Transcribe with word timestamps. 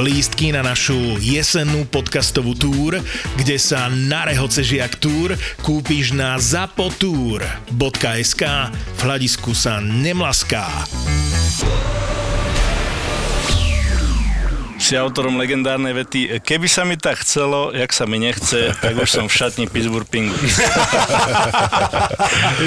lístky 0.00 0.56
na 0.56 0.64
našu 0.64 0.96
jesennú 1.20 1.84
podcastovú 1.84 2.56
túr, 2.56 2.96
kde 3.36 3.60
sa 3.60 3.92
na 3.92 4.24
rehoce 4.24 4.64
žiak 4.64 4.96
túr 4.96 5.36
kúpiš 5.60 6.16
na 6.16 6.40
zapotur.sk 6.40 8.42
v 8.72 9.00
hľadisku 9.04 9.52
sa 9.52 9.84
nemlaská. 9.84 10.88
si 14.82 14.98
autorom 14.98 15.38
legendárnej 15.38 15.94
vety 15.94 16.42
Keby 16.42 16.66
sa 16.66 16.82
mi 16.82 16.98
tak 16.98 17.22
chcelo, 17.22 17.70
jak 17.70 17.94
sa 17.94 18.02
mi 18.02 18.18
nechce, 18.18 18.74
tak 18.82 18.98
už 18.98 19.06
som 19.06 19.30
v 19.30 19.34
šatni 19.38 19.70
Pittsburgh 19.70 20.10
Penguins. 20.10 20.42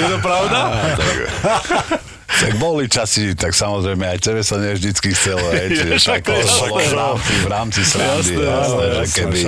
to 0.00 0.16
pravda? 0.24 0.72
Tak 0.96 2.08
boli 2.58 2.90
časy, 2.90 3.32
tak 3.38 3.54
samozrejme 3.54 4.02
aj 4.02 4.18
tebe 4.18 4.42
sa 4.42 4.58
nie 4.58 4.74
vždycky 4.74 5.14
chcelo, 5.14 5.46
hej, 5.54 5.68
čiže 5.78 5.94
však 6.02 6.22
v 6.26 6.94
rámci, 6.94 7.32
v 7.42 7.48
rámci 7.48 7.80
srandy, 7.82 8.34
jasné, 8.34 8.44
jasné, 8.44 8.84
že 8.86 9.04
keby, 9.14 9.40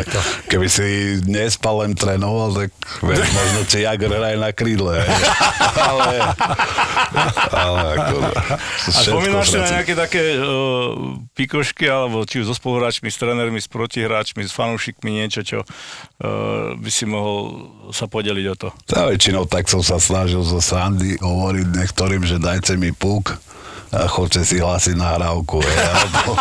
keby 0.48 0.66
si 0.70 0.86
nespal 1.26 1.84
len 1.84 1.92
trénoval, 1.92 2.54
tak 2.54 2.70
vieš, 3.04 3.26
možno 3.38 3.60
ti 3.66 3.78
Jagr 3.84 4.10
hraje 4.14 4.36
na 4.40 4.50
krídle, 4.54 5.04
hej. 5.04 5.10
ale, 5.90 6.08
ale 7.52 7.80
ako, 7.98 8.16
A 8.88 9.00
spomínaš 9.04 9.46
si 9.52 9.58
na 9.58 9.68
nejaké 9.80 9.94
také 9.94 10.22
uh, 10.38 11.18
pikošky, 11.34 11.86
alebo 11.86 12.24
či 12.24 12.42
už 12.42 12.50
so 12.50 12.54
spoluhráčmi, 12.56 13.10
s 13.10 13.18
trénermi, 13.20 13.58
s 13.60 13.68
protihráčmi, 13.68 14.46
s 14.46 14.52
fanúšikmi, 14.54 15.22
niečo, 15.22 15.40
čo 15.44 15.58
uh, 15.62 16.74
by 16.78 16.90
si 16.90 17.04
mohol 17.04 17.70
sa 17.92 18.08
podeliť 18.08 18.46
o 18.52 18.56
to? 18.56 18.68
Tá 18.84 19.08
väčšinou 19.08 19.48
tak 19.48 19.68
som 19.68 19.80
sa 19.80 19.96
snažil 19.96 20.44
zo 20.44 20.60
srandy 20.60 21.16
hovoriť 21.20 21.66
niektorým, 21.72 22.22
že 22.24 22.36
dajte 22.36 22.67
dajte 22.68 22.84
mi 22.84 22.92
puk 22.92 23.32
a 23.88 24.04
chodte 24.04 24.44
si 24.44 24.60
hlásiť 24.60 24.92
nahrávku. 24.92 25.64
Je, 25.64 25.72
alebo, 25.72 26.36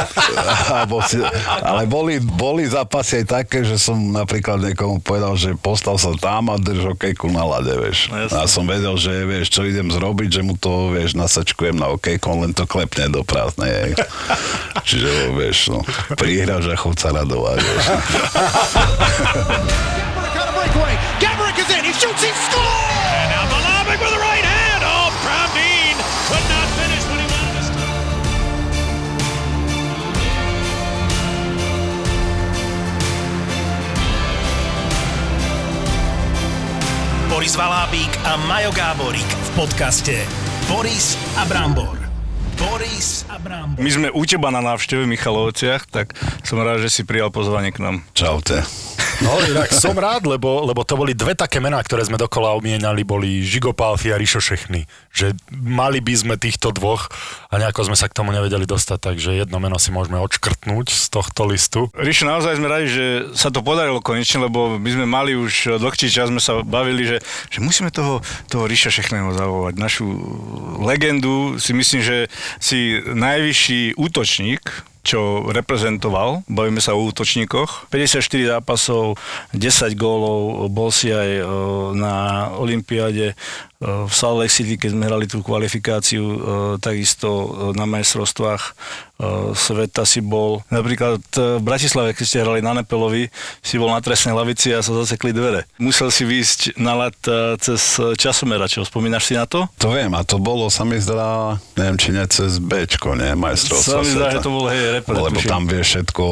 alebo 0.72 0.96
si, 1.04 1.20
ale 1.60 1.84
boli, 1.84 2.16
boli 2.24 2.64
zápasy 2.64 3.20
aj 3.20 3.44
také, 3.44 3.60
že 3.60 3.76
som 3.76 4.00
napríklad 4.00 4.64
niekomu 4.72 5.04
povedal, 5.04 5.36
že 5.36 5.52
postal 5.52 6.00
sa 6.00 6.16
tam 6.16 6.48
a 6.48 6.56
drž 6.56 6.96
okejku 6.96 7.28
na 7.28 7.44
lade, 7.44 7.76
vieš. 7.76 8.08
No, 8.08 8.24
a 8.32 8.48
som 8.48 8.64
vedel, 8.64 8.96
že 8.96 9.28
vieš, 9.28 9.52
čo 9.52 9.68
idem 9.68 9.92
zrobiť, 9.92 10.40
že 10.40 10.42
mu 10.48 10.56
to, 10.56 10.96
vieš, 10.96 11.12
nasačkujem 11.20 11.76
na 11.76 11.92
okejku, 11.92 12.24
on 12.32 12.48
len 12.48 12.56
to 12.56 12.64
klepne 12.64 13.12
do 13.12 13.20
prázdnej. 13.20 13.92
Čiže, 14.88 15.36
vieš, 15.36 15.76
no, 15.76 15.84
prihraž 16.16 16.72
a 16.72 16.80
chod 16.80 16.96
sa 16.96 17.12
radovať, 17.12 17.60
vieš. 17.60 17.86
Gabrick 21.20 21.60
is 21.60 21.68
in, 21.68 21.84
he 21.84 21.92
shoots, 21.92 22.24
he 22.24 22.32
scores! 22.32 22.91
Boris 37.42 37.58
Valábík 37.58 38.22
a 38.22 38.38
Majo 38.46 38.70
Gáborík 38.70 39.26
v 39.26 39.50
podcaste 39.58 40.14
Boris 40.70 41.18
a 41.34 41.42
Brambor. 41.42 41.98
Boris 42.54 43.26
a 43.26 43.34
Brambor. 43.42 43.82
My 43.82 43.90
sme 43.90 44.14
u 44.14 44.22
teba 44.22 44.54
na 44.54 44.62
návšteve 44.62 45.10
Michalovciach, 45.10 45.90
tak 45.90 46.14
som 46.46 46.62
rád, 46.62 46.86
že 46.86 46.94
si 46.94 47.02
prijal 47.02 47.34
pozvanie 47.34 47.74
k 47.74 47.82
nám. 47.82 48.06
Čaute. 48.14 48.62
No, 49.22 49.38
inak 49.38 49.70
som 49.70 49.94
rád, 49.94 50.26
lebo, 50.26 50.66
lebo 50.66 50.82
to 50.82 50.98
boli 50.98 51.14
dve 51.14 51.38
také 51.38 51.62
mená, 51.62 51.78
ktoré 51.78 52.02
sme 52.02 52.18
dokola 52.18 52.58
umienali, 52.58 53.06
boli 53.06 53.46
Žigo 53.46 53.70
Pálfi 53.70 54.10
a 54.10 54.18
Rišo 54.18 54.42
Šechny. 54.42 54.90
Že 55.14 55.38
mali 55.54 56.02
by 56.02 56.14
sme 56.18 56.34
týchto 56.34 56.74
dvoch 56.74 57.06
a 57.46 57.62
nejako 57.62 57.86
sme 57.86 57.96
sa 57.96 58.10
k 58.10 58.18
tomu 58.18 58.34
nevedeli 58.34 58.66
dostať, 58.66 58.98
takže 58.98 59.38
jedno 59.38 59.62
meno 59.62 59.78
si 59.78 59.94
môžeme 59.94 60.18
odškrtnúť 60.18 60.90
z 60.90 61.06
tohto 61.06 61.46
listu. 61.46 61.86
Rišo, 61.94 62.26
naozaj 62.26 62.58
sme 62.58 62.66
radi, 62.66 62.86
že 62.90 63.06
sa 63.38 63.54
to 63.54 63.62
podarilo 63.62 64.02
konečne, 64.02 64.42
lebo 64.42 64.74
my 64.76 64.90
sme 64.90 65.06
mali 65.06 65.38
už 65.38 65.78
dlhší 65.78 66.10
čas, 66.10 66.26
sme 66.26 66.42
sa 66.42 66.58
bavili, 66.66 67.06
že, 67.06 67.22
že 67.48 67.62
musíme 67.62 67.94
toho, 67.94 68.20
toho 68.50 68.66
Riša 68.66 68.90
Šechného 68.90 69.38
zavolať. 69.38 69.78
Našu 69.78 70.06
legendu 70.82 71.62
si 71.62 71.70
myslím, 71.70 72.02
že 72.02 72.16
si 72.58 72.98
najvyšší 73.06 73.94
útočník 73.94 74.91
čo 75.02 75.50
reprezentoval. 75.50 76.46
Bavíme 76.46 76.78
sa 76.78 76.94
o 76.94 77.02
útočníkoch. 77.02 77.90
54 77.90 78.22
zápasov, 78.58 79.18
10 79.50 79.98
gólov, 79.98 80.70
bol 80.70 80.94
si 80.94 81.10
aj 81.10 81.42
na 81.98 82.14
Olympiáde 82.54 83.34
v 83.82 84.12
Salt 84.14 84.38
Lake 84.38 84.54
City, 84.54 84.78
keď 84.78 84.94
sme 84.94 85.10
hrali 85.10 85.26
tú 85.26 85.42
kvalifikáciu, 85.42 86.22
takisto 86.78 87.50
na 87.74 87.82
majstrovstvách 87.82 88.78
sveta 89.58 90.06
si 90.06 90.22
bol. 90.22 90.62
Napríklad 90.70 91.18
v 91.34 91.62
Bratislave, 91.62 92.14
keď 92.14 92.24
ste 92.26 92.42
hrali 92.42 92.62
na 92.62 92.78
Nepelovi, 92.78 93.26
si 93.58 93.82
bol 93.82 93.90
na 93.90 93.98
trestnej 93.98 94.38
lavici 94.38 94.70
a 94.70 94.82
sa 94.82 94.94
zasekli 94.94 95.34
dvere. 95.34 95.66
Musel 95.82 96.14
si 96.14 96.22
výjsť 96.22 96.78
na 96.78 96.94
lat 96.94 97.18
cez 97.58 97.98
časomeračov. 97.98 98.86
Spomínaš 98.86 99.30
si 99.30 99.34
na 99.34 99.50
to? 99.50 99.66
To 99.82 99.90
viem 99.90 100.14
a 100.14 100.22
to 100.22 100.38
bolo, 100.38 100.70
sa 100.70 100.86
mi 100.86 101.02
zdá, 101.02 101.58
neviem, 101.74 101.98
či 101.98 102.14
nie 102.14 102.26
cez 102.30 102.62
Bčko, 102.62 103.18
nie, 103.18 103.34
majstrovstvo 103.34 103.98
Sa 103.98 104.06
mi 104.06 104.10
zdá, 104.14 104.30
že 104.30 104.46
to 104.46 104.50
bol 104.54 104.70
hej, 104.70 105.02
repre, 105.02 105.18
Lebo 105.18 105.42
tam 105.42 105.66
vie 105.66 105.82
všetko 105.82 106.24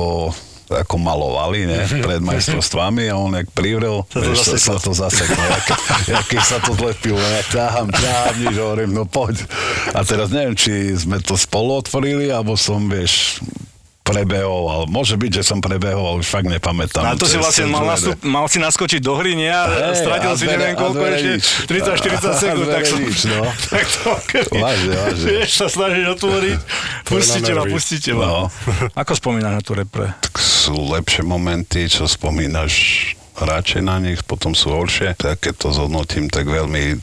ako 0.71 0.95
malovali, 1.03 1.67
ne, 1.67 1.83
pred 1.83 2.23
majstrovstvami 2.23 3.11
a 3.11 3.19
on 3.19 3.35
jak 3.35 3.51
privrel, 3.51 4.07
sa 4.07 4.23
to, 4.23 4.31
vieš, 4.31 4.41
sa 4.63 4.77
to 4.79 4.95
zaseklo, 4.95 5.43
jak, 5.43 5.67
jak 6.07 6.27
keď 6.31 6.43
sa 6.47 6.59
to 6.63 6.79
zlepilo, 6.79 7.19
ja 7.19 7.43
ťahám, 7.51 7.89
ťahám, 7.91 8.35
nič, 8.39 8.55
hovorím, 8.55 8.91
no 8.95 9.03
poď. 9.03 9.43
A 9.91 10.07
teraz 10.07 10.31
neviem, 10.31 10.55
či 10.55 10.95
sme 10.95 11.19
to 11.19 11.35
spolu 11.35 11.83
otvorili, 11.83 12.31
alebo 12.31 12.55
som, 12.55 12.87
vieš, 12.87 13.43
prebehol, 14.11 14.65
ale 14.69 14.85
môže 14.91 15.15
byť, 15.15 15.41
že 15.41 15.43
som 15.47 15.59
prebehol, 15.63 16.19
už 16.19 16.27
fakt 16.27 16.51
nepamätám. 16.51 17.03
Na 17.03 17.15
to 17.15 17.31
si 17.31 17.39
vlastne 17.39 17.71
mal, 17.71 17.87
nastup, 17.87 18.19
mal 18.27 18.47
si 18.51 18.59
naskočiť 18.59 19.01
do 19.01 19.15
hry, 19.15 19.39
nie? 19.39 19.51
A 19.51 19.93
hey, 19.93 19.95
stratil 19.95 20.33
a 20.33 20.37
si 20.37 20.45
neviem 20.51 20.75
koľko 20.75 21.03
ešte, 21.07 21.33
30-40 21.71 22.43
sekúnd, 22.43 22.69
tak 22.69 22.83
som... 22.85 22.99
Nič, 22.99 23.21
no. 23.31 23.41
tak 23.73 23.87
to, 23.87 24.11
vážne, 24.59 24.93
vážne. 24.99 25.27
Vieš 25.39 25.51
sa 25.55 25.67
snažiť 25.71 26.05
otvoriť, 26.19 26.59
pustíte 27.07 27.53
ma, 27.55 27.63
pustíte 27.71 28.11
ma. 28.13 28.25
No. 28.27 28.41
Ako 28.99 29.13
spomínaš 29.15 29.53
na 29.59 29.63
tú 29.63 29.73
repre? 29.79 30.13
Tak 30.19 30.35
sú 30.41 30.75
lepšie 30.91 31.23
momenty, 31.23 31.87
čo 31.87 32.11
spomínaš 32.11 32.75
radšej 33.39 33.83
na 33.85 34.03
nich, 34.03 34.21
potom 34.27 34.53
sú 34.57 34.75
horšie. 34.75 35.15
Tak 35.15 35.47
keď 35.47 35.55
to 35.57 35.69
zhodnotím, 35.71 36.27
tak 36.27 36.51
veľmi 36.51 36.99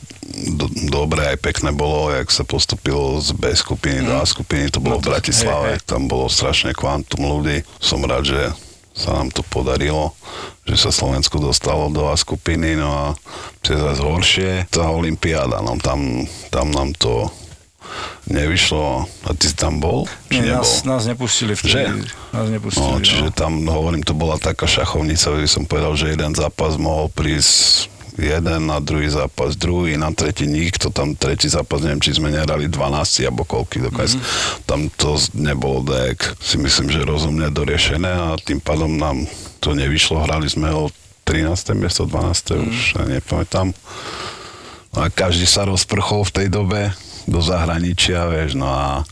do, 0.54 0.68
dobre 0.92 1.24
aj 1.34 1.38
pekné 1.40 1.72
bolo, 1.72 2.12
jak 2.12 2.28
sa 2.28 2.44
postupilo 2.44 3.16
z 3.18 3.32
B 3.32 3.52
skupiny 3.56 4.04
do 4.04 4.12
A 4.16 4.24
mhm. 4.24 4.30
skupiny, 4.30 4.64
to 4.68 4.78
bolo 4.82 5.00
no 5.00 5.02
to, 5.02 5.08
v 5.08 5.12
Bratislave, 5.16 5.68
hej, 5.74 5.78
hej. 5.80 5.88
tam 5.88 6.06
bolo 6.06 6.28
strašne 6.28 6.76
kvantum 6.76 7.24
ľudí. 7.24 7.64
Som 7.80 8.04
rád, 8.04 8.28
že 8.28 8.42
sa 8.98 9.14
nám 9.14 9.30
to 9.30 9.46
podarilo, 9.46 10.10
že 10.66 10.74
sa 10.74 10.90
Slovensko 10.90 11.38
dostalo 11.38 11.86
do 11.94 12.10
A 12.10 12.18
skupiny, 12.18 12.74
no 12.74 12.90
a 12.90 13.06
zase 13.62 14.02
horšie, 14.02 14.50
tá 14.74 14.90
Olympiáda, 14.90 15.62
no 15.62 15.78
tam, 15.78 16.26
tam 16.50 16.74
nám 16.74 16.98
to 16.98 17.30
nevyšlo. 18.28 19.08
A 19.26 19.30
ty 19.34 19.50
si 19.50 19.56
tam 19.56 19.80
bol? 19.80 20.04
Či 20.28 20.44
Nie, 20.44 20.60
nás, 20.60 20.84
nás 20.84 21.08
nepustili 21.08 21.56
vtedy. 21.56 22.04
Že? 22.04 22.34
Nás 22.34 22.46
nepustili, 22.52 22.84
no, 22.84 23.00
čiže 23.00 23.28
no. 23.28 23.34
tam, 23.34 23.52
hovorím, 23.64 24.02
to 24.04 24.12
bola 24.12 24.36
taká 24.36 24.68
šachovnica, 24.68 25.34
by 25.34 25.48
som 25.48 25.64
povedal, 25.64 25.92
že 25.96 26.12
jeden 26.12 26.32
zápas 26.36 26.76
mohol 26.76 27.08
prísť 27.12 27.88
jeden, 28.18 28.66
na 28.66 28.82
druhý 28.82 29.06
zápas 29.06 29.54
druhý, 29.54 29.94
na 29.94 30.10
tretí 30.10 30.50
nikto, 30.50 30.90
tam 30.90 31.14
tretí 31.14 31.46
zápas, 31.46 31.78
neviem, 31.86 32.02
či 32.02 32.18
sme 32.18 32.34
nehrali 32.34 32.66
12 32.66 33.30
alebo 33.30 33.46
koľky 33.46 33.78
dokaz. 33.78 34.18
Mm-hmm. 34.18 34.66
Tam 34.66 34.90
to 34.90 35.14
nebolo 35.38 35.86
dek, 35.86 36.18
si 36.42 36.58
myslím, 36.58 36.90
že 36.90 37.06
rozumne 37.06 37.46
doriešené 37.54 38.10
a 38.10 38.28
tým 38.42 38.58
pádom 38.58 38.98
nám 38.98 39.30
to 39.62 39.78
nevyšlo, 39.78 40.26
hrali 40.26 40.50
sme 40.50 40.74
o 40.74 40.90
13. 41.22 41.78
miesto, 41.78 42.10
12. 42.10 42.10
Mm-hmm. 42.10 42.66
už 42.66 42.80
nepamätám. 43.06 43.70
A 44.98 45.06
každý 45.14 45.46
sa 45.46 45.62
rozprchol 45.62 46.26
v 46.26 46.34
tej 46.34 46.48
dobe, 46.50 46.90
do 47.28 47.44
zahraničia, 47.44 48.24
vieš, 48.26 48.56
no 48.56 48.72
a 48.72 49.04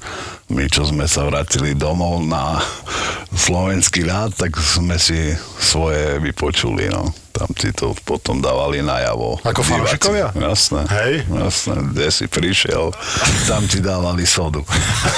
my, 0.48 0.64
čo 0.72 0.88
sme 0.88 1.04
sa 1.04 1.28
vrátili 1.28 1.76
domov 1.76 2.24
na 2.24 2.62
slovenský 3.36 4.08
ľad, 4.08 4.32
tak 4.32 4.56
sme 4.56 4.96
si 4.96 5.36
svoje 5.60 6.16
vypočuli, 6.22 6.88
no. 6.88 7.12
Tam 7.36 7.52
si 7.52 7.68
to 7.76 7.92
potom 8.08 8.40
dávali 8.40 8.80
najavo. 8.80 9.36
Ako 9.44 9.60
fanúšikovia? 9.60 10.32
Jasné. 10.32 10.88
Hej? 10.88 11.12
Jasné, 11.28 11.76
kde 11.92 12.08
si 12.08 12.24
prišiel, 12.32 12.96
tam 13.44 13.68
ti 13.68 13.84
dávali 13.84 14.24
sodu. 14.24 14.64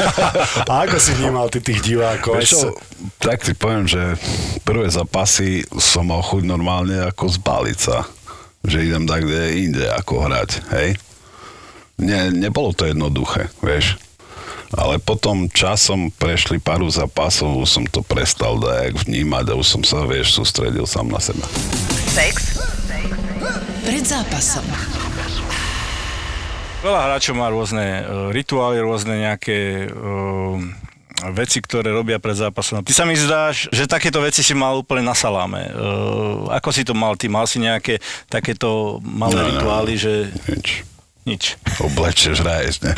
a 0.71 0.83
ako 0.83 0.99
si 0.99 1.15
vnímal 1.15 1.47
ty 1.47 1.63
tých 1.63 1.79
divákov? 1.79 2.43
Čo, 2.43 2.75
tak 3.23 3.47
ti 3.47 3.55
poviem, 3.55 3.87
že 3.87 4.19
prvé 4.67 4.91
zapasy 4.91 5.63
som 5.79 6.11
mal 6.11 6.27
chuť 6.27 6.43
normálne 6.43 6.99
ako 7.07 7.31
z 7.31 7.39
Balica. 7.39 7.97
Že 8.67 8.91
idem 8.91 9.05
tak, 9.07 9.23
kde 9.23 9.43
inde 9.55 9.85
ako 9.87 10.27
hrať, 10.27 10.51
hej? 10.75 10.99
Nie, 11.99 12.31
nebolo 12.31 12.71
to 12.71 12.87
jednoduché, 12.87 13.51
vieš. 13.59 13.99
Ale 14.71 15.01
potom 15.01 15.49
časom 15.49 16.13
prešli 16.13 16.61
paru 16.61 16.93
zápasov, 16.93 17.57
už 17.57 17.69
som 17.69 17.85
to 17.89 18.05
prestal 18.05 18.61
dajak 18.61 19.09
vnímať 19.09 19.51
a 19.51 19.59
už 19.59 19.67
som 19.67 19.83
sa, 19.83 20.05
vieš, 20.05 20.37
sústredil 20.37 20.85
sám 20.85 21.09
na 21.09 21.19
seba. 21.19 21.43
Sex. 22.13 22.61
Pred 23.83 24.05
zápasom. 24.05 24.63
Veľa 26.79 27.01
hráčov 27.11 27.35
má 27.35 27.51
rôzne 27.51 28.05
uh, 28.05 28.31
rituály, 28.31 28.79
rôzne 28.79 29.19
nejaké 29.19 29.91
uh, 29.91 30.61
veci, 31.35 31.59
ktoré 31.59 31.91
robia 31.91 32.23
pred 32.23 32.39
zápasom. 32.39 32.85
Ty 32.87 32.93
sa 32.95 33.03
mi 33.03 33.19
zdáš, 33.19 33.67
že 33.75 33.91
takéto 33.91 34.23
veci 34.23 34.47
si 34.47 34.55
mal 34.55 34.79
úplne 34.79 35.03
na 35.03 35.17
saláme. 35.17 35.75
Uh, 35.75 36.47
ako 36.55 36.71
si 36.71 36.87
to 36.87 36.95
mal? 36.95 37.19
Ty 37.19 37.27
mal 37.27 37.51
si 37.51 37.59
nejaké 37.59 37.99
takéto 38.31 39.03
malé 39.03 39.35
No, 39.35 39.43
no. 39.43 39.49
rituály, 39.51 39.95
že 39.99 40.13
Nič. 40.47 40.87
Nič. 41.29 41.61
Oblečeš, 41.85 42.41
hraješ, 42.41 42.81
ne? 42.83 42.97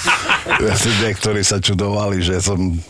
ja 0.66 0.74
si 0.74 0.88
niektorí 1.04 1.44
sa 1.44 1.60
čudovali, 1.60 2.24
že 2.24 2.40
som, 2.40 2.80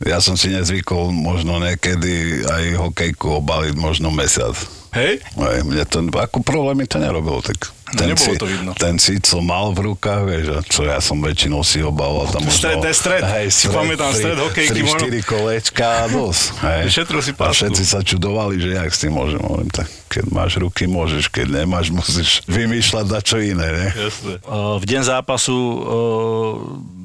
ja 0.00 0.18
som 0.18 0.34
si 0.34 0.48
nezvykol 0.50 1.12
možno 1.12 1.60
niekedy 1.60 2.42
aj 2.48 2.64
hokejku 2.80 3.44
obaliť 3.44 3.74
možno 3.76 4.08
mesiac. 4.08 4.56
Hej? 4.92 5.24
Aj, 5.34 5.58
mne 5.60 5.84
to, 5.84 6.04
ako 6.04 6.40
problémy 6.40 6.84
to 6.84 7.00
nerobilo, 7.00 7.40
tak 7.40 7.72
No, 7.92 8.08
nebolo 8.08 8.40
to 8.40 8.48
vidno. 8.48 8.72
ten 8.72 8.96
cít 8.96 9.28
som 9.28 9.44
mal 9.44 9.68
v 9.68 9.92
rukách, 9.92 10.24
vieš, 10.24 10.46
a 10.48 10.64
čo 10.64 10.80
ja 10.82 10.96
som 10.96 11.20
väčšinou 11.20 11.60
si 11.60 11.84
obával 11.84 12.24
tam 12.24 12.40
Stred, 12.48 12.80
možno, 12.80 12.80
to 12.80 12.88
je 12.88 12.96
stred. 12.96 13.22
Si 13.52 13.68
pamätám, 13.68 14.10
stred 14.16 14.38
hokejky 14.40 14.80
možno- 14.80 15.12
3-4 15.12 15.20
kolečka 15.22 15.84
a 15.84 16.04
dosť. 16.08 16.44
Hej. 16.64 16.82
Šetril 16.88 17.20
si 17.20 17.32
a 17.32 17.36
pásku. 17.36 17.56
všetci 17.60 17.84
sa 17.84 18.00
čudovali, 18.00 18.56
že 18.56 18.80
jak 18.80 18.88
s 18.88 18.96
tým 18.96 19.12
môžem. 19.12 19.44
Hovorím, 19.44 19.68
tak 19.68 19.92
keď 20.08 20.24
máš 20.32 20.56
ruky, 20.56 20.88
môžeš, 20.88 21.28
keď 21.28 21.46
nemáš, 21.52 21.92
musíš 22.00 22.40
vymýšľať 22.48 23.06
na 23.12 23.20
čo 23.20 23.36
iné, 23.36 23.68
ne? 23.68 23.88
Jasné. 23.92 24.40
Uh, 24.40 24.80
v 24.80 24.84
deň 24.88 25.02
zápasu 25.04 25.52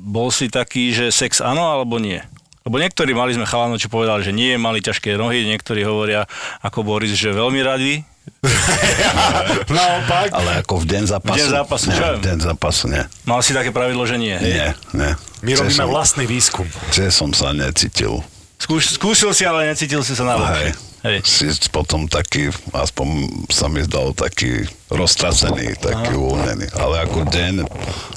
bol 0.08 0.32
si 0.32 0.48
taký, 0.48 0.96
že 0.96 1.12
sex 1.12 1.44
áno 1.44 1.68
alebo 1.68 2.00
nie? 2.00 2.24
Lebo 2.68 2.84
niektorí 2.84 3.16
mali 3.16 3.32
sme 3.32 3.48
chalanov, 3.48 3.80
čo 3.80 3.88
povedali, 3.88 4.28
že 4.28 4.36
nie, 4.36 4.60
mali 4.60 4.84
ťažké 4.84 5.16
nohy, 5.16 5.48
niektorí 5.48 5.88
hovoria, 5.88 6.28
ako 6.60 6.84
Boris, 6.84 7.16
že 7.16 7.32
veľmi 7.32 7.64
radi. 7.64 8.04
Naopak. 9.72 10.36
Ale 10.36 10.60
ako 10.60 10.84
v 10.84 10.86
deň 10.92 11.04
zápasu. 11.08 11.40
V 11.40 11.40
deň 11.40 11.50
zápasu, 11.64 11.88
čo 11.96 12.04
v 12.20 12.24
deň 12.28 12.38
zápasu, 12.44 12.84
nie. 12.92 13.04
Mal 13.24 13.40
si 13.40 13.56
také 13.56 13.72
pravidlo, 13.72 14.04
že 14.04 14.20
nie. 14.20 14.36
Nie, 14.36 14.76
nie. 14.92 15.12
My 15.48 15.52
robíme 15.56 15.88
som, 15.88 15.88
vlastný 15.88 16.28
výskum. 16.28 16.68
čiže 16.92 17.08
som 17.16 17.32
sa 17.32 17.56
necítil. 17.56 18.20
Skúš, 18.58 18.98
skúsil 18.98 19.32
si, 19.38 19.46
ale 19.46 19.70
necítil 19.70 20.02
si 20.02 20.18
sa 20.18 20.26
na 20.26 20.42
Hej. 20.58 20.74
Hej. 21.06 21.22
Si 21.24 21.46
potom 21.70 22.10
taký, 22.10 22.50
aspoň 22.74 23.30
sa 23.54 23.70
mi 23.70 23.86
zdal 23.86 24.18
taký 24.18 24.66
roztrasený, 24.90 25.78
taký 25.78 26.18
uvoľnený. 26.18 26.74
Ale 26.74 27.06
ako 27.06 27.30
deň, 27.30 27.54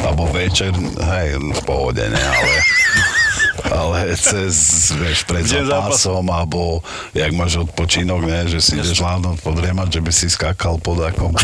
alebo 0.00 0.24
večer, 0.32 0.72
hej, 0.96 1.36
v 1.36 1.60
pohode, 1.68 2.00
ne, 2.00 2.24
ale... 2.24 2.54
Ale 3.60 4.16
cez, 4.16 4.88
vieš, 4.96 5.28
pred 5.28 5.44
Deň 5.44 5.68
zápasom, 5.68 6.24
alebo 6.32 6.80
jak 7.12 7.30
máš 7.36 7.60
odpočinok, 7.60 8.24
ne, 8.24 8.48
že 8.48 8.58
si 8.58 8.80
ideš 8.80 9.04
hlavno 9.04 9.36
podriemať, 9.44 10.00
že 10.00 10.00
by 10.00 10.12
si 10.16 10.26
skákal 10.32 10.80
pod 10.80 11.04
akom. 11.04 11.36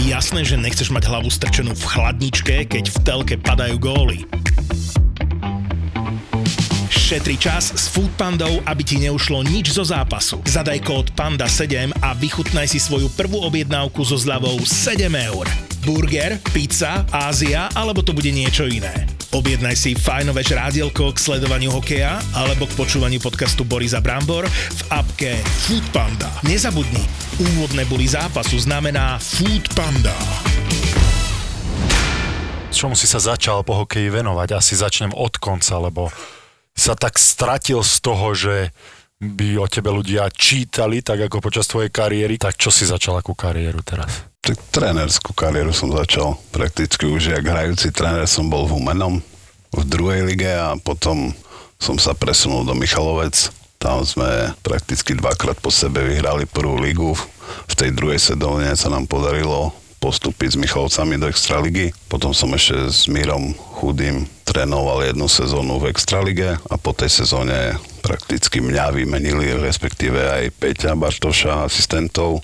Jasné, 0.00 0.48
že 0.48 0.56
nechceš 0.56 0.88
mať 0.88 1.12
hlavu 1.12 1.28
strčenú 1.28 1.76
v 1.76 1.84
chladničke, 1.84 2.64
keď 2.64 2.84
v 2.88 2.98
telke 3.04 3.36
padajú 3.36 3.76
góly. 3.76 4.24
Šetri 7.10 7.34
čas 7.42 7.74
s 7.74 7.90
Foodpandou, 7.90 8.62
aby 8.70 8.86
ti 8.86 8.94
neušlo 9.02 9.42
nič 9.42 9.74
zo 9.74 9.82
zápasu. 9.82 10.46
Zadaj 10.46 10.78
kód 10.86 11.10
PANDA7 11.18 11.90
a 12.06 12.14
vychutnaj 12.14 12.70
si 12.70 12.78
svoju 12.78 13.10
prvú 13.18 13.42
objednávku 13.50 14.06
so 14.06 14.14
zľavou 14.14 14.62
7 14.62 15.10
eur. 15.10 15.42
Burger, 15.82 16.38
pizza, 16.54 17.02
Ázia 17.10 17.66
alebo 17.74 18.06
to 18.06 18.14
bude 18.14 18.30
niečo 18.30 18.62
iné. 18.62 19.10
Objednaj 19.34 19.74
si 19.74 19.98
fajnové 19.98 20.46
žrádielko 20.46 21.10
k 21.10 21.18
sledovaniu 21.18 21.74
hokeja 21.74 22.22
alebo 22.30 22.70
k 22.70 22.78
počúvaniu 22.78 23.18
podcastu 23.18 23.66
Borisa 23.66 23.98
Brambor 23.98 24.46
v 24.46 24.80
apke 24.94 25.34
Foodpanda. 25.66 26.30
Nezabudni, 26.46 27.02
úvodné 27.42 27.90
boli 27.90 28.06
zápasu 28.06 28.54
znamená 28.62 29.18
Foodpanda. 29.18 30.14
čomu 32.70 32.94
si 32.94 33.10
sa 33.10 33.18
začal 33.18 33.66
po 33.66 33.82
hokeji 33.82 34.14
venovať? 34.14 34.54
Asi 34.54 34.78
začnem 34.78 35.10
od 35.10 35.42
konca, 35.42 35.74
lebo 35.82 36.14
sa 36.74 36.96
tak 36.96 37.20
stratil 37.20 37.84
z 37.84 37.94
toho, 38.00 38.26
že 38.32 38.56
by 39.20 39.60
o 39.60 39.68
tebe 39.68 39.92
ľudia 39.92 40.32
čítali, 40.32 41.04
tak 41.04 41.28
ako 41.28 41.44
počas 41.44 41.68
tvojej 41.68 41.92
kariéry. 41.92 42.40
Tak 42.40 42.56
čo 42.56 42.72
si 42.72 42.88
začal 42.88 43.20
akú 43.20 43.36
kariéru 43.36 43.84
teraz? 43.84 44.24
Tak 44.40 44.56
trénerskú 44.72 45.36
kariéru 45.36 45.76
som 45.76 45.92
začal. 45.92 46.40
Prakticky 46.48 47.04
už 47.04 47.36
jak 47.36 47.44
hrajúci 47.44 47.92
tréner 47.92 48.24
som 48.24 48.48
bol 48.48 48.64
v 48.64 48.80
Humenom 48.80 49.20
v 49.70 49.82
druhej 49.84 50.24
lige 50.24 50.48
a 50.48 50.72
potom 50.80 51.36
som 51.76 52.00
sa 52.00 52.16
presunul 52.16 52.64
do 52.64 52.72
Michalovec. 52.72 53.52
Tam 53.76 54.04
sme 54.04 54.56
prakticky 54.64 55.12
dvakrát 55.16 55.60
po 55.60 55.68
sebe 55.68 56.04
vyhrali 56.04 56.48
prvú 56.48 56.80
ligu. 56.80 57.12
V 57.68 57.74
tej 57.76 57.92
druhej 57.92 58.20
sezóne 58.20 58.72
sa 58.76 58.88
nám 58.88 59.04
podarilo 59.04 59.72
postúpiť 60.00 60.56
s 60.56 60.60
Michalovcami 60.60 61.20
do 61.20 61.28
Extraligy. 61.28 61.92
Potom 62.08 62.32
som 62.32 62.50
ešte 62.56 62.88
s 62.88 63.06
Mírom 63.06 63.52
Chudým 63.78 64.24
trénoval 64.48 65.06
jednu 65.06 65.28
sezónu 65.28 65.78
v 65.78 65.92
Extralige 65.92 66.56
a 66.56 66.74
po 66.80 66.96
tej 66.96 67.12
sezóne 67.12 67.76
prakticky 68.00 68.64
mňa 68.64 68.96
vymenili, 68.96 69.54
respektíve 69.60 70.18
aj 70.18 70.56
Peťa 70.56 70.96
Bartoša, 70.96 71.68
asistentov 71.68 72.40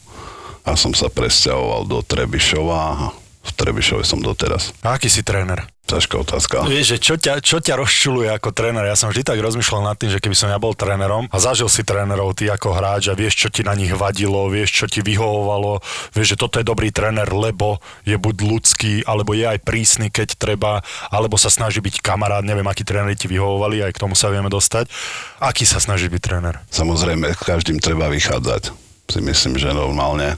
a 0.63 0.77
som 0.77 0.93
sa 0.93 1.09
presťahoval 1.09 1.89
do 1.89 2.05
Trebišova 2.05 3.11
v 3.47 3.51
Trebišove 3.55 4.03
som 4.03 4.19
doteraz. 4.19 4.75
A 4.83 4.99
aký 4.99 5.07
si 5.07 5.23
tréner? 5.23 5.63
Ťažká 5.87 6.19
otázka. 6.19 6.67
Vieš, 6.67 6.87
že 6.93 6.99
čo 6.99 7.15
ťa, 7.15 7.39
čo 7.39 7.63
ťa 7.63 7.79
rozčuluje 7.79 8.27
ako 8.35 8.51
tréner? 8.51 8.91
Ja 8.91 8.99
som 8.99 9.07
vždy 9.07 9.23
tak 9.23 9.39
rozmýšľal 9.39 9.87
nad 9.87 9.95
tým, 9.95 10.11
že 10.11 10.19
keby 10.19 10.35
som 10.35 10.51
ja 10.51 10.59
bol 10.59 10.75
trénerom 10.75 11.31
a 11.31 11.39
zažil 11.39 11.71
si 11.71 11.87
trénerov 11.87 12.35
ty 12.35 12.51
ako 12.51 12.75
hráč 12.75 13.07
a 13.07 13.15
vieš, 13.15 13.47
čo 13.47 13.49
ti 13.55 13.63
na 13.63 13.71
nich 13.79 13.95
vadilo, 13.95 14.51
vieš, 14.51 14.83
čo 14.83 14.87
ti 14.91 14.99
vyhovovalo, 15.07 15.79
vieš, 16.11 16.35
že 16.35 16.41
toto 16.43 16.59
je 16.59 16.67
dobrý 16.67 16.91
tréner, 16.91 17.31
lebo 17.31 17.79
je 18.03 18.19
buď 18.19 18.37
ľudský, 18.43 19.07
alebo 19.07 19.31
je 19.31 19.47
aj 19.47 19.63
prísny, 19.63 20.11
keď 20.11 20.35
treba, 20.35 20.83
alebo 21.07 21.39
sa 21.39 21.55
snaží 21.55 21.79
byť 21.79 22.03
kamarát, 22.03 22.43
neviem, 22.43 22.67
akí 22.67 22.83
tréneri 22.83 23.15
ti 23.15 23.31
vyhovovali, 23.31 23.87
aj 23.87 23.95
k 23.95 24.03
tomu 24.03 24.19
sa 24.19 24.27
vieme 24.35 24.51
dostať. 24.51 24.91
Aký 25.39 25.63
sa 25.63 25.79
snaží 25.79 26.11
byť 26.11 26.19
tréner? 26.19 26.59
Samozrejme, 26.75 27.31
každým 27.39 27.79
treba 27.79 28.11
vychádzať. 28.11 28.75
Si 29.07 29.23
myslím, 29.23 29.55
že 29.55 29.71
normálne. 29.71 30.35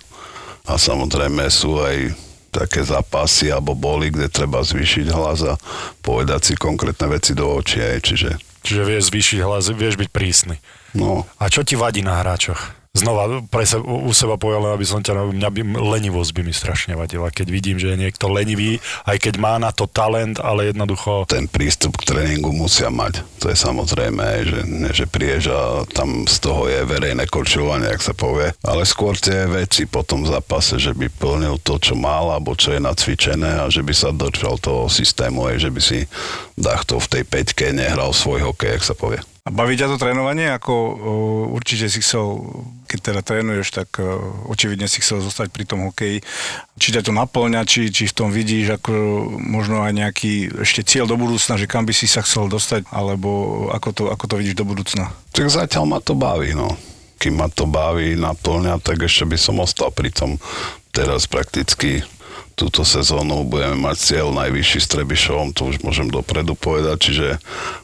A 0.69 0.77
samozrejme 0.77 1.49
sú 1.49 1.81
aj 1.81 2.28
také 2.59 2.83
zápasy 2.83 3.55
alebo 3.55 3.79
boli, 3.79 4.11
kde 4.11 4.27
treba 4.27 4.67
zvýšiť 4.67 5.07
hlas 5.15 5.47
a 5.47 5.55
povedať 6.03 6.41
si 6.43 6.55
konkrétne 6.59 7.07
veci 7.07 7.39
do 7.39 7.47
očí. 7.47 7.79
Aj, 7.79 8.03
čiže, 8.03 8.35
Čiže 8.67 8.83
vieš 8.83 9.15
zvýšiť 9.15 9.39
hlas, 9.47 9.71
vieš 9.71 9.95
byť 9.95 10.11
prísny. 10.11 10.59
no, 10.99 11.23
A 11.39 11.47
čo 11.47 11.63
ti 11.63 11.79
vadí 11.79 12.03
na 12.03 12.19
hráčoch? 12.21 12.75
Znova 12.99 13.47
pre 13.47 13.63
se, 13.63 13.79
u 13.79 14.11
seba 14.11 14.35
len 14.35 14.75
aby 14.75 14.87
som 14.87 14.99
ťa, 14.99 15.31
mňa 15.31 15.49
by, 15.55 15.61
lenivosť 15.79 16.31
by 16.35 16.43
mi 16.43 16.55
strašne 16.55 16.99
vadila, 16.99 17.31
keď 17.31 17.47
vidím, 17.47 17.77
že 17.79 17.95
je 17.95 18.03
niekto 18.03 18.27
lenivý, 18.27 18.83
aj 19.07 19.23
keď 19.23 19.35
má 19.39 19.55
na 19.63 19.71
to 19.71 19.87
talent, 19.87 20.43
ale 20.43 20.75
jednoducho 20.75 21.31
ten 21.31 21.47
prístup 21.47 21.95
k 22.03 22.15
tréningu 22.15 22.51
musia 22.51 22.91
mať. 22.91 23.23
To 23.39 23.53
je 23.53 23.57
samozrejme, 23.57 24.25
že, 24.43 24.61
ne, 24.67 24.91
že 24.91 25.07
prídeš 25.07 25.55
a 25.55 25.87
tam 25.87 26.27
z 26.27 26.37
toho 26.43 26.67
je 26.67 26.83
verejné 26.83 27.31
korčovanie, 27.31 27.87
ak 27.87 28.03
sa 28.03 28.15
povie. 28.17 28.51
Ale 28.67 28.83
skôr 28.83 29.15
tie 29.15 29.47
veci 29.47 29.87
po 29.87 30.03
tom 30.03 30.27
zápase, 30.27 30.83
že 30.83 30.91
by 30.97 31.07
plnil 31.07 31.63
to, 31.63 31.79
čo 31.79 31.95
mal, 31.95 32.35
alebo 32.35 32.59
čo 32.59 32.75
je 32.75 32.81
nacvičené 32.83 33.63
a 33.63 33.71
že 33.71 33.87
by 33.87 33.95
sa 33.95 34.11
držal 34.11 34.59
toho 34.59 34.91
systému, 34.91 35.47
aj 35.47 35.57
že 35.63 35.71
by 35.71 35.81
si 35.81 35.99
dachto 36.59 36.99
v 36.99 37.11
tej 37.19 37.23
peťke 37.23 37.71
nehral 37.71 38.11
svoj 38.11 38.51
hokej, 38.51 38.81
ak 38.81 38.83
sa 38.83 38.95
povie. 38.99 39.23
A 39.49 39.51
baví 39.51 39.81
ťa 39.81 39.89
to 39.89 39.97
trénovanie? 39.97 40.53
Ako 40.53 40.75
o, 40.77 40.93
určite 41.57 41.89
si 41.89 42.05
chcel, 42.05 42.37
keď 42.85 42.99
teda 43.01 43.21
trénuješ, 43.25 43.73
tak 43.73 43.97
o, 43.97 44.45
očividne 44.53 44.85
si 44.85 45.01
chcel 45.01 45.25
zostať 45.25 45.49
pri 45.49 45.65
tom 45.65 45.89
hokeji. 45.89 46.21
Či 46.77 46.89
ťa 46.93 47.09
to 47.09 47.17
naplňa, 47.17 47.65
či, 47.65 47.89
či 47.89 48.13
v 48.13 48.13
tom 48.13 48.29
vidíš 48.29 48.77
ako 48.77 48.93
možno 49.41 49.81
aj 49.89 49.97
nejaký 49.97 50.53
ešte 50.69 50.85
cieľ 50.85 51.09
do 51.09 51.17
budúcna, 51.17 51.57
že 51.57 51.65
kam 51.65 51.89
by 51.89 51.97
si 51.97 52.05
sa 52.05 52.21
chcel 52.21 52.53
dostať, 52.53 52.93
alebo 52.93 53.73
ako 53.73 53.89
to, 53.97 54.03
ako 54.13 54.25
to 54.29 54.35
vidíš 54.37 54.61
do 54.61 54.69
budúcna? 54.69 55.17
Tak 55.33 55.49
zatiaľ 55.49 55.97
ma 55.97 55.99
to 56.05 56.13
baví, 56.13 56.53
no. 56.53 56.69
Kým 57.17 57.41
ma 57.41 57.49
to 57.49 57.65
baví, 57.65 58.21
naplňa, 58.21 58.85
tak 58.85 59.01
ešte 59.01 59.33
by 59.33 59.41
som 59.41 59.65
ostal 59.65 59.89
pri 59.89 60.13
tom. 60.13 60.37
Teraz 60.93 61.25
prakticky 61.25 62.05
túto 62.59 62.83
sezónu 62.83 63.47
budeme 63.47 63.79
mať 63.79 63.97
cieľ 64.03 64.35
najvyšší 64.35 64.79
s 64.83 64.91
Trebišovom, 64.91 65.55
to 65.55 65.71
už 65.71 65.87
môžem 65.87 66.11
dopredu 66.11 66.59
povedať, 66.59 66.97
čiže 66.99 67.29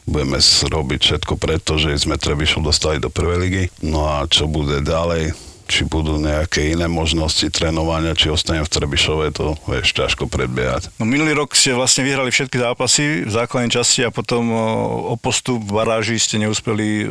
budeme 0.03 0.43
robiť 0.43 0.99
všetko 0.99 1.33
preto, 1.39 1.79
že 1.79 1.95
sme 1.95 2.19
Trebišov 2.19 2.67
dostali 2.67 2.99
do 2.99 3.07
prvej 3.07 3.37
ligy. 3.39 3.63
No 3.79 4.03
a 4.03 4.27
čo 4.27 4.51
bude 4.51 4.83
ďalej, 4.83 5.31
či 5.65 5.83
budú 5.85 6.21
nejaké 6.21 6.73
iné 6.77 6.85
možnosti 6.85 7.45
trénovania, 7.49 8.13
či 8.13 8.29
ostanem 8.29 8.61
v 8.61 8.71
Trebišove, 8.71 9.25
to 9.33 9.57
vieš, 9.65 9.97
ťažko 9.97 10.29
predbiehať. 10.29 10.93
No 11.01 11.09
minulý 11.09 11.33
rok 11.33 11.57
ste 11.57 11.73
vlastne 11.73 12.05
vyhrali 12.05 12.29
všetky 12.29 12.57
zápasy 12.61 13.25
v 13.25 13.31
základnej 13.33 13.73
časti 13.73 14.05
a 14.05 14.13
potom 14.13 14.53
o, 14.53 15.15
postup 15.17 15.65
v 15.65 15.73
baráži 15.73 16.21
ste 16.21 16.37
neúspeli 16.37 16.87
e, 17.01 17.05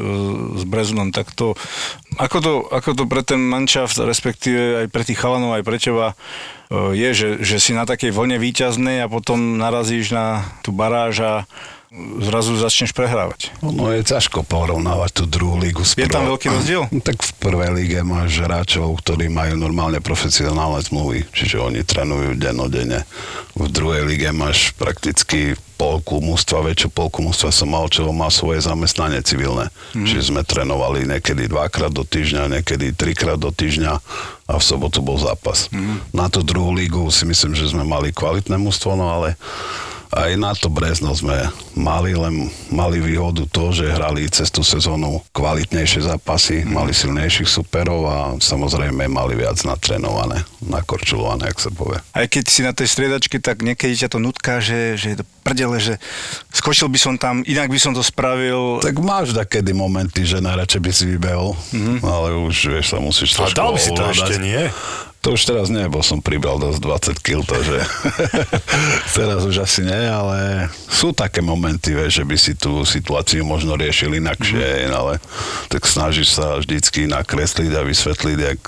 s 0.55 0.63
Breznom. 0.63 1.11
Tak 1.11 1.35
to, 1.35 1.59
ako 2.17 2.39
to, 2.39 2.53
ako 2.71 2.91
to 2.95 3.05
pre 3.11 3.27
ten 3.27 3.43
manšaft, 3.43 3.99
respektíve 3.99 4.87
aj 4.87 4.87
pre 4.95 5.03
tých 5.03 5.19
chalanov, 5.19 5.59
aj 5.59 5.65
pre 5.67 5.79
teba 5.83 6.07
e, 6.13 6.95
je, 6.95 7.11
že, 7.11 7.29
že 7.43 7.57
si 7.59 7.75
na 7.75 7.83
takej 7.85 8.15
vlne 8.15 8.39
výťaznej 8.39 9.03
a 9.03 9.11
potom 9.11 9.59
narazíš 9.59 10.15
na 10.15 10.47
tú 10.63 10.71
baráž 10.71 11.15
a 11.21 11.33
zrazu 11.95 12.59
začneš 12.59 12.91
prehrávať. 12.91 13.55
No 13.63 13.95
je 13.95 14.03
ťažko 14.03 14.43
porovnávať 14.43 15.23
tú 15.23 15.25
druhú 15.31 15.63
lígu 15.63 15.87
s 15.87 15.95
Je 15.95 16.11
tam 16.11 16.27
veľký 16.27 16.51
rozdiel? 16.51 16.83
No, 16.91 16.99
tak 16.99 17.23
v 17.23 17.33
prvej 17.39 17.71
líge 17.71 18.01
máš 18.03 18.43
hráčov, 18.43 18.99
ktorí 18.99 19.31
majú 19.31 19.55
normálne 19.55 20.03
profesionálne 20.03 20.83
zmluvy, 20.83 21.23
čiže 21.31 21.63
oni 21.63 21.87
trénujú 21.87 22.35
dennodenne. 22.35 23.07
V 23.55 23.71
druhej 23.71 24.03
lige 24.11 24.35
máš 24.35 24.75
prakticky 24.75 25.55
polku 25.79 26.19
mústva, 26.19 26.67
väčšiu 26.67 26.91
polku 26.91 27.23
mústva 27.23 27.55
som 27.55 27.71
mal, 27.71 27.87
čo 27.87 28.07
má 28.11 28.27
svoje 28.31 28.63
zamestnanie 28.63 29.23
civilné. 29.23 29.71
Mm. 29.95 30.07
Čiže 30.07 30.35
sme 30.35 30.43
trénovali 30.43 31.07
niekedy 31.07 31.47
dvakrát 31.47 31.95
do 31.95 32.03
týždňa, 32.03 32.59
niekedy 32.59 32.95
trikrát 32.95 33.39
do 33.39 33.55
týždňa 33.55 33.93
a 34.51 34.53
v 34.59 34.63
sobotu 34.63 34.99
bol 35.03 35.19
zápas. 35.19 35.71
Mm. 35.71 36.03
Na 36.11 36.27
tú 36.27 36.43
druhú 36.43 36.75
lígu 36.75 37.07
si 37.15 37.23
myslím, 37.27 37.55
že 37.55 37.71
sme 37.71 37.87
mali 37.87 38.11
kvalitné 38.11 38.59
mústvo, 38.59 38.99
no 38.99 39.11
ale 39.11 39.39
aj 40.15 40.33
na 40.39 40.55
to 40.55 40.71
Brezno 40.71 41.11
sme 41.13 41.51
mali, 41.75 42.15
len 42.15 42.49
mali 42.71 43.03
výhodu 43.03 43.45
to, 43.51 43.75
že 43.75 43.91
hrali 43.91 44.31
cez 44.31 44.49
tú 44.49 44.63
sezónu 44.63 45.21
kvalitnejšie 45.35 46.07
zápasy, 46.07 46.63
mm. 46.63 46.71
mali 46.71 46.95
silnejších 46.95 47.51
superov 47.51 48.01
a 48.07 48.19
samozrejme 48.39 49.11
mali 49.11 49.35
viac 49.35 49.59
natrenované, 49.67 50.47
nakorčulované, 50.63 51.51
ak 51.51 51.59
sa 51.59 51.71
povie. 51.75 51.99
Aj 52.15 52.27
keď 52.31 52.45
si 52.47 52.61
na 52.63 52.71
tej 52.71 52.89
striedačke, 52.89 53.43
tak 53.43 53.67
niekedy 53.67 53.99
ťa 53.99 54.09
to 54.15 54.19
nutká, 54.23 54.63
že, 54.63 54.95
že 54.95 55.07
je 55.15 55.17
to 55.21 55.27
prdele, 55.45 55.77
že 55.77 56.01
skočil 56.55 56.89
by 56.89 56.99
som 56.99 57.15
tam, 57.21 57.45
inak 57.45 57.69
by 57.69 57.79
som 57.83 57.93
to 57.93 58.01
spravil. 58.01 58.81
Tak 58.81 58.97
máš 59.03 59.37
takedy 59.37 59.77
momenty, 59.77 60.25
že 60.25 60.41
najradšej 60.41 60.81
by 60.81 60.91
si 60.95 61.05
vybehol, 61.11 61.53
mm-hmm. 61.75 61.99
ale 62.01 62.33
už 62.39 62.57
vieš, 62.73 62.97
sa 62.97 62.99
musíš 63.03 63.37
trošku 63.37 63.59
dal 63.59 63.77
by 63.77 63.81
si 63.83 63.91
to 63.93 64.03
ešte, 64.09 64.35
nie? 64.41 64.71
To 65.25 65.33
už 65.33 65.49
teraz 65.49 65.73
nie, 65.73 65.89
bo 65.89 66.05
som 66.05 66.21
pribral 66.21 66.61
dosť 66.61 66.85
20 67.17 67.25
kg, 67.25 67.41
takže 67.49 67.81
teraz 69.17 69.41
už 69.49 69.65
asi 69.65 69.81
nie, 69.81 69.97
ale 70.05 70.69
sú 70.85 71.17
také 71.17 71.41
momenty, 71.41 71.97
vieš, 71.97 72.21
že 72.21 72.25
by 72.29 72.37
si 72.37 72.53
tú 72.53 72.85
situáciu 72.85 73.41
možno 73.41 73.73
riešil 73.73 74.21
inakšie, 74.21 74.85
mm. 74.85 74.93
ale 74.93 75.17
tak 75.73 75.89
snažíš 75.89 76.37
sa 76.37 76.61
vždycky 76.61 77.09
nakresliť 77.09 77.73
a 77.73 77.89
vysvetliť, 77.89 78.39
jak, 78.39 78.61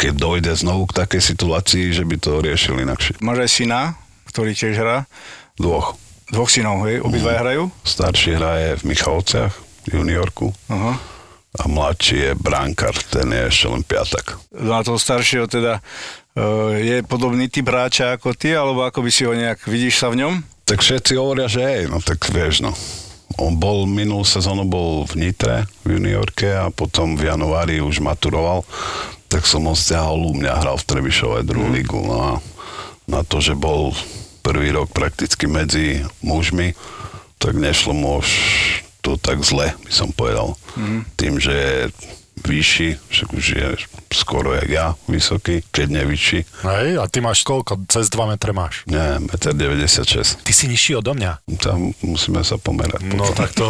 keď 0.00 0.12
dojde 0.16 0.52
znovu 0.56 0.88
k 0.88 1.04
takej 1.04 1.22
situácii, 1.28 1.92
že 1.92 2.08
by 2.08 2.16
to 2.16 2.40
riešil 2.40 2.80
inakšie. 2.80 3.20
Máš 3.20 3.44
aj 3.44 3.50
syna, 3.52 3.80
ktorý 4.32 4.56
tiež 4.56 4.80
hrá. 4.80 5.04
Dvoch. 5.60 6.00
Dvoch 6.32 6.48
synov, 6.48 6.88
hej? 6.88 7.04
Obidvaja 7.04 7.44
hrajú? 7.44 7.68
Starší 7.84 8.40
hraje 8.40 8.80
v 8.80 8.96
Michalovciach, 8.96 9.52
juniorku, 9.92 10.56
Aha. 10.72 11.11
A 11.52 11.68
mladší 11.68 12.16
je 12.16 12.32
brankár, 12.32 12.96
ten 13.12 13.28
je 13.28 13.42
ešte 13.52 13.66
len 13.68 13.82
piatak. 13.84 14.40
Na 14.56 14.80
toho 14.80 14.96
staršieho 14.96 15.44
teda 15.44 15.84
e, 16.32 16.40
je 16.80 16.96
podobný 17.04 17.52
typ 17.52 17.68
hráča 17.68 18.16
ako 18.16 18.32
ty, 18.32 18.56
alebo 18.56 18.88
ako 18.88 19.04
by 19.04 19.10
si 19.12 19.28
ho 19.28 19.36
nejak, 19.36 19.68
vidíš 19.68 20.00
sa 20.00 20.08
v 20.08 20.24
ňom? 20.24 20.34
Tak 20.64 20.80
všetci 20.80 21.12
hovoria, 21.20 21.52
že 21.52 21.60
hej, 21.60 21.82
no 21.92 22.00
tak 22.00 22.24
vieš, 22.32 22.64
no. 22.64 22.72
On 23.40 23.52
bol, 23.56 23.84
minulú 23.88 24.24
sezónu 24.24 24.64
bol 24.64 25.04
v 25.08 25.28
Nitre, 25.28 25.68
v 25.84 25.96
juniorke 25.96 26.52
a 26.52 26.68
potom 26.72 27.16
v 27.16 27.28
januári 27.32 27.84
už 27.84 28.00
maturoval, 28.00 28.64
tak 29.28 29.44
som 29.48 29.64
ho 29.68 29.76
stiahol 29.76 30.28
u 30.28 30.32
mňa, 30.36 30.60
hral 30.60 30.76
v 30.76 30.88
Trebišove 30.88 31.44
druhú 31.44 31.68
mm. 31.68 31.76
ligu. 31.76 32.00
No 32.00 32.16
a 32.16 32.30
na 33.08 33.20
to, 33.24 33.40
že 33.40 33.56
bol 33.56 33.92
prvý 34.44 34.72
rok 34.72 34.92
prakticky 34.92 35.48
medzi 35.48 36.04
mužmi, 36.24 36.76
tak 37.40 37.56
nešlo 37.56 37.92
mu 37.96 38.20
už 38.20 38.28
to 39.02 39.18
tak 39.18 39.42
zle, 39.42 39.74
by 39.82 39.92
som 39.92 40.14
povedal. 40.14 40.54
Mm. 40.78 41.00
Tým, 41.18 41.34
že 41.42 41.90
vyšší, 42.46 42.88
však 43.08 43.28
už 43.32 43.44
je 43.56 43.68
skoro 44.12 44.52
jak 44.52 44.68
ja, 44.68 44.86
vysoký, 45.08 45.64
keď 45.72 45.86
nie 45.88 46.04
vyšší. 46.04 46.38
Hej, 46.68 46.88
a 47.00 47.04
ty 47.08 47.24
máš 47.24 47.42
koľko? 47.42 47.88
Cez 47.88 48.12
2 48.12 48.36
metre 48.36 48.52
máš. 48.52 48.84
Nie, 48.86 49.18
1,96 49.18 49.56
m. 49.56 50.44
Ty 50.44 50.52
si 50.52 50.64
nižší 50.68 51.00
odo 51.00 51.16
mňa. 51.16 51.40
Tam 51.58 51.96
musíme 52.04 52.44
sa 52.44 52.60
pomerať. 52.60 53.00
No 53.08 53.24
potom. 53.32 53.36
tak 53.36 53.50
to, 53.56 53.66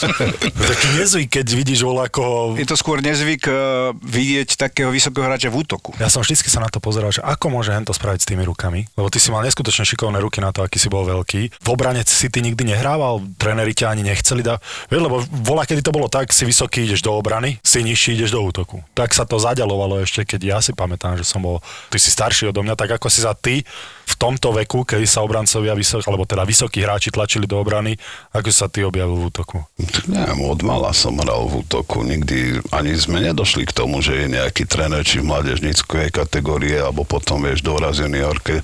taký 0.74 0.88
nezvyk, 0.98 1.28
keď 1.40 1.46
vidíš 1.54 1.80
voľako... 1.86 2.54
Je 2.58 2.66
to 2.66 2.74
skôr 2.74 2.98
nezvyk 2.98 3.46
e, 3.46 3.54
vidieť 3.94 4.58
takého 4.58 4.90
vysokého 4.90 5.24
hráča 5.24 5.48
v 5.48 5.62
útoku. 5.62 5.94
Ja 6.02 6.10
som 6.10 6.20
vždycky 6.26 6.50
sa 6.50 6.60
na 6.60 6.68
to 6.68 6.82
pozeral, 6.82 7.14
že 7.14 7.22
ako 7.22 7.54
môže 7.54 7.70
hento 7.70 7.94
spraviť 7.94 8.20
s 8.20 8.28
tými 8.28 8.42
rukami, 8.42 8.90
lebo 8.98 9.08
ty 9.08 9.22
si 9.22 9.30
mal 9.30 9.46
neskutočne 9.46 9.86
šikovné 9.86 10.18
ruky 10.18 10.42
na 10.42 10.50
to, 10.50 10.66
aký 10.66 10.82
si 10.82 10.90
bol 10.90 11.06
veľký. 11.06 11.62
V 11.62 11.68
obrane 11.70 12.02
si 12.02 12.26
ty 12.26 12.42
nikdy 12.42 12.66
nehrával, 12.74 13.22
tréneri 13.38 13.72
ťa 13.72 13.94
ani 13.94 14.02
nechceli 14.02 14.42
dať. 14.42 14.90
Lebo 14.90 15.22
voľa, 15.22 15.64
kedy 15.70 15.80
to 15.86 15.94
bolo 15.94 16.10
tak, 16.10 16.34
si 16.34 16.42
vysoký, 16.42 16.84
ideš 16.84 17.06
do 17.06 17.14
obrany, 17.14 17.62
si 17.62 17.80
nižší, 17.90 18.14
ideš 18.14 18.32
do 18.32 18.40
útoku. 18.40 18.78
Tak 18.94 19.10
sa 19.10 19.26
to 19.26 19.42
zaďalovalo 19.42 20.00
ešte, 20.06 20.22
keď 20.22 20.40
ja 20.40 20.58
si 20.62 20.70
pamätám, 20.70 21.18
že 21.18 21.26
som 21.26 21.42
bol, 21.42 21.58
ty 21.90 21.98
si 21.98 22.14
starší 22.14 22.54
odo 22.54 22.62
mňa, 22.62 22.78
tak 22.78 22.94
ako 22.94 23.10
si 23.10 23.26
sa 23.26 23.34
ty 23.34 23.66
v 24.10 24.14
tomto 24.18 24.54
veku, 24.54 24.86
keď 24.86 25.02
sa 25.06 25.22
obrancovia 25.22 25.74
vysok, 25.74 26.06
alebo 26.06 26.26
teda 26.26 26.46
vysokí 26.46 26.82
hráči 26.82 27.10
tlačili 27.10 27.46
do 27.46 27.58
obrany, 27.58 27.98
ako 28.34 28.50
sa 28.50 28.66
ty 28.66 28.82
objavil 28.86 29.18
v 29.18 29.26
útoku. 29.30 29.58
Neviem, 30.06 30.40
od 30.46 30.60
mala 30.62 30.90
som 30.94 31.18
hral 31.18 31.46
v 31.46 31.62
útoku, 31.66 32.02
nikdy 32.02 32.62
ani 32.74 32.94
sme 32.94 33.22
nedošli 33.22 33.66
k 33.66 33.74
tomu, 33.74 34.02
že 34.02 34.26
je 34.26 34.26
nejaký 34.34 34.66
tréner 34.66 35.02
či 35.02 35.22
v 35.22 35.30
mládežníckej 35.30 36.10
kategórie, 36.14 36.78
alebo 36.78 37.06
potom 37.06 37.42
vieš 37.42 37.62
doraz 37.62 37.98
juniorke, 38.02 38.62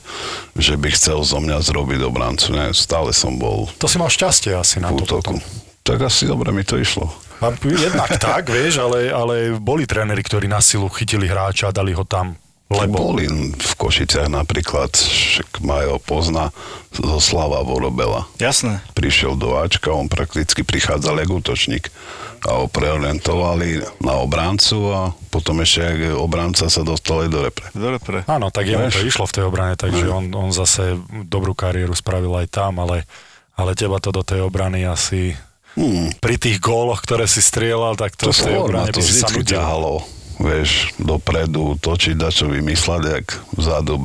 že 0.55 0.75
by 0.75 0.89
chcel 0.95 1.23
zo 1.23 1.39
mňa 1.43 1.63
zrobiť 1.63 2.01
obrancu. 2.07 2.55
Ne, 2.55 2.75
stále 2.75 3.11
som 3.15 3.39
bol 3.39 3.71
To 3.79 3.87
si 3.91 3.97
mal 3.99 4.11
šťastie 4.11 4.55
asi 4.55 4.83
na 4.83 4.91
v 4.91 5.03
to 5.03 5.05
útoku. 5.07 5.39
potom. 5.39 5.66
Tak 5.87 6.03
asi 6.03 6.27
dobre 6.27 6.51
mi 6.51 6.67
to 6.67 6.75
išlo. 6.75 7.07
A 7.39 7.55
jednak 7.63 8.19
tak, 8.19 8.51
vieš, 8.55 8.83
ale, 8.83 9.15
ale 9.15 9.55
boli 9.55 9.87
tréneri, 9.87 10.21
ktorí 10.21 10.51
na 10.51 10.59
silu 10.59 10.91
chytili 10.91 11.31
hráča 11.31 11.71
a 11.71 11.77
dali 11.77 11.95
ho 11.95 12.03
tam, 12.03 12.35
lebo... 12.67 13.15
Boli 13.15 13.31
v 13.55 13.73
Košiciach 13.79 14.27
napríklad, 14.27 14.91
však 14.91 15.63
Majo 15.63 16.03
pozná 16.03 16.51
zo 16.91 17.23
Slava 17.23 17.63
Vorobela. 17.63 18.27
Jasné. 18.43 18.83
prišiel 18.91 19.39
do 19.39 19.55
Ačka, 19.55 19.95
on 19.95 20.11
prakticky 20.11 20.67
prichádzal 20.67 21.23
jak 21.23 21.31
útočník 21.31 21.95
a 22.43 22.63
ho 22.63 22.67
preorientovali 22.67 23.87
na 24.03 24.19
obráncu 24.19 24.79
a 24.91 25.01
potom 25.31 25.63
ešte 25.63 25.79
jak 25.87 26.19
obránca 26.19 26.67
sa 26.67 26.83
dostal 26.83 27.27
aj 27.27 27.31
do 27.31 27.39
repre. 27.47 27.67
Dobre, 27.71 27.99
pre. 28.03 28.19
Áno, 28.27 28.51
tak 28.51 28.67
jemu 28.67 28.91
to 28.91 28.99
išlo 28.99 29.31
v 29.31 29.35
tej 29.39 29.45
obrane, 29.47 29.79
takže 29.79 30.11
on, 30.11 30.35
on 30.35 30.51
zase 30.51 30.99
dobrú 31.23 31.55
kariéru 31.55 31.95
spravil 31.95 32.35
aj 32.35 32.51
tam, 32.51 32.83
ale, 32.83 33.07
ale 33.55 33.79
teba 33.79 34.03
to 34.03 34.11
do 34.11 34.27
tej 34.27 34.43
obrany 34.43 34.83
asi... 34.83 35.39
Hmm. 35.77 36.09
Pri 36.25 36.41
tých 36.41 36.57
góloch, 36.57 37.05
ktoré 37.05 37.29
si 37.29 37.45
strieľal, 37.45 38.01
tak 38.01 38.17
to, 38.17 38.29
To 38.29 38.33
v 38.33 38.41
tej 38.41 38.57
obrane 38.57 38.91
to 38.91 39.05
si 39.05 39.21
sa 39.21 39.29
ťahalo, 39.29 40.01
vieš, 40.41 40.97
dopredu, 40.97 41.77
točiť, 41.77 42.17
dačo 42.17 42.49
vymysľať, 42.49 43.03
jak 43.05 43.27
vzadu 43.61 44.01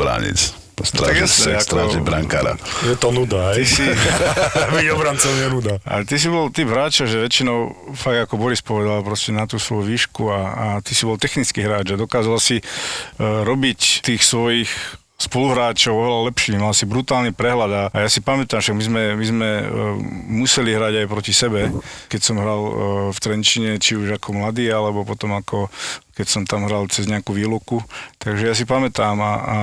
ako- 1.56 1.68
strážiť 1.70 2.02
brankára. 2.02 2.54
Je 2.84 2.98
to 2.98 3.10
nuda, 3.14 3.54
hej? 3.54 3.70
si- 3.70 3.86
Byť 4.76 4.88
obrancom 4.92 5.32
je 5.32 5.48
nuda. 5.48 5.74
Ale 5.86 6.04
ty 6.10 6.18
si 6.18 6.26
bol 6.26 6.50
typ 6.50 6.68
hráča, 6.74 7.06
že 7.06 7.22
väčšinou, 7.22 7.94
fakt 7.94 8.18
ako 8.26 8.34
Boris 8.36 8.66
povedal, 8.66 9.06
proste 9.06 9.30
na 9.30 9.46
tú 9.46 9.62
svoju 9.62 9.86
výšku 9.86 10.28
a, 10.34 10.40
a 10.42 10.66
ty 10.82 10.98
si 10.98 11.06
bol 11.06 11.22
technický 11.22 11.62
hráč 11.62 11.94
a 11.94 12.02
dokázal 12.02 12.38
si 12.42 12.60
uh, 12.60 13.46
robiť 13.46 14.02
tých 14.02 14.26
svojich 14.26 14.72
spoluhráčov 15.22 15.94
oveľa 15.94 16.34
lepší, 16.34 16.58
mal 16.58 16.74
si 16.74 16.90
brutálny 16.90 17.30
prehľad 17.38 17.72
a, 17.72 17.84
ja 17.94 18.10
si 18.10 18.26
pamätám, 18.26 18.58
že 18.58 18.74
my 18.74 18.84
sme, 18.84 19.02
my 19.14 19.26
sme 19.26 19.50
uh, 19.62 19.66
museli 20.26 20.74
hrať 20.74 21.06
aj 21.06 21.08
proti 21.08 21.34
sebe, 21.34 21.70
keď 22.10 22.20
som 22.26 22.42
hral 22.42 22.62
uh, 22.62 22.74
v 23.14 23.18
Trenčine, 23.22 23.78
či 23.78 23.94
už 23.94 24.18
ako 24.18 24.42
mladý, 24.42 24.74
alebo 24.74 25.06
potom 25.06 25.38
ako 25.38 25.70
keď 26.12 26.28
som 26.28 26.44
tam 26.44 26.68
hral 26.68 26.86
cez 26.92 27.08
nejakú 27.08 27.32
výluku. 27.32 27.80
Takže 28.20 28.52
ja 28.52 28.54
si 28.54 28.68
pamätám 28.68 29.16
a, 29.24 29.34
a 29.42 29.58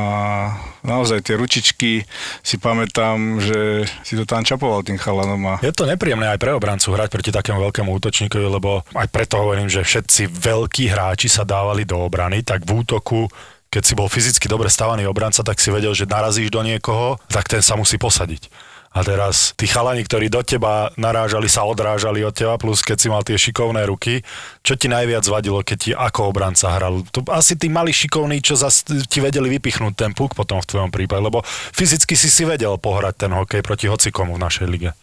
naozaj 0.82 1.20
tie 1.20 1.36
ručičky 1.36 2.02
si 2.40 2.56
pamätám, 2.56 3.38
že 3.38 3.84
si 4.02 4.16
to 4.16 4.24
tam 4.24 4.42
čapoval 4.42 4.80
tým 4.82 4.96
chalanom 4.96 5.38
a 5.44 5.54
Je 5.60 5.70
to 5.70 5.84
nepríjemné 5.84 6.26
aj 6.34 6.40
pre 6.40 6.56
obrancu 6.56 6.96
hrať 6.96 7.08
proti 7.12 7.30
takému 7.30 7.62
veľkému 7.68 7.92
útočníkovi, 7.92 8.46
lebo 8.48 8.82
aj 8.96 9.08
preto 9.12 9.38
hovorím, 9.44 9.68
že 9.68 9.84
všetci 9.84 10.32
veľkí 10.32 10.88
hráči 10.88 11.28
sa 11.28 11.44
dávali 11.44 11.84
do 11.84 12.00
obrany, 12.00 12.40
tak 12.40 12.64
v 12.64 12.80
útoku 12.80 13.28
keď 13.68 13.82
si 13.84 13.94
bol 13.96 14.08
fyzicky 14.08 14.48
dobre 14.48 14.72
stavaný 14.72 15.04
obranca, 15.04 15.44
tak 15.44 15.60
si 15.60 15.68
vedel, 15.68 15.92
že 15.92 16.08
narazíš 16.08 16.48
do 16.48 16.64
niekoho, 16.64 17.20
tak 17.28 17.48
ten 17.48 17.60
sa 17.60 17.76
musí 17.76 18.00
posadiť. 18.00 18.48
A 18.88 19.04
teraz 19.04 19.52
tí 19.52 19.68
chalani, 19.68 20.00
ktorí 20.00 20.32
do 20.32 20.40
teba 20.40 20.88
narážali, 20.96 21.44
sa 21.44 21.68
odrážali 21.68 22.24
od 22.24 22.32
teba, 22.32 22.56
plus 22.56 22.80
keď 22.80 22.96
si 22.96 23.08
mal 23.12 23.20
tie 23.20 23.36
šikovné 23.36 23.84
ruky, 23.84 24.24
čo 24.64 24.80
ti 24.80 24.88
najviac 24.88 25.28
vadilo, 25.28 25.60
keď 25.60 25.76
ti 25.76 25.90
ako 25.92 26.32
obranca 26.32 26.72
hral? 26.72 27.04
To 27.12 27.20
asi 27.28 27.52
tí 27.60 27.68
mali 27.68 27.92
šikovní, 27.92 28.40
čo 28.40 28.56
zas 28.56 28.88
ti 28.88 29.18
vedeli 29.20 29.52
vypichnúť 29.60 29.92
ten 29.92 30.16
puk 30.16 30.32
potom 30.32 30.64
v 30.64 30.68
tvojom 30.72 30.88
prípade, 30.88 31.20
lebo 31.20 31.44
fyzicky 31.76 32.16
si 32.16 32.32
si 32.32 32.48
vedel 32.48 32.80
pohrať 32.80 33.28
ten 33.28 33.32
hokej 33.36 33.60
proti 33.60 33.92
hocikomu 33.92 34.40
v 34.40 34.42
našej 34.48 34.66
lige. 34.66 34.96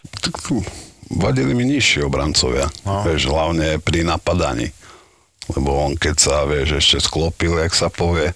Vadili 1.06 1.54
mi 1.54 1.70
nižší 1.70 2.02
obrancovia, 2.02 2.66
no. 2.82 3.06
vieš, 3.06 3.30
hlavne 3.30 3.78
pri 3.78 4.02
napadaní. 4.02 4.74
Lebo 5.54 5.70
on 5.86 5.94
keď 5.94 6.16
sa, 6.18 6.36
vieš, 6.50 6.80
ešte 6.82 6.98
sklopil, 7.06 7.60
jak 7.62 7.74
sa 7.76 7.92
povie, 7.94 8.34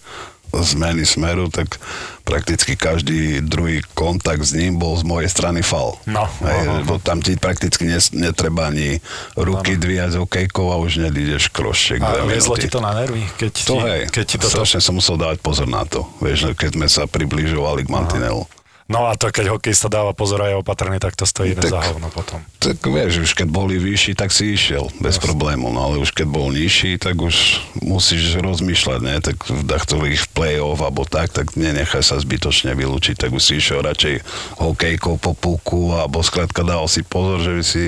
zmeny 0.50 1.06
smeru, 1.06 1.46
tak 1.54 1.78
prakticky 2.26 2.74
každý 2.74 3.42
druhý 3.46 3.86
kontakt 3.94 4.42
s 4.42 4.58
ním 4.58 4.82
bol 4.82 4.98
z 4.98 5.06
mojej 5.06 5.30
strany 5.30 5.62
fal. 5.62 5.98
No, 6.10 6.26
Hej, 6.42 6.66
aha. 6.66 6.74
lebo 6.82 6.98
tam 6.98 7.22
ti 7.22 7.38
prakticky 7.38 7.86
netreba 8.18 8.74
ani 8.74 8.98
ruky 9.38 9.78
dvíjať 9.78 10.18
z 10.18 10.18
okejkov 10.26 10.66
a 10.74 10.76
už 10.82 11.10
nedídeš 11.10 11.54
krošček. 11.54 12.02
A 12.02 12.26
viezlo 12.26 12.58
ti 12.58 12.70
to 12.70 12.82
na 12.82 12.98
nervy, 12.98 13.26
keď 13.38 13.52
To 13.66 13.76
ti, 13.78 13.86
hej, 13.86 14.02
keď 14.10 14.26
ti 14.26 14.36
toto... 14.42 14.50
strašne 14.58 14.82
som 14.82 14.98
musel 14.98 15.22
dávať 15.22 15.38
pozor 15.42 15.70
na 15.70 15.86
to, 15.86 16.06
vieš, 16.22 16.54
keď 16.58 16.70
sme 16.78 16.88
sa 16.90 17.06
približovali 17.06 17.86
k 17.86 17.90
mantinelu. 17.94 18.46
No 18.90 19.06
a 19.06 19.14
to, 19.14 19.30
keď 19.30 19.54
hokejista 19.54 19.86
dáva 19.86 20.18
pozor 20.18 20.42
a 20.42 20.50
je 20.50 20.58
opatrný, 20.58 20.98
tak 20.98 21.14
to 21.14 21.30
stojí 21.30 21.54
Tak- 21.54 21.70
za 21.70 21.78
hovno 21.94 22.10
potom. 22.10 22.42
Tak 22.58 22.82
vieš, 22.82 23.22
už 23.22 23.32
keď 23.38 23.48
boli 23.48 23.78
vyšší, 23.78 24.18
tak 24.18 24.34
si 24.34 24.58
išiel 24.58 24.90
bez 24.98 25.22
problémov, 25.22 25.70
no 25.70 25.86
ale 25.86 26.02
už 26.02 26.10
keď 26.10 26.28
bol 26.28 26.50
nižší, 26.50 26.98
tak 26.98 27.22
už 27.22 27.62
musíš 27.86 28.42
rozmýšľať, 28.42 29.00
ne? 29.06 29.16
Tak 29.22 29.46
v 29.46 29.62
dachtových 29.64 30.26
play-off 30.34 30.82
alebo 30.82 31.06
tak, 31.06 31.30
tak 31.30 31.54
nenechaj 31.54 32.02
sa 32.02 32.18
zbytočne 32.18 32.74
vylúčiť, 32.74 33.16
tak 33.16 33.30
už 33.30 33.40
si 33.40 33.62
išiel 33.62 33.86
radšej 33.86 34.26
hokejkou 34.58 35.22
po 35.22 35.38
puku 35.38 35.94
alebo 35.94 36.26
skrátka 36.26 36.66
dal 36.66 36.90
si 36.90 37.06
pozor, 37.06 37.46
že 37.46 37.54
by 37.54 37.64
si 37.64 37.86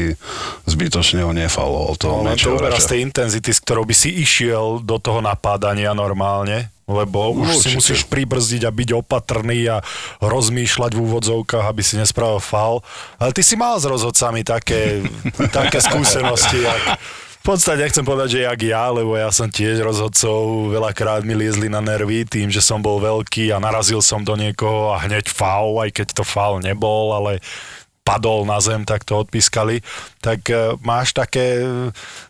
zbytočne 0.69 1.25
ho 1.25 1.33
nefaloval. 1.33 1.97
To 1.97 2.21
No, 2.21 2.29
len 2.29 2.37
to 2.37 2.53
uberá 2.53 2.77
z 2.77 2.93
tej 2.93 2.99
intenzity, 3.01 3.49
s 3.49 3.57
ktorou 3.57 3.89
by 3.89 3.95
si 3.97 4.13
išiel 4.21 4.85
do 4.85 5.01
toho 5.01 5.17
napádania 5.19 5.97
normálne, 5.97 6.69
lebo 6.91 7.31
už 7.31 7.47
si 7.55 7.73
Určite. 7.73 7.77
musíš 7.77 8.01
pribrzdiť 8.11 8.67
a 8.67 8.71
byť 8.71 8.89
opatrný 8.99 9.59
a 9.71 9.79
rozmýšľať 10.19 10.91
v 10.93 11.03
úvodzovkách, 11.07 11.65
aby 11.65 11.81
si 11.81 11.95
nespravil 11.95 12.43
faul. 12.43 12.83
Ale 13.17 13.31
ty 13.31 13.41
si 13.41 13.55
mal 13.55 13.79
s 13.79 13.87
rozhodcami 13.87 14.43
také, 14.43 15.01
také 15.57 15.79
skúsenosti, 15.79 16.61
jak, 16.61 16.99
v 17.41 17.57
podstate 17.57 17.81
nechcem 17.81 18.05
povedať, 18.05 18.37
že 18.37 18.39
jak 18.45 18.59
ja, 18.61 18.93
lebo 18.93 19.17
ja 19.17 19.33
som 19.33 19.49
tiež 19.49 19.81
rozhodcov, 19.81 20.69
veľakrát 20.77 21.25
mi 21.25 21.33
liezli 21.33 21.73
na 21.73 21.81
nervy 21.81 22.21
tým, 22.29 22.53
že 22.53 22.61
som 22.61 22.77
bol 22.77 23.01
veľký 23.01 23.49
a 23.49 23.57
narazil 23.57 23.97
som 23.97 24.21
do 24.21 24.37
niekoho 24.37 24.93
a 24.93 25.01
hneď 25.01 25.25
faul, 25.25 25.81
aj 25.81 25.89
keď 25.89 26.21
to 26.21 26.23
faul 26.27 26.61
nebol, 26.61 27.17
ale 27.17 27.41
padol 28.01 28.43
na 28.43 28.57
zem, 28.57 28.81
tak 28.81 29.05
to 29.05 29.17
odpískali. 29.17 29.85
Tak 30.19 30.39
e, 30.47 30.53
máš 30.81 31.13
také, 31.13 31.61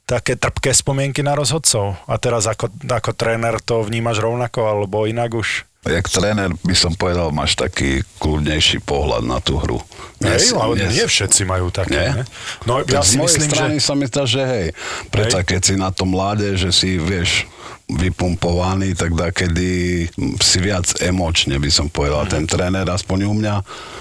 také 0.04 0.36
trpké 0.36 0.72
spomienky 0.72 1.24
na 1.24 1.34
rozhodcov? 1.34 1.96
A 2.06 2.16
teraz 2.16 2.46
ako, 2.46 2.68
ako 2.84 3.12
tréner 3.12 3.58
to 3.58 3.82
vnímaš 3.82 4.20
rovnako, 4.20 4.68
alebo 4.68 5.08
inak 5.08 5.32
už? 5.32 5.66
Jak 5.82 6.06
tréner 6.06 6.54
by 6.62 6.75
som 6.78 6.94
povedal, 6.94 7.34
máš 7.34 7.58
taký 7.58 8.06
kľudnejší 8.22 8.86
pohľad 8.86 9.25
na 9.25 9.42
tú 9.42 9.58
hru. 9.58 9.82
Hej, 10.22 10.54
Dnes- 10.54 10.54
ale 10.54 10.74
dnes- 10.78 10.94
nie 10.94 11.06
všetci 11.10 11.42
majú 11.42 11.74
také, 11.74 11.98
Nie? 11.98 12.10
ne? 12.22 12.24
No 12.70 12.86
Tak 12.86 12.94
ja 12.94 13.01
z 13.01 13.18
mojej 13.18 13.25
myslím, 13.42 13.50
strany 13.50 13.75
že... 13.75 13.86
sa 13.90 13.94
mi 13.98 14.06
zdá, 14.06 14.24
že 14.30 14.42
hej, 14.46 14.68
predsa 15.10 15.42
Hej. 15.42 15.48
keď 15.50 15.62
si 15.66 15.74
na 15.74 15.90
tom 15.90 16.13
mláde, 16.13 16.54
že 16.54 16.70
si, 16.70 17.01
vieš, 17.01 17.50
vypumpovaný, 17.92 18.96
tak 18.96 19.12
dá 19.14 19.30
kedy 19.30 20.08
si 20.40 20.58
viac 20.60 20.88
emočne, 21.04 21.60
by 21.60 21.68
som 21.68 21.88
povedal, 21.88 22.24
ten 22.26 22.48
tréner, 22.48 22.88
aspoň 22.88 23.28
u 23.28 23.34
mňa, 23.36 23.56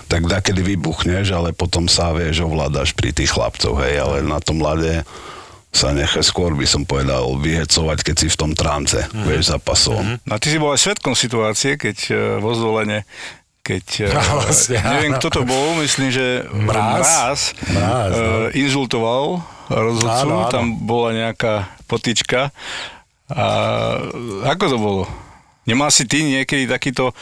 tak 0.07 0.31
dá 0.31 0.39
kedy 0.39 0.63
vybuchneš, 0.63 1.35
ale 1.35 1.51
potom 1.51 1.91
sa, 1.91 2.15
vieš, 2.15 2.47
ovládaš 2.47 2.95
pri 2.95 3.11
tých 3.11 3.35
chlapcoch, 3.35 3.77
hej, 3.83 3.99
ale 3.99 4.23
na 4.23 4.39
tom 4.39 4.63
mláde 4.63 5.03
sa 5.71 5.95
nechaj 5.95 6.27
skôr, 6.27 6.51
by 6.55 6.67
som 6.67 6.83
povedal, 6.83 7.39
vyhecovať, 7.39 8.03
keď 8.03 8.15
si 8.19 8.27
v 8.27 8.39
tom 8.39 8.53
trance, 8.55 8.99
vieš, 9.23 9.55
zápasovom. 9.55 10.19
No 10.27 10.33
a 10.35 10.39
ty 10.43 10.51
si 10.51 10.59
bol 10.59 10.75
aj 10.75 10.83
svetkom 10.83 11.15
situácie, 11.15 11.79
keď 11.79 11.97
e, 12.11 12.15
vo 12.43 12.55
zvolenie 12.55 13.07
keď 13.61 14.11
No, 14.11 14.19
vlastne, 14.43 14.81
neviem, 14.83 15.13
áno. 15.15 15.21
kto 15.21 15.29
to 15.31 15.43
bol, 15.47 15.79
myslím, 15.79 16.11
že 16.11 16.43
Mráz? 16.49 17.07
Mráz, 17.07 17.41
Mráz, 17.71 18.13
no. 18.17 18.25
e, 18.51 18.59
inzultoval 18.59 19.25
rozhodcu, 19.71 20.27
Áno, 20.27 20.37
áno. 20.43 20.51
tam 20.51 20.65
bola 20.83 21.15
nejaká 21.15 21.71
potička. 21.87 22.51
A 23.31 23.47
ako 24.51 24.65
to 24.67 24.79
bolo? 24.79 25.03
Nemal 25.69 25.93
si 25.95 26.09
ty 26.09 26.27
niekedy 26.27 26.67
takýto, 26.67 27.15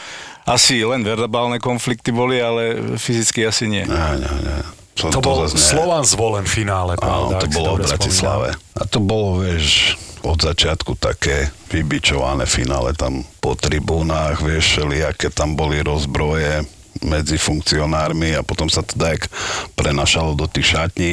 asi 0.47 0.81
len 0.81 1.05
verbálne 1.05 1.61
konflikty 1.61 2.09
boli, 2.09 2.41
ale 2.41 2.95
fyzicky 2.97 3.45
asi 3.45 3.69
nie. 3.69 3.85
Nie, 3.85 4.17
nie, 4.17 4.33
nie. 4.41 4.59
To 4.99 5.23
bol 5.23 5.47
zase 5.47 5.55
ne- 5.55 5.63
Slovan 5.79 6.03
zvolen 6.03 6.45
finále, 6.49 6.99
Áno, 6.99 7.31
pravda? 7.31 7.35
to 7.39 7.45
ak 7.45 7.51
si 7.51 7.55
bolo 7.55 7.71
v 7.71 7.79
Bratislave. 7.87 8.49
A 8.75 8.83
to 8.83 8.99
bolo, 8.99 9.39
vieš, 9.39 9.95
od 10.25 10.39
začiatku 10.43 10.99
také 10.99 11.53
vybičované 11.71 12.43
finále 12.43 12.91
tam 12.97 13.23
po 13.39 13.55
tribúnach, 13.55 14.43
vieš, 14.43 14.83
aké 14.83 15.31
tam 15.31 15.55
boli 15.55 15.79
rozbroje 15.79 16.67
medzi 16.99 17.39
funkcionármi 17.39 18.35
a 18.35 18.43
potom 18.43 18.67
sa 18.67 18.83
to 18.83 18.99
tak 18.99 19.31
prenašalo 19.79 20.35
do 20.35 20.51
tých 20.51 20.75
šatní 20.75 21.11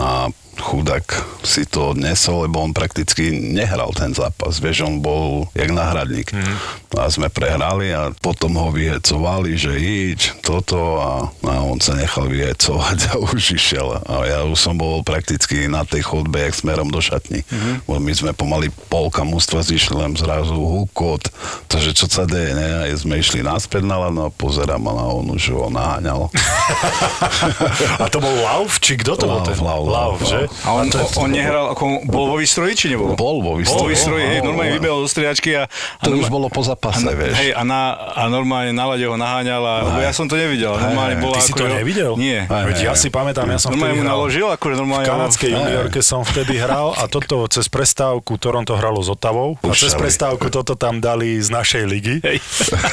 a 0.00 0.32
chudák 0.58 1.06
si 1.46 1.64
to 1.64 1.94
odnesol, 1.94 2.44
lebo 2.44 2.60
on 2.60 2.76
prakticky 2.76 3.30
nehral 3.32 3.94
ten 3.94 4.12
zápas. 4.12 4.58
Vieš, 4.58 4.84
on 4.84 5.00
bol 5.00 5.46
jak 5.54 5.70
náhradník. 5.70 6.34
Mm. 6.34 6.56
A 6.98 7.06
sme 7.08 7.30
prehrali 7.30 7.94
a 7.94 8.10
potom 8.18 8.56
ho 8.58 8.68
vyhecovali, 8.74 9.54
že 9.54 9.72
iď, 9.78 10.42
toto 10.42 10.98
a, 10.98 11.30
a 11.30 11.52
on 11.62 11.78
sa 11.78 11.94
nechal 11.94 12.26
vyhecovať 12.26 12.98
a 13.10 13.12
už 13.32 13.54
išiel. 13.54 14.02
A 14.04 14.26
ja 14.26 14.38
už 14.44 14.58
som 14.58 14.74
bol 14.74 15.00
prakticky 15.06 15.70
na 15.70 15.86
tej 15.86 16.02
chodbe, 16.04 16.42
jak 16.42 16.56
smerom 16.56 16.90
do 16.90 16.98
šatní. 16.98 17.46
Mm-hmm. 17.46 17.98
My 17.98 18.12
sme 18.12 18.30
pomaly 18.34 18.68
polka 18.90 19.22
mústva 19.22 19.62
zišli, 19.62 19.94
len 19.94 20.12
zrazu 20.18 20.56
hukot, 20.56 21.30
to, 21.70 21.76
že 21.78 21.94
čo 21.94 22.06
sa 22.10 22.24
deje, 22.24 22.56
ne? 22.56 22.66
A 22.82 22.90
sme 22.96 23.20
išli 23.20 23.44
naspäť 23.44 23.84
na 23.84 24.08
lano 24.08 24.28
a 24.28 24.34
pozerám 24.34 24.82
a 24.88 25.12
on 25.12 25.32
už 25.36 25.54
ho 25.54 25.68
naháňal. 25.70 26.28
A 28.02 28.06
to 28.10 28.18
bol 28.22 28.30
Lauf, 28.30 28.78
či 28.78 28.96
kto 28.98 29.18
to 29.18 29.26
bol 29.26 29.42
ten? 29.42 29.58
Lauf, 29.58 29.86
Lauf, 29.86 30.18
Lauf, 30.18 30.20
že? 30.24 30.47
A 30.62 30.72
on, 30.72 30.86
on, 30.86 31.06
on 31.18 31.28
nehral, 31.28 31.66
ako 31.70 31.82
bol 32.04 32.24
vo 32.28 32.36
výstroji, 32.36 32.72
či 32.72 32.86
nebol? 32.88 33.12
Bol 33.12 33.38
vo 33.38 33.54
Bol 33.54 33.54
vo 33.54 33.54
výstroji. 33.56 33.90
výstroji, 33.90 34.24
hej, 34.26 34.40
normálne 34.40 34.72
vybehol 34.74 35.00
do 35.00 35.08
striačky 35.08 35.50
a... 35.54 35.66
a 35.66 36.02
To 36.02 36.12
už 36.12 36.26
norma- 36.26 36.32
bolo 36.32 36.46
po 36.48 36.60
zápase, 36.60 37.02
a, 37.02 37.12
vieš. 37.12 37.34
Hej, 37.34 37.50
a, 37.52 37.62
na, 37.62 37.80
a 38.14 38.26
normálne 38.26 38.70
na 38.70 38.84
lade 38.86 39.02
ho 39.02 39.14
naháňala, 39.14 39.72
lebo 39.84 39.98
ja 39.98 40.10
som 40.10 40.24
to 40.24 40.34
nevidel. 40.34 40.74
Normálne 40.74 41.16
bola 41.16 41.34
Ty 41.34 41.42
si 41.42 41.52
to 41.52 41.62
jeho- 41.62 41.76
nevidel? 41.76 42.12
Nie. 42.14 42.44
Veď 42.44 42.76
ja 42.82 42.92
si 42.92 43.08
pamätám, 43.08 43.46
ja 43.46 43.56
som 43.56 43.70
Normálne 43.70 43.94
vtedy 43.94 44.00
mu 44.00 44.08
naložil, 44.08 44.46
akože 44.48 44.74
V 44.74 44.78
normálne... 44.78 45.04
ho- 45.04 45.10
kanadskej 45.10 45.50
juniorke 45.50 46.00
som 46.00 46.20
vtedy 46.22 46.54
hral 46.56 46.92
a 46.92 47.04
toto 47.06 47.44
cez 47.46 47.66
prestávku 47.66 48.36
Toronto 48.36 48.74
hralo 48.74 48.98
s 48.98 49.08
Otavou 49.08 49.56
a 49.58 49.72
cez 49.72 49.92
prestávku 49.92 50.48
toto 50.48 50.74
tam 50.74 50.98
dali 50.98 51.36
z 51.36 51.48
našej 51.48 51.82
ligy. 51.84 52.16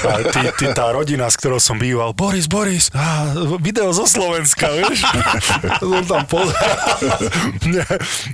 A 0.04 0.24
ty, 0.24 0.39
ty, 0.54 0.65
tá 0.70 0.89
rodina, 0.89 1.26
s 1.26 1.36
ktorou 1.36 1.58
som 1.58 1.76
býval, 1.76 2.12
Boris, 2.12 2.46
Boris, 2.46 2.88
á, 2.91 3.32
video 3.58 3.89
zo 3.89 4.06
Slovenska, 4.06 4.70
vieš? 4.72 5.04
som 5.82 6.04
tam 6.06 6.24
pozeral. 6.26 6.78
Ne, 7.65 7.86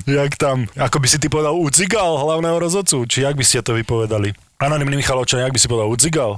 jak 0.23 0.35
tam, 0.35 0.67
ako 0.75 0.97
by 0.99 1.07
si 1.07 1.17
ty 1.19 1.27
povedal, 1.27 1.55
ucigal 1.55 2.17
hlavného 2.19 2.57
rozhodcu, 2.59 3.05
či 3.07 3.23
jak 3.23 3.35
by 3.35 3.43
ste 3.45 3.63
to 3.63 3.75
vypovedali? 3.75 4.31
Anonimný 4.61 5.01
Michalovčan, 5.01 5.41
jak 5.41 5.53
by 5.53 5.59
si 5.59 5.67
povedal, 5.67 5.89
ucigal? 5.89 6.31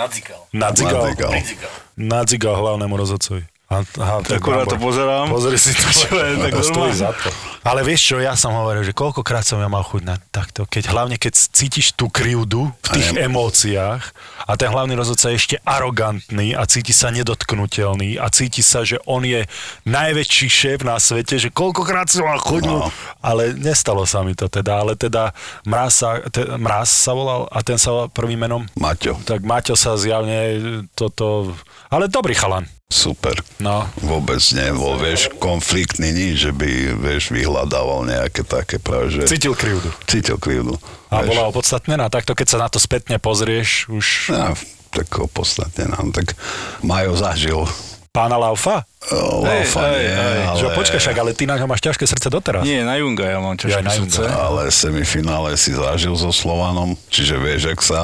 Nadzigal. 0.00 0.40
Nadzigal. 0.56 1.02
Nadzikal. 1.12 1.72
Nadzigal 2.00 2.54
hlavnému 2.56 2.96
rozhodcovi. 2.96 3.44
A, 3.70 3.86
aha, 4.02 4.18
tak 4.26 4.42
Akurát 4.42 4.66
to 4.66 4.82
pozerám. 4.82 5.30
Pozri 5.30 5.54
si 5.54 5.70
to, 5.70 5.86
čo 6.02 6.10
je, 6.18 6.42
tak 6.42 6.58
To 6.58 6.62
stojí 6.66 6.90
za 6.90 7.14
to. 7.14 7.30
Ale 7.62 7.86
vieš 7.86 8.02
čo, 8.02 8.16
ja 8.18 8.34
som 8.34 8.50
hovoril, 8.50 8.82
že 8.82 8.90
koľkokrát 8.90 9.46
som 9.46 9.62
ja 9.62 9.70
mal 9.70 9.86
chuť 9.86 10.02
na 10.02 10.18
takto, 10.34 10.66
keď 10.66 10.90
hlavne 10.90 11.14
keď 11.14 11.38
cítiš 11.38 11.94
tú 11.94 12.10
krivdu 12.10 12.66
v 12.66 12.88
tých 12.98 13.14
emóciách 13.14 14.02
a 14.50 14.52
ten 14.58 14.74
hlavný 14.74 14.98
rozhodca 14.98 15.30
je 15.30 15.38
ešte 15.38 15.56
arogantný 15.62 16.50
a 16.58 16.66
cíti 16.66 16.90
sa 16.90 17.14
nedotknutelný 17.14 18.18
a 18.18 18.26
cíti 18.34 18.58
sa, 18.58 18.82
že 18.82 18.98
on 19.06 19.22
je 19.22 19.46
najväčší 19.86 20.48
šéf 20.50 20.78
na 20.82 20.98
svete, 20.98 21.38
že 21.38 21.54
koľkokrát 21.54 22.10
som 22.10 22.26
mal 22.26 22.42
chuť, 22.42 22.64
no. 22.66 22.90
ale 23.22 23.54
nestalo 23.54 24.02
sa 24.02 24.26
mi 24.26 24.34
to 24.34 24.50
teda, 24.50 24.82
ale 24.82 24.98
teda 24.98 25.30
Mráz 25.62 25.92
sa, 25.94 26.18
te, 26.26 26.42
Mráz 26.58 26.90
sa 26.90 27.14
volal 27.14 27.46
a 27.54 27.62
ten 27.62 27.78
sa 27.78 27.94
volal 27.94 28.10
prvým 28.10 28.40
menom 28.40 28.66
Maťo, 28.74 29.14
tak 29.22 29.46
Maťo 29.46 29.78
sa 29.78 29.94
zjavne 29.94 30.58
toto... 30.98 31.54
Ale 31.86 32.10
dobrý 32.10 32.34
chalan. 32.34 32.66
Super. 32.90 33.38
No. 33.56 33.86
Vôbec 33.96 34.42
nebol, 34.50 34.98
vieš, 34.98 35.30
konfliktný 35.38 36.10
nič, 36.10 36.42
že 36.42 36.52
by, 36.52 36.70
vieš, 36.98 37.30
vyhľadával 37.30 38.02
nejaké 38.04 38.42
také 38.42 38.76
práve, 38.76 39.14
že... 39.14 39.30
Cítil 39.30 39.54
krivdu. 39.54 39.88
Cítil 40.04 40.36
krivdu. 40.36 40.74
A 41.08 41.22
vieš. 41.22 41.28
bola 41.30 41.48
opodstatnená. 41.48 42.10
Takto, 42.10 42.34
keď 42.34 42.46
sa 42.46 42.58
na 42.58 42.68
to 42.68 42.76
spätne 42.76 43.16
pozrieš, 43.16 43.86
už 43.86 44.06
Ja, 44.28 44.52
tak 44.90 45.06
podstatne 45.30 45.86
nám, 45.86 46.10
tak 46.10 46.34
Majo 46.82 47.14
zažil. 47.14 47.62
pána 48.10 48.34
Laufa? 48.34 48.82
O, 49.06 49.46
Hej, 49.46 49.70
Laufa 49.70 49.80
hej, 49.86 49.94
nie, 49.96 50.10
hej. 50.10 50.38
ale, 50.44 50.58
Že 50.58 50.66
počkaj, 50.74 50.98
však, 51.00 51.16
ale 51.16 51.30
ty 51.30 51.46
na 51.46 51.54
ňo 51.56 51.70
máš 51.70 51.80
ťažké 51.80 52.04
srdce 52.04 52.26
doteraz. 52.26 52.66
Nie, 52.66 52.82
na 52.82 52.98
Junga 52.98 53.22
ja 53.24 53.38
mám 53.38 53.54
ťažké 53.54 53.70
Ja 53.72 53.80
na 53.80 53.94
srdce. 53.94 54.26
ale 54.26 54.66
semifinále 54.68 55.54
si 55.54 55.70
zažil 55.70 56.10
so 56.12 56.28
Slovanom, 56.28 56.98
čiže 57.06 57.38
vieš, 57.38 57.70
ak 57.70 57.80
sa 57.80 58.00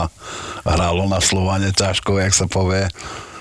hralo 0.63 1.05
na 1.05 1.19
Slovane 1.19 1.69
ťažko, 1.69 2.17
jak 2.17 2.31
sa 2.33 2.47
povie. 2.47 2.87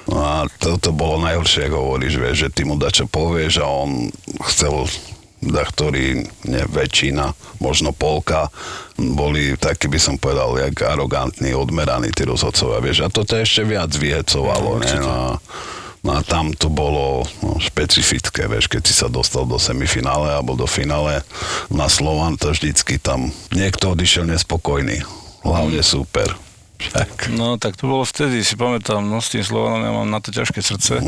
No 0.06 0.22
a 0.22 0.36
toto 0.62 0.94
bolo 0.94 1.18
najhoršie, 1.18 1.66
ako 1.66 1.78
hovoríš, 1.82 2.16
vieš, 2.22 2.38
že 2.46 2.54
ty 2.54 2.62
mu 2.62 2.78
dačo 2.78 3.10
povieš 3.10 3.58
a 3.62 3.66
on 3.66 4.14
chcel 4.54 4.86
da, 5.46 5.62
ktorý, 5.62 6.26
nie, 6.46 6.64
väčšina, 6.66 7.34
možno 7.62 7.94
polka, 7.94 8.50
boli 8.98 9.54
takí, 9.58 9.86
by 9.86 10.00
som 10.02 10.16
povedal, 10.18 10.58
jak 10.58 10.74
arogantní, 10.82 11.54
odmeraní 11.54 12.10
tí 12.10 12.26
rozhodcovia, 12.26 12.82
vieš, 12.82 13.06
a 13.06 13.14
to 13.14 13.22
ťa 13.22 13.46
ešte 13.46 13.62
viac 13.62 13.92
vyhecovalo, 13.94 14.82
ne, 14.82 14.94
no, 14.98 15.10
a- 15.10 15.38
no 16.02 16.10
a 16.18 16.20
tam 16.26 16.50
to 16.54 16.70
bolo 16.70 17.26
no, 17.46 17.58
špecifické, 17.62 18.46
vieš, 18.46 18.70
keď 18.70 18.82
si 18.86 18.94
sa 18.94 19.10
dostal 19.10 19.46
do 19.46 19.58
semifinále 19.58 20.34
alebo 20.34 20.58
do 20.58 20.66
finále 20.66 21.22
na 21.70 21.90
Slovan, 21.90 22.38
to 22.38 22.50
vždycky 22.50 22.98
tam 22.98 23.30
niekto 23.54 23.94
odišiel 23.94 24.26
nespokojný. 24.26 25.02
Hlavne 25.46 25.82
super. 25.86 26.34
Však. 26.76 27.32
No 27.36 27.56
tak 27.56 27.80
to 27.80 27.88
bolo 27.88 28.04
vtedy, 28.04 28.44
si 28.44 28.56
pamätám, 28.60 29.02
no 29.04 29.20
s 29.20 29.32
tým 29.32 29.44
Slovanom 29.44 29.82
ja 29.84 29.92
mám 29.92 30.10
na 30.10 30.20
to 30.20 30.30
ťažké 30.32 30.60
srdce. 30.62 31.00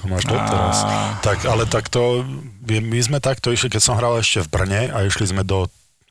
To 0.00 0.02
máš 0.08 0.24
doteraz. 0.28 0.76
A- 0.84 1.18
Tak, 1.24 1.44
ale 1.48 1.64
takto, 1.66 2.22
my 2.66 2.98
sme 3.02 3.18
takto 3.18 3.50
išli, 3.50 3.72
keď 3.72 3.82
som 3.82 3.98
hral 3.98 4.20
ešte 4.20 4.44
v 4.44 4.52
Brne 4.52 4.82
a 4.92 5.02
išli 5.04 5.28
sme 5.32 5.42
do 5.42 5.66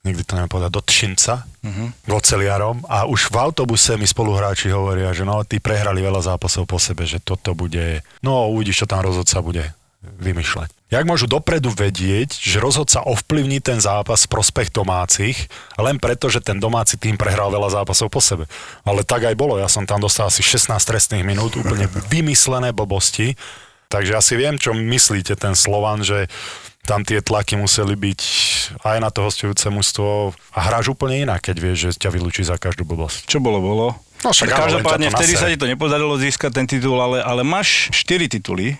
nikdy 0.05 0.21
to 0.21 0.37
neviem 0.37 0.53
povedať, 0.53 0.69
do 0.69 0.85
Tšinca, 0.85 1.49
uh-huh. 1.65 1.89
k 1.89 2.11
oceliarom 2.13 2.85
a 2.85 3.09
už 3.09 3.33
v 3.33 3.41
autobuse 3.41 3.97
mi 3.97 4.05
spoluhráči 4.05 4.69
hovoria, 4.69 5.09
že 5.17 5.25
no, 5.25 5.41
tí 5.41 5.57
prehrali 5.57 5.97
veľa 5.97 6.21
zápasov 6.21 6.69
po 6.69 6.77
sebe, 6.77 7.09
že 7.09 7.17
toto 7.17 7.57
bude, 7.57 8.05
no 8.21 8.53
uvidíš, 8.53 8.85
čo 8.85 8.89
tam 8.89 9.01
rozhodca 9.01 9.41
bude 9.41 9.65
vymýšľať. 10.21 10.69
Jak 10.93 11.03
môžu 11.09 11.25
dopredu 11.25 11.73
vedieť, 11.73 12.37
že 12.37 12.61
rozhodca 12.61 13.03
ovplyvní 13.03 13.59
ten 13.59 13.81
zápas 13.81 14.23
v 14.25 14.31
prospech 14.31 14.69
domácich, 14.69 15.49
len 15.75 15.97
preto, 15.97 16.29
že 16.29 16.39
ten 16.39 16.61
domáci 16.61 16.95
tým 16.95 17.17
prehral 17.17 17.49
veľa 17.49 17.81
zápasov 17.81 18.13
po 18.13 18.21
sebe. 18.21 18.45
Ale 18.85 19.01
tak 19.01 19.25
aj 19.25 19.35
bolo, 19.35 19.57
ja 19.57 19.65
som 19.65 19.83
tam 19.83 19.99
dostal 19.99 20.29
asi 20.29 20.45
16 20.45 20.77
trestných 20.77 21.25
minút, 21.25 21.57
úplne 21.57 21.89
vymyslené 22.13 22.71
blbosti, 22.71 23.33
takže 23.89 24.13
asi 24.13 24.33
viem, 24.37 24.61
čo 24.61 24.77
myslíte 24.77 25.33
ten 25.35 25.57
Slovan, 25.57 26.05
že 26.05 26.29
tam 26.85 27.01
tie 27.01 27.19
tlaky 27.19 27.57
museli 27.57 27.97
byť 27.97 28.21
aj 28.85 28.97
na 29.01 29.09
to 29.09 29.25
hostujúce 29.25 29.65
mužstvo 29.73 30.37
a 30.53 30.59
hráš 30.69 30.93
úplne 30.93 31.25
inak, 31.25 31.41
keď 31.49 31.55
vieš, 31.57 31.77
že 31.81 32.05
ťa 32.05 32.13
vylúči 32.13 32.45
za 32.45 32.61
každú 32.61 32.85
blbosť. 32.85 33.25
Čo 33.25 33.41
bolo, 33.41 33.57
bolo. 33.57 33.97
No 34.21 34.29
však 34.33 34.53
Každopádne 34.53 35.09
vtedy 35.13 35.33
sa 35.37 35.49
ti 35.49 35.57
to 35.57 35.69
nepodarilo 35.69 36.13
získať 36.17 36.61
ten 36.61 36.65
titul, 36.69 36.97
ale, 36.97 37.21
ale 37.21 37.41
máš 37.41 37.89
4 37.93 38.25
tituly, 38.29 38.77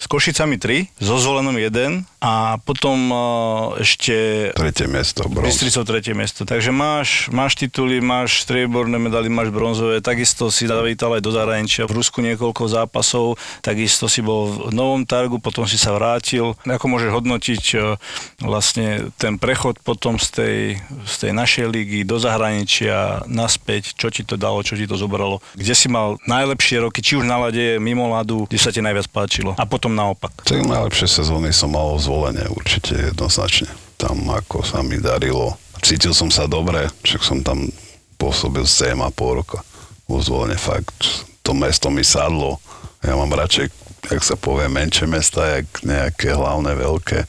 s 0.00 0.08
Košicami 0.08 0.56
3, 0.56 0.96
so 0.96 1.20
Zvolenom 1.20 1.52
1 1.52 2.08
a 2.24 2.56
potom 2.64 2.96
uh, 3.12 3.20
ešte 3.76 4.48
Tretie 4.56 4.88
miesto, 4.88 5.28
bronz. 5.28 5.52
Bystricou 5.52 5.84
tretie 5.84 6.16
miesto. 6.16 6.48
Takže 6.48 6.72
máš, 6.72 7.28
máš 7.32 7.56
tituly, 7.56 8.00
máš 8.00 8.44
strieborné 8.48 8.96
medaily, 8.96 9.28
máš 9.28 9.52
bronzové, 9.52 10.00
takisto 10.00 10.48
si 10.48 10.68
zavítal 10.68 11.16
aj 11.16 11.22
do 11.24 11.32
zahraničia, 11.32 11.88
v 11.88 11.96
Rusku 12.00 12.24
niekoľko 12.24 12.64
zápasov, 12.68 13.36
takisto 13.60 14.08
si 14.08 14.24
bol 14.24 14.68
v 14.68 14.72
Novom 14.72 15.04
Targu, 15.04 15.36
potom 15.36 15.68
si 15.68 15.76
sa 15.76 15.92
vrátil. 15.92 16.56
Ako 16.64 16.88
môžeš 16.88 17.10
hodnotiť 17.12 17.64
uh, 17.76 18.00
vlastne 18.40 19.12
ten 19.20 19.36
prechod 19.36 19.80
potom 19.84 20.16
z 20.16 20.28
tej, 20.32 20.56
z 21.04 21.14
tej 21.28 21.32
našej 21.36 21.66
ligy 21.68 22.08
do 22.08 22.16
zahraničia 22.16 23.28
naspäť, 23.28 23.96
čo 23.96 24.08
ti 24.08 24.24
to 24.24 24.40
dalo, 24.40 24.64
čo 24.64 24.80
ti 24.80 24.88
to 24.88 24.96
zobralo, 24.96 25.44
kde 25.56 25.76
si 25.76 25.92
mal 25.92 26.16
najlepšie 26.24 26.80
roky, 26.80 27.04
či 27.04 27.20
už 27.20 27.28
na 27.28 27.36
lade, 27.36 27.76
mimo 27.76 28.08
ľadu, 28.08 28.48
kde 28.48 28.58
sa 28.60 28.72
ti 28.72 28.80
najviac 28.80 29.08
páčilo 29.12 29.52
a 29.60 29.64
potom 29.68 29.89
naopak. 29.94 30.44
Tak 30.46 30.62
najlepšie 30.66 31.08
sezóny 31.08 31.54
som 31.54 31.74
mal 31.74 31.96
zvolenie, 31.98 32.46
určite 32.50 33.12
jednoznačne. 33.12 33.70
Tam 34.00 34.16
ako 34.28 34.64
sa 34.64 34.80
mi 34.80 35.00
darilo. 35.02 35.56
Cítil 35.80 36.12
som 36.12 36.28
sa 36.28 36.44
dobre, 36.44 36.88
však 37.04 37.22
som 37.24 37.38
tam 37.40 37.68
pôsobil 38.20 38.64
7,5 38.68 39.38
roka. 39.38 39.58
Vo 40.10 40.20
zvolenie 40.20 40.60
fakt, 40.60 41.28
to 41.40 41.56
mesto 41.56 41.88
mi 41.88 42.04
sadlo. 42.04 42.60
Ja 43.00 43.16
mám 43.16 43.32
radšej, 43.32 43.72
jak 44.12 44.22
sa 44.24 44.36
povie, 44.36 44.68
menšie 44.68 45.08
mesta, 45.08 45.60
jak 45.60 45.68
nejaké 45.86 46.36
hlavné 46.36 46.76
veľké. 46.76 47.24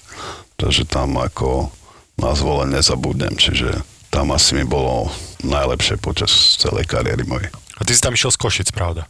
Takže 0.59 0.83
tam 0.89 1.15
ako 1.15 1.71
na 2.19 2.35
zvolenie 2.35 2.79
nezabudnem, 2.79 3.39
čiže 3.39 3.81
tam 4.11 4.35
asi 4.35 4.59
mi 4.59 4.67
bolo 4.67 5.07
najlepšie 5.47 5.97
počas 6.03 6.59
celej 6.59 6.85
kariéry 6.91 7.23
mojej. 7.23 7.49
A 7.79 7.87
ty 7.87 7.95
si 7.95 8.03
tam 8.03 8.13
išiel 8.13 8.29
z 8.29 8.37
Košic, 8.37 8.69
pravda? 8.75 9.07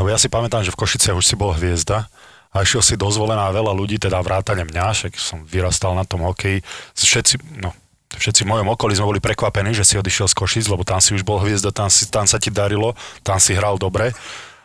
Lebo 0.00 0.08
ja 0.08 0.16
si 0.16 0.32
pamätám, 0.32 0.64
že 0.64 0.72
v 0.72 0.80
Košiciach 0.80 1.14
už 1.20 1.28
si 1.28 1.36
bol 1.36 1.52
hviezda 1.52 2.08
a 2.50 2.66
išiel 2.66 2.82
si 2.82 2.94
dozvolená 2.98 3.46
veľa 3.54 3.70
ľudí, 3.70 4.02
teda 4.02 4.18
vrátane 4.26 4.66
mňa, 4.66 4.86
však 4.90 5.12
som 5.14 5.46
vyrastal 5.46 5.94
na 5.94 6.02
tom 6.02 6.26
hokeji. 6.26 6.66
Všetci, 6.98 7.62
no, 7.62 7.70
všetci 8.18 8.42
v 8.42 8.50
mojom 8.50 8.74
okolí 8.74 8.98
sme 8.98 9.06
boli 9.06 9.20
prekvapení, 9.22 9.70
že 9.70 9.86
si 9.86 9.94
odišiel 9.94 10.26
z 10.26 10.34
Košic, 10.34 10.66
lebo 10.66 10.82
tam 10.82 10.98
si 10.98 11.14
už 11.14 11.22
bol 11.22 11.38
hviezda, 11.38 11.70
tam, 11.70 11.86
si, 11.86 12.10
tam 12.10 12.26
sa 12.26 12.42
ti 12.42 12.50
darilo, 12.50 12.98
tam 13.22 13.38
si 13.38 13.54
hral 13.54 13.78
dobre. 13.78 14.10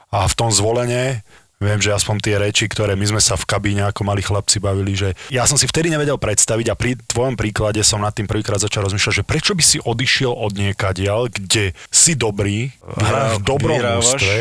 A 0.10 0.26
v 0.26 0.34
tom 0.34 0.50
zvolenie, 0.50 1.22
viem, 1.62 1.78
že 1.78 1.94
aspoň 1.94 2.16
tie 2.26 2.36
reči, 2.42 2.66
ktoré 2.66 2.98
my 2.98 3.06
sme 3.06 3.22
sa 3.22 3.38
v 3.38 3.46
kabíne 3.46 3.86
ako 3.86 4.02
malí 4.02 4.26
chlapci 4.26 4.58
bavili, 4.58 4.98
že 4.98 5.14
ja 5.30 5.46
som 5.46 5.56
si 5.56 5.70
vtedy 5.70 5.94
nevedel 5.94 6.18
predstaviť 6.18 6.74
a 6.74 6.76
pri 6.76 6.98
tvojom 6.98 7.38
príklade 7.38 7.86
som 7.86 8.02
nad 8.02 8.18
tým 8.18 8.26
prvýkrát 8.26 8.58
začal 8.58 8.90
rozmýšľať, 8.90 9.14
že 9.22 9.28
prečo 9.28 9.54
by 9.54 9.64
si 9.64 9.78
odišiel 9.78 10.34
od 10.34 10.58
niekadiaľ, 10.58 11.30
kde 11.30 11.78
si 11.94 12.18
dobrý, 12.18 12.74
hráš 12.82 13.38
v 13.38 13.42
dobrom 13.46 13.78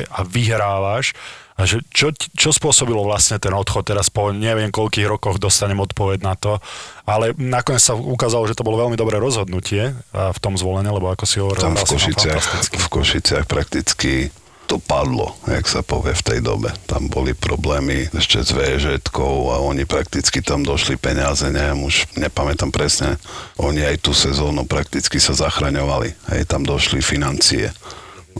a 0.08 0.20
vyhrávaš. 0.24 1.12
A 1.54 1.70
že 1.70 1.86
čo, 1.94 2.10
čo 2.14 2.50
spôsobilo 2.50 3.06
vlastne 3.06 3.38
ten 3.38 3.54
odchod? 3.54 3.86
Teraz 3.86 4.10
po 4.10 4.34
neviem 4.34 4.74
koľkých 4.74 5.06
rokoch 5.06 5.38
dostanem 5.38 5.78
odpoveď 5.78 6.18
na 6.26 6.34
to. 6.34 6.58
Ale 7.06 7.30
nakoniec 7.38 7.78
sa 7.78 7.94
ukázalo, 7.94 8.50
že 8.50 8.58
to 8.58 8.66
bolo 8.66 8.82
veľmi 8.82 8.98
dobré 8.98 9.22
rozhodnutie 9.22 9.94
v 10.10 10.38
tom 10.42 10.58
zvolenie, 10.58 10.90
lebo 10.90 11.14
ako 11.14 11.24
si 11.24 11.38
hovoril, 11.38 11.62
Tam 11.62 11.78
v 11.78 11.86
si 11.86 11.94
Košiciach, 11.94 12.44
v 12.74 12.86
Košiciach 12.90 13.44
prakticky 13.46 14.34
to 14.64 14.80
padlo, 14.80 15.36
jak 15.44 15.68
sa 15.68 15.84
povie 15.84 16.16
v 16.16 16.24
tej 16.24 16.40
dobe. 16.40 16.72
Tam 16.88 17.06
boli 17.12 17.36
problémy 17.36 18.08
ešte 18.16 18.40
s 18.40 18.50
VŽetkou 18.50 19.52
a 19.52 19.60
oni 19.60 19.84
prakticky 19.84 20.40
tam 20.40 20.64
došli 20.64 20.96
peniaze, 20.96 21.44
neviem, 21.52 21.84
už 21.84 22.08
nepamätám 22.16 22.72
presne. 22.72 23.20
Oni 23.60 23.84
aj 23.84 24.00
tú 24.00 24.16
sezónu 24.16 24.64
prakticky 24.64 25.20
sa 25.20 25.36
zachraňovali. 25.36 26.16
Hej, 26.32 26.48
tam 26.48 26.64
došli 26.64 27.04
financie. 27.04 27.70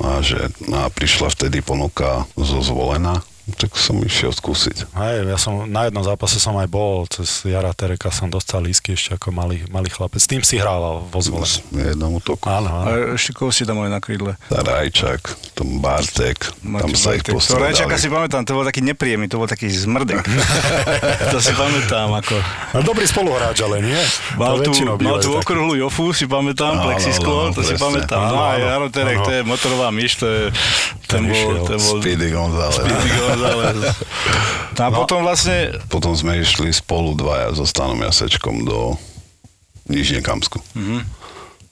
A, 0.03 0.19
že, 0.25 0.51
a 0.75 0.91
prišla 0.91 1.31
vtedy 1.31 1.63
ponuka 1.63 2.27
zo 2.35 2.59
zvolená, 2.65 3.23
tak 3.45 3.77
som 3.77 4.01
išiel 4.01 4.33
skúsiť. 4.33 4.97
Hej, 4.97 5.29
ja 5.29 5.37
som, 5.37 5.69
na 5.69 5.85
jednom 5.85 6.01
zápase 6.01 6.41
som 6.41 6.57
aj 6.57 6.65
bol, 6.65 7.05
cez 7.13 7.45
Jara 7.45 7.77
Tereka 7.77 8.09
som 8.09 8.33
dostal 8.33 8.65
lísky 8.65 8.97
ešte 8.97 9.21
ako 9.21 9.37
malý, 9.37 9.61
malý 9.69 9.93
chlapec. 9.93 10.17
S 10.17 10.25
tým 10.25 10.41
si 10.41 10.57
hrával 10.57 11.05
vo 11.05 11.21
zvolení. 11.21 11.61
Z 11.61 11.93
jednomu 11.93 12.25
toku. 12.25 12.49
Áno, 12.49 12.73
áno. 12.73 12.89
A 12.89 12.91
ešte 13.21 13.37
koho 13.37 13.53
si 13.53 13.69
tam 13.69 13.85
mali 13.85 13.93
na 13.93 14.01
krídle? 14.01 14.41
Rajčak, 14.49 15.37
tom 15.53 15.85
Bartek, 15.85 16.41
tam 16.65 16.91
sa 16.97 17.21
ich 17.21 17.25
To 17.29 17.37
Rajčaka 17.37 18.01
si 18.01 18.09
postradali. 18.09 18.33
pamätám, 18.33 18.41
to 18.49 18.57
bol 18.57 18.65
taký 18.65 18.81
nepríjemný, 18.81 19.29
to 19.29 19.37
bol 19.37 19.49
taký 19.51 19.69
zmrdek. 19.69 20.25
to 21.37 21.39
si 21.45 21.53
pamätám, 21.53 22.17
ako... 22.17 22.41
No, 22.73 22.79
dobrý 22.81 23.05
spoluhráč, 23.05 23.61
ale 23.61 23.85
nie? 23.85 24.01
Mal 24.41 24.57
To 24.57 24.73
tú, 24.73 24.73
mal 25.05 25.21
tú 25.21 25.37
okrúhlu 25.37 25.77
jofu, 25.77 26.17
si 26.17 26.25
pamätám, 26.25 26.81
plexisklo, 26.81 27.53
to 27.53 27.61
si 27.61 27.77
pamätám. 27.77 28.25
No 28.25 28.41
a 28.41 28.57
Jaro 28.57 28.89
Terek, 28.89 29.21
to 29.21 29.31
je 29.37 29.41
motorová 29.45 29.93
myš, 29.93 30.17
to 30.17 30.27
je... 30.33 30.43
Ten 31.05 31.29
bol, 31.29 31.69
ten 31.69 31.79
bol... 31.79 32.01
Speedy 32.01 32.29
González. 32.33 32.81
Speedy 32.81 33.11
González. 33.12 33.79
No 34.75 34.83
a 34.83 34.90
potom 34.90 35.23
vlastne... 35.23 35.71
Potom 35.87 36.19
sme 36.19 36.43
išli 36.43 36.75
spolu 36.75 37.14
dvaja 37.14 37.55
so 37.55 37.62
Stanom 37.62 38.03
Jasečkom 38.03 38.67
do 38.67 38.99
Nižnekamsku. 39.87 40.59
Mm-hmm. 40.75 41.01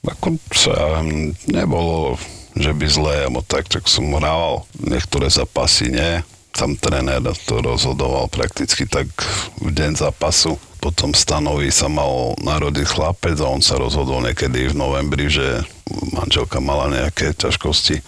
Ako 0.07 0.39
sa 0.55 1.03
nebolo, 1.51 2.15
že 2.55 2.71
by 2.71 2.85
zlé, 2.87 3.15
alebo 3.27 3.43
tak, 3.43 3.67
tak 3.67 3.91
som 3.91 4.07
hrával 4.07 4.63
niektoré 4.79 5.27
zápasy, 5.27 5.91
nie. 5.91 6.23
Tam 6.55 6.79
tréner 6.79 7.19
to 7.43 7.59
rozhodoval 7.59 8.31
prakticky 8.31 8.87
tak 8.87 9.11
v 9.59 9.67
deň 9.67 9.99
zápasu. 9.99 10.55
Potom 10.77 11.15
stanovi 11.15 11.71
sa 11.71 11.87
mal 11.91 12.39
narodiť 12.43 12.87
chlapec 12.87 13.39
a 13.39 13.51
on 13.51 13.63
sa 13.63 13.79
rozhodol 13.79 14.23
niekedy 14.23 14.69
v 14.69 14.77
novembri, 14.79 15.31
že 15.31 15.63
manželka 16.11 16.59
mala 16.59 16.91
nejaké 16.91 17.31
ťažkosti, 17.33 18.03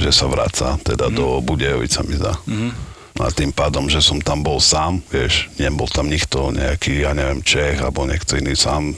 že 0.00 0.10
sa 0.10 0.26
vraca 0.26 0.80
teda 0.80 1.12
mm. 1.12 1.14
do 1.14 1.26
Budejovic, 1.44 1.92
sa 1.92 2.02
mi 2.02 2.16
zdá. 2.16 2.34
Mm. 2.48 2.72
A 3.20 3.28
tým 3.28 3.52
pádom, 3.52 3.84
že 3.92 4.00
som 4.00 4.16
tam 4.16 4.40
bol 4.40 4.56
sám, 4.56 5.04
vieš, 5.12 5.52
nebol 5.60 5.84
tam 5.84 6.08
nikto 6.08 6.56
nejaký, 6.56 7.04
ja 7.04 7.12
neviem, 7.12 7.44
Čech 7.44 7.76
alebo 7.76 8.08
niekto 8.08 8.40
iný 8.40 8.56
sám, 8.56 8.96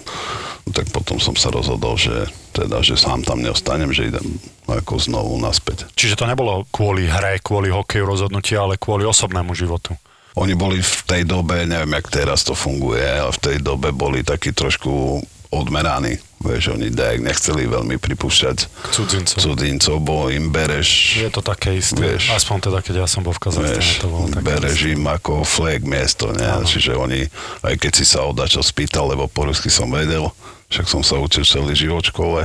no 0.63 0.71
tak 0.71 0.95
potom 0.95 1.19
som 1.19 1.35
sa 1.35 1.51
rozhodol, 1.51 1.99
že 1.99 2.31
teda, 2.55 2.85
že 2.87 2.95
sám 2.95 3.27
tam 3.27 3.43
neostanem, 3.43 3.91
že 3.91 4.15
idem 4.15 4.39
ako 4.71 5.01
znovu 5.03 5.35
naspäť. 5.43 5.91
Čiže 5.99 6.23
to 6.23 6.29
nebolo 6.31 6.63
kvôli 6.71 7.11
hre, 7.11 7.43
kvôli 7.43 7.73
hokeju 7.75 8.05
rozhodnutie, 8.07 8.55
ale 8.55 8.79
kvôli 8.79 9.03
osobnému 9.03 9.59
životu. 9.59 9.99
Oni 10.39 10.57
boli 10.57 10.81
v 10.81 11.01
tej 11.05 11.23
dobe, 11.29 11.69
neviem, 11.69 11.93
jak 11.99 12.09
teraz 12.09 12.41
to 12.47 12.57
funguje, 12.57 13.05
ale 13.05 13.35
v 13.37 13.43
tej 13.43 13.57
dobe 13.61 13.93
boli 13.93 14.25
takí 14.25 14.55
trošku 14.55 15.21
odmeraní. 15.53 16.17
Vieš, 16.43 16.75
oni 16.75 16.91
dajak 16.91 17.23
nechceli 17.23 17.71
veľmi 17.71 18.03
pripúšťať 18.03 18.67
Cudzincov. 18.91 19.39
cudzincov, 19.39 19.97
bo 20.03 20.27
im 20.27 20.51
bereš 20.51 21.23
Je 21.23 21.31
to 21.31 21.39
také 21.39 21.79
isté. 21.79 22.03
Vieš. 22.03 22.35
Aspoň 22.35 22.67
teda, 22.67 22.79
keď 22.83 22.95
ja 23.05 23.07
som 23.07 23.23
bol 23.23 23.31
v 23.31 23.47
Kazachstane, 23.47 23.79
Vieš, 23.79 24.03
to 24.03 24.09
bolo 24.11 24.27
také 24.27 24.43
bereš 24.43 24.81
isté. 24.83 24.99
im 24.99 25.05
ako 25.07 25.47
flag 25.47 25.87
miesto, 25.87 26.35
ne? 26.35 26.51
Čiže 26.67 26.99
oni, 26.99 27.31
aj 27.63 27.75
keď 27.79 27.93
si 27.95 28.03
sa 28.03 28.27
odačo 28.27 28.59
spýtal, 28.59 29.07
lebo 29.15 29.31
po 29.31 29.47
rusky 29.47 29.71
som 29.71 29.87
vedel, 29.87 30.27
však 30.73 30.91
som 30.91 31.07
sa 31.07 31.21
učil 31.23 31.47
celý 31.47 31.79
život 31.79 32.03
v 32.03 32.11
škole, 32.11 32.41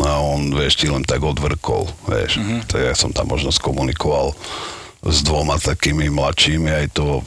no 0.00 0.04
a 0.08 0.16
on, 0.16 0.48
vieš, 0.56 0.80
ti 0.80 0.88
len 0.88 1.04
tak 1.04 1.20
odvrkol, 1.20 1.92
vieš. 2.08 2.40
Mm-hmm. 2.40 2.72
Tak 2.72 2.80
ja 2.80 2.94
som 2.96 3.12
tam 3.12 3.28
možno 3.28 3.52
skomunikoval 3.52 4.32
s 5.04 5.20
dvoma 5.20 5.60
takými 5.60 6.08
mladšími, 6.08 6.72
aj 6.72 6.86
to 6.96 7.20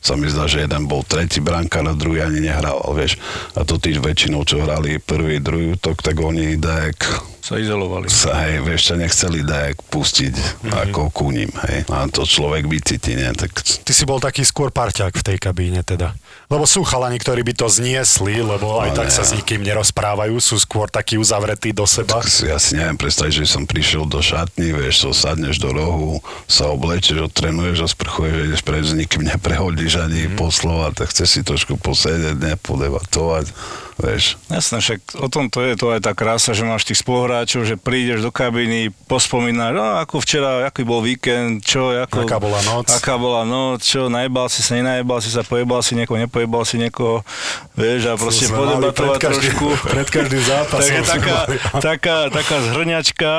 sa 0.00 0.14
mi 0.14 0.30
zdá, 0.30 0.46
že 0.46 0.62
jeden 0.64 0.86
bol 0.86 1.02
tretí 1.02 1.42
brankár 1.42 1.86
a 1.86 1.94
druhý 1.94 2.22
ani 2.22 2.44
nehral, 2.44 2.82
vieš. 2.94 3.18
A 3.58 3.66
to 3.66 3.80
tí 3.80 3.96
väčšinou, 3.96 4.46
čo 4.46 4.62
hrali 4.62 5.02
prvý, 5.02 5.42
druhý 5.42 5.74
útok, 5.74 6.02
tak 6.02 6.18
oni 6.20 6.58
dajek 6.60 6.98
Sa 7.46 7.62
izolovali. 7.62 8.10
sa, 8.10 8.34
hej, 8.46 8.58
vieš, 8.66 8.90
sa 8.90 8.94
nechceli 8.98 9.46
dajek 9.46 9.78
pustiť 9.86 10.34
mm-hmm. 10.34 10.72
ako 10.90 11.00
ku 11.14 11.30
ním, 11.30 11.50
hej. 11.70 11.86
A 11.94 12.10
to 12.10 12.26
človek 12.26 12.66
vycíti, 12.66 13.14
nie, 13.14 13.30
tak 13.38 13.54
Ty 13.62 13.92
si 13.94 14.02
bol 14.02 14.18
taký 14.18 14.42
skôr 14.42 14.74
parťák 14.74 15.14
v 15.14 15.22
tej 15.22 15.38
kabíne 15.38 15.86
teda. 15.86 16.14
Lebo 16.46 16.62
sú 16.62 16.86
chalani, 16.86 17.18
ktorí 17.18 17.42
by 17.42 17.54
to 17.58 17.66
zniesli, 17.66 18.38
lebo 18.38 18.78
aj 18.78 18.94
Ale 18.94 18.98
tak 19.02 19.08
sa 19.10 19.26
ja. 19.26 19.28
s 19.28 19.34
nikým 19.34 19.66
nerozprávajú, 19.66 20.38
sú 20.38 20.54
skôr 20.62 20.86
takí 20.86 21.18
uzavretí 21.18 21.74
do 21.74 21.82
seba. 21.90 22.22
Tak 22.22 22.30
si, 22.30 22.46
ja 22.46 22.54
si 22.62 22.78
neviem 22.78 22.94
predstaviť, 22.94 23.42
že 23.42 23.50
som 23.50 23.66
prišiel 23.66 24.06
do 24.06 24.22
šatny, 24.22 24.70
vieš, 24.70 25.02
so 25.02 25.10
sadneš 25.10 25.58
do 25.58 25.74
rohu, 25.74 26.22
sa 26.46 26.70
oblečeš, 26.70 27.26
odtrenuješ 27.26 27.82
a 27.82 27.88
sprchuješ, 27.90 28.36
ideš 28.46 28.62
preč, 28.62 28.84
s 28.90 28.94
nikým 28.94 29.26
neprehodíš 29.26 29.98
ani 29.98 30.30
mm. 30.30 30.38
po 30.38 30.54
slova, 30.54 30.94
tak 30.94 31.10
chceš 31.10 31.28
si 31.34 31.40
trošku 31.42 31.82
posedieť, 31.82 32.38
nepodebatovať, 32.38 33.50
vieš. 33.98 34.38
Jasné, 34.46 34.78
však 34.78 35.00
o 35.18 35.26
tom 35.26 35.50
to 35.50 35.66
je 35.66 35.74
to 35.74 35.90
aj 35.90 36.00
tá 36.04 36.12
krása, 36.14 36.54
že 36.54 36.62
máš 36.62 36.86
tých 36.86 37.02
spoluhráčov, 37.02 37.66
že 37.66 37.74
prídeš 37.74 38.22
do 38.22 38.30
kabiny, 38.30 38.94
pospomínaš, 39.10 39.72
no 39.74 39.84
ako 39.98 40.22
včera, 40.22 40.62
aký 40.68 40.86
bol 40.86 41.02
víkend, 41.02 41.64
čo, 41.66 41.90
ako, 41.90 42.22
Aká 42.22 42.38
bola 42.38 42.60
noc. 42.62 42.86
Aká 42.92 43.18
bola 43.18 43.42
noc, 43.42 43.82
čo, 43.82 44.06
najebal 44.06 44.46
si 44.46 44.60
sa, 44.62 44.78
nenajebal 44.78 45.18
si 45.18 45.30
sa, 45.32 45.42
pojebal 45.42 45.80
si 45.82 45.98
niekoho, 45.98 46.20
nepojebal 46.36 46.68
si 46.68 46.76
niekoho, 46.76 47.24
vieš, 47.72 48.12
a 48.12 48.20
proste 48.20 48.52
podebatovať 48.52 49.20
trošku. 49.24 49.72
pred 49.88 50.04
každým 50.04 50.42
zápasom 50.44 50.84
Takže 50.84 51.00
taká, 51.08 51.36
taká, 51.80 52.16
taká 52.28 52.56
zhrňačka 52.60 53.32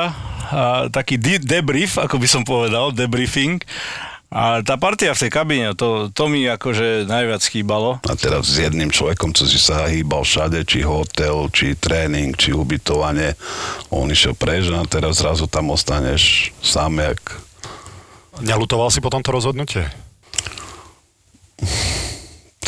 a 0.50 0.62
taký 0.90 1.14
de- 1.14 1.38
debrief, 1.38 1.94
ako 1.94 2.18
by 2.18 2.26
som 2.26 2.42
povedal, 2.42 2.90
debriefing. 2.90 3.62
A 4.28 4.66
tá 4.66 4.74
partia 4.76 5.14
v 5.14 5.22
tej 5.24 5.30
kabíne, 5.30 5.72
to, 5.78 6.10
to 6.10 6.26
mi 6.26 6.42
akože 6.44 7.06
najviac 7.06 7.40
chýbalo. 7.46 8.02
A 8.02 8.12
teraz 8.18 8.50
s 8.50 8.60
jedným 8.60 8.90
človekom, 8.90 9.30
čo 9.30 9.46
si 9.46 9.62
sa 9.62 9.86
hýbal 9.86 10.26
všade, 10.26 10.66
či 10.66 10.82
hotel, 10.82 11.48
či 11.54 11.78
tréning, 11.78 12.34
či 12.34 12.50
ubytovanie, 12.50 13.38
on 13.94 14.10
išiel 14.10 14.34
preč 14.34 14.68
a 14.74 14.82
teraz 14.90 15.22
zrazu 15.22 15.46
tam 15.46 15.70
ostaneš 15.70 16.50
sám, 16.60 16.98
jak 16.98 17.46
Nelutoval 18.38 18.90
si 18.90 19.02
potom 19.02 19.18
to 19.18 19.34
rozhodnutie? 19.34 19.82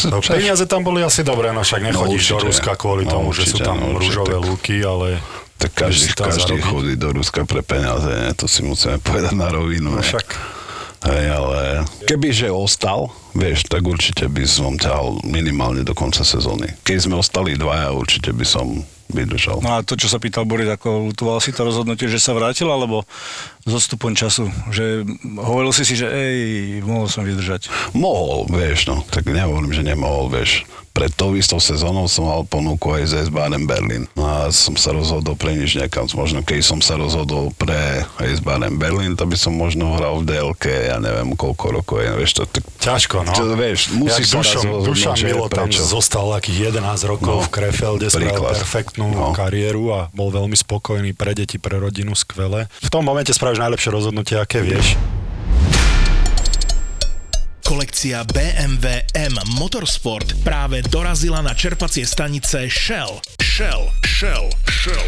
No, 0.08 0.18
Však- 0.18 0.36
peniaze 0.36 0.64
tam 0.64 0.80
boli 0.80 1.00
asi 1.00 1.20
dobré, 1.20 1.50
no 1.50 1.60
však 1.60 1.82
nechodíš 1.84 2.22
No, 2.22 2.30
do 2.30 2.34
určite. 2.38 2.48
Ruska 2.48 2.72
kvôli 2.74 3.04
No, 3.04 3.10
tomu, 3.12 3.26
že 3.30 3.44
sú 3.44 3.58
určite, 3.58 3.64
tam 3.64 3.76
no, 3.76 3.86
určite, 3.92 4.00
rúžové 4.16 4.32
tak. 4.32 4.42
lúky, 4.42 4.76
ale... 4.80 5.08
Tak 5.60 5.70
každý, 5.76 6.06
každý 6.10 6.56
zarobiť. 6.56 6.64
chodí 6.64 6.92
do 6.96 7.08
Ruska 7.12 7.40
pre 7.44 7.60
peniaze, 7.60 8.08
ne? 8.08 8.32
to 8.32 8.48
si 8.48 8.64
musíme 8.64 8.96
povedať 9.04 9.34
na 9.34 9.48
rovinu. 9.48 9.92
No 9.92 10.00
však 10.00 10.56
Hej, 11.00 11.26
ale 11.32 11.60
kebyže 12.04 12.52
ostal, 12.52 13.08
vieš, 13.32 13.64
tak 13.64 13.80
určite 13.82 14.28
by 14.28 14.44
som 14.44 14.76
ťahal 14.76 15.24
minimálne 15.24 15.80
do 15.80 15.96
konca 15.96 16.20
sezóny. 16.20 16.76
Keď 16.80 16.96
sme 17.00 17.16
ostali 17.16 17.56
dvaja, 17.56 17.88
určite 17.90 18.32
by 18.32 18.44
som 18.44 18.84
vydržal. 19.10 19.60
No 19.60 19.78
a 19.78 19.84
to, 19.84 19.98
čo 19.98 20.08
sa 20.08 20.22
pýtal 20.22 20.46
Boris, 20.48 20.70
ako 20.70 21.10
lutoval 21.10 21.38
si 21.42 21.50
to 21.52 21.66
rozhodnutie, 21.66 22.06
že 22.06 22.22
sa 22.22 22.34
vrátil, 22.34 22.70
alebo 22.70 23.04
s 23.62 23.72
odstupom 23.72 24.14
času? 24.16 24.48
Že 24.70 25.04
hovoril 25.38 25.72
si 25.74 25.82
si, 25.84 25.94
že 25.98 26.08
ej, 26.08 26.38
mohol 26.86 27.10
som 27.10 27.26
vydržať. 27.26 27.68
Mohol, 27.92 28.48
vieš, 28.50 28.90
no, 28.90 29.02
tak 29.10 29.28
nehovorím, 29.28 29.74
že 29.74 29.86
nemohol, 29.86 30.30
vieš. 30.32 30.64
Pred 31.00 31.16
tou 31.16 31.32
istou 31.32 31.56
sezónou 31.56 32.04
som 32.06 32.28
mal 32.28 32.44
ponuku 32.44 32.92
aj 32.92 33.08
z 33.08 33.12
S 33.24 33.28
Baden 33.32 33.64
Berlin. 33.64 34.04
No 34.12 34.20
a 34.22 34.52
som 34.52 34.76
sa 34.76 34.92
rozhodol 34.92 35.32
pre 35.32 35.56
nič 35.56 35.72
nekam. 35.74 36.04
Možno 36.12 36.44
keď 36.44 36.60
som 36.60 36.84
sa 36.84 37.00
rozhodol 37.00 37.56
pre 37.56 38.04
S 38.20 38.38
Baden 38.38 38.76
Berlin, 38.76 39.16
to 39.16 39.24
by 39.24 39.32
som 39.32 39.56
možno 39.56 39.96
hral 39.96 40.20
v 40.20 40.28
DLK, 40.28 40.92
ja 40.92 41.00
neviem 41.00 41.32
koľko 41.32 41.72
rokov 41.72 42.04
je, 42.04 42.10
vieš, 42.12 42.32
to, 42.36 42.42
tak, 42.44 42.68
ťažko, 42.76 43.24
no. 43.24 43.32
Čo, 43.32 43.48
vieš, 43.56 43.80
musíš 43.90 44.28
sa 44.28 44.44
Dušan, 44.44 44.60
rozhodnúť, 44.60 44.88
Dušan 44.92 45.14
že 45.16 45.24
Milo 45.24 45.46
tam 45.48 45.66
prečo. 45.66 45.80
zostal 45.80 46.28
akých 46.36 46.58
11 46.68 46.84
rokov 47.08 47.32
No, 47.32 47.40
v 47.40 47.48
Krefelde, 47.48 48.06
spravil 48.12 48.44
perfektnú 48.44 49.06
No. 49.08 49.32
kariéru 49.32 49.84
a 49.96 50.00
bol 50.12 50.28
veľmi 50.28 50.54
spokojný 50.54 51.16
pre 51.16 51.32
deti, 51.32 51.56
pre 51.56 51.80
rodinu, 51.80 52.12
skvelé. 52.12 52.68
V 52.76 52.92
tom 52.92 53.08
momente 53.08 53.32
spravíš 53.32 53.56
najlepšie 53.56 53.88
rozhodnutie, 53.88 54.36
aké 54.36 54.60
vieš. 54.60 55.00
Kolekcia 57.70 58.26
BMW 58.26 58.98
M 59.14 59.38
Motorsport 59.54 60.42
práve 60.42 60.82
dorazila 60.90 61.38
na 61.38 61.54
čerpacie 61.54 62.02
stanice 62.02 62.66
Shell. 62.66 63.22
Shell, 63.38 63.94
Shell, 64.02 64.50
Shell. 64.66 65.06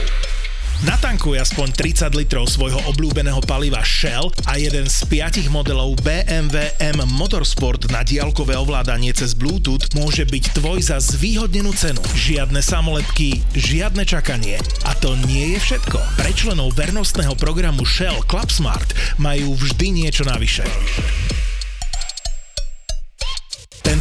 Natankuj 0.86 1.42
aspoň 1.42 1.74
30 1.74 2.14
litrov 2.14 2.46
svojho 2.46 2.78
obľúbeného 2.86 3.42
paliva 3.50 3.82
Shell 3.82 4.30
a 4.46 4.62
jeden 4.62 4.86
z 4.86 4.94
piatich 5.10 5.50
modelov 5.50 5.98
BMW 6.06 6.70
M 6.78 7.02
Motorsport 7.18 7.90
na 7.90 8.06
diaľkové 8.06 8.54
ovládanie 8.54 9.10
cez 9.10 9.34
Bluetooth 9.34 9.90
môže 9.98 10.22
byť 10.22 10.62
tvoj 10.62 10.86
za 10.86 11.02
zvýhodnenú 11.02 11.74
cenu. 11.74 11.98
Žiadne 12.14 12.62
samolepky, 12.62 13.42
žiadne 13.58 14.06
čakanie. 14.06 14.62
A 14.86 14.94
to 15.02 15.18
nie 15.26 15.58
je 15.58 15.66
všetko. 15.66 15.98
Pre 15.98 16.30
členov 16.30 16.78
vernostného 16.78 17.34
programu 17.34 17.82
Shell 17.82 18.22
Club 18.30 18.54
Smart 18.54 18.94
majú 19.18 19.58
vždy 19.58 20.06
niečo 20.06 20.22
navyše. 20.22 20.62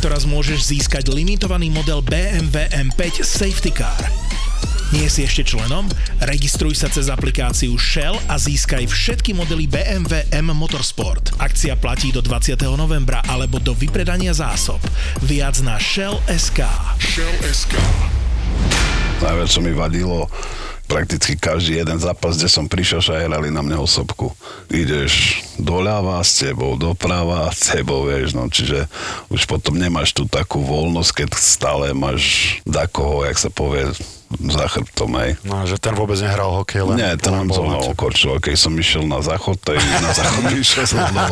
Tento 0.02 0.18
raz 0.18 0.26
môžeš 0.26 0.66
získať 0.66 1.14
limitovaný 1.14 1.70
model 1.70 2.02
BMW 2.02 2.66
M5 2.74 3.22
Safety 3.22 3.70
Car. 3.70 4.02
Nie 4.90 5.06
si 5.06 5.22
ešte 5.22 5.54
členom? 5.54 5.86
Registruj 6.26 6.74
sa 6.74 6.90
cez 6.90 7.06
aplikáciu 7.06 7.78
Shell 7.78 8.18
a 8.26 8.34
získaj 8.34 8.90
všetky 8.90 9.38
modely 9.38 9.70
BMW 9.70 10.26
M 10.34 10.50
Motorsport. 10.58 11.38
Akcia 11.38 11.78
platí 11.78 12.10
do 12.10 12.26
20. 12.26 12.58
novembra 12.74 13.22
alebo 13.30 13.62
do 13.62 13.78
vypredania 13.78 14.34
zásob. 14.34 14.82
Viac 15.22 15.62
na 15.62 15.78
Shell.sk. 15.78 16.66
Shell.sk. 16.98 17.78
Najviac, 19.22 19.50
čo 19.54 19.62
mi 19.62 19.70
vadilo, 19.70 20.26
prakticky 20.92 21.40
každý 21.40 21.80
jeden 21.80 21.96
zápas, 21.96 22.36
kde 22.36 22.52
som 22.52 22.68
prišiel, 22.68 23.00
šajerali 23.00 23.48
na 23.48 23.64
mne 23.64 23.80
osobku. 23.80 24.36
Ideš 24.68 25.40
doľava 25.56 26.20
s 26.20 26.44
tebou, 26.44 26.76
doprava 26.76 27.48
s 27.56 27.72
tebou, 27.72 28.12
vieš, 28.12 28.36
no, 28.36 28.52
čiže 28.52 28.92
už 29.32 29.48
potom 29.48 29.80
nemáš 29.80 30.12
tu 30.12 30.28
takú 30.28 30.60
voľnosť, 30.60 31.12
keď 31.24 31.30
stále 31.40 31.86
máš 31.96 32.60
dakoho, 32.68 33.24
jak 33.24 33.40
sa 33.40 33.48
povie, 33.48 33.88
za 34.40 34.66
chrbtom, 34.72 35.12
hej. 35.20 35.32
No, 35.44 35.68
že 35.68 35.76
ten 35.76 35.92
vôbec 35.92 36.16
nehral 36.24 36.52
hokej, 36.64 36.88
len, 36.88 36.96
Nie, 36.98 37.12
to 37.20 37.32
len 37.32 37.48
so 37.52 37.64
mnou 37.64 37.92
okorčil. 37.92 38.40
Keď 38.40 38.56
som 38.56 38.74
išiel 38.80 39.04
na 39.04 39.20
záchod, 39.20 39.60
tak 39.60 39.78
na 39.80 40.12
záchod 40.16 40.44
išiel 40.64 40.86
so 40.88 40.98
mnou. 41.12 41.32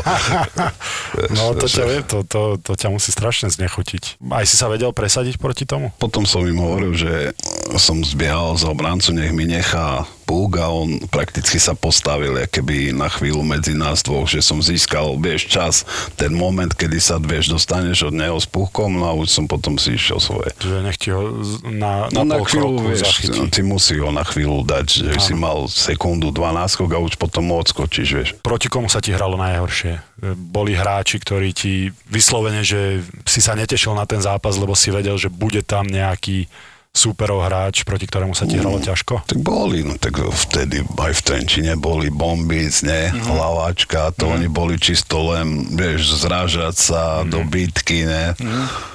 No 1.32 1.56
to 1.56 1.66
ťa, 1.66 1.84
vie, 1.88 2.00
to, 2.04 2.18
to, 2.28 2.42
to 2.60 2.72
ťa 2.76 2.90
musí 2.92 3.10
strašne 3.16 3.48
znechutiť. 3.50 4.20
Aj 4.30 4.44
si 4.44 4.56
sa 4.60 4.68
vedel 4.68 4.92
presadiť 4.92 5.40
proti 5.40 5.64
tomu? 5.64 5.96
Potom 5.98 6.28
som 6.28 6.44
im 6.44 6.60
hovoril, 6.60 6.94
že 6.94 7.32
som 7.80 8.04
zbiehal 8.04 8.60
za 8.60 8.70
obrancu, 8.70 9.16
nech 9.16 9.32
mi 9.32 9.48
nechá 9.48 10.04
púk 10.30 10.62
a 10.62 10.70
on 10.70 11.02
prakticky 11.10 11.58
sa 11.58 11.74
postavil 11.74 12.38
keby 12.46 12.94
na 12.94 13.10
chvíľu 13.10 13.42
medzi 13.42 13.74
nás 13.74 14.06
dvoch, 14.06 14.30
že 14.30 14.46
som 14.46 14.62
získal, 14.62 15.18
vieš, 15.18 15.50
čas, 15.50 15.82
ten 16.14 16.30
moment, 16.30 16.70
kedy 16.70 17.02
sa, 17.02 17.18
vieš, 17.18 17.50
dostaneš 17.50 18.06
od 18.06 18.14
neho 18.14 18.38
s 18.38 18.46
púchkom, 18.46 18.94
no 18.94 19.10
a 19.10 19.18
už 19.18 19.26
som 19.26 19.46
potom 19.46 19.76
si 19.76 19.98
išiel 19.98 20.22
svoje. 20.22 20.54
Že 20.62 20.86
nech 20.86 20.96
ti 20.96 21.10
ho 21.10 21.42
z- 21.42 21.66
na, 21.66 22.06
No 22.14 22.22
na, 22.22 22.38
na 22.38 22.46
chvíľu, 22.46 22.78
vieš, 22.86 23.02
zachytí. 23.02 23.42
ty 23.50 23.62
musí 23.62 23.98
ho 23.98 24.14
na 24.14 24.22
chvíľu 24.22 24.62
dať, 24.62 24.86
že 25.10 25.18
si 25.18 25.34
mal 25.34 25.66
sekundu, 25.66 26.30
dva 26.30 26.54
náskok 26.54 26.90
a 26.94 27.02
už 27.02 27.18
potom 27.18 27.50
odskočíš, 27.52 28.10
vieš. 28.14 28.30
Proti 28.38 28.70
komu 28.70 28.86
sa 28.86 29.02
ti 29.02 29.10
hralo 29.10 29.34
najhoršie? 29.36 30.22
Boli 30.36 30.76
hráči, 30.76 31.18
ktorí 31.18 31.50
ti 31.52 31.74
vyslovene, 32.06 32.62
že 32.62 33.00
si 33.24 33.40
sa 33.40 33.56
netešil 33.56 33.96
na 33.96 34.06
ten 34.06 34.20
zápas, 34.20 34.54
lebo 34.54 34.76
si 34.76 34.92
vedel, 34.92 35.16
že 35.16 35.32
bude 35.32 35.64
tam 35.64 35.88
nejaký 35.88 36.46
superov 36.90 37.46
hráč, 37.46 37.86
proti 37.86 38.04
ktorému 38.04 38.34
sa 38.34 38.44
ti 38.44 38.58
hralo 38.58 38.82
ťažko? 38.82 39.24
Tak 39.24 39.40
boli, 39.40 39.86
no 39.86 39.96
tak 39.96 40.18
vtedy 40.20 40.82
aj 40.84 41.14
v 41.14 41.22
Trenčine 41.22 41.74
boli 41.74 42.10
bombic, 42.10 42.82
ne, 42.82 43.14
Mhm. 43.14 43.30
hlavačka, 43.30 44.12
to 44.12 44.28
oni 44.28 44.50
boli 44.50 44.76
čisto 44.76 45.32
len, 45.32 45.70
vieš, 45.70 46.20
zrážať 46.20 46.76
sa 46.76 47.02
Mhm. 47.22 47.30
do 47.30 47.40
bitky, 47.46 48.04
ne. 48.04 48.34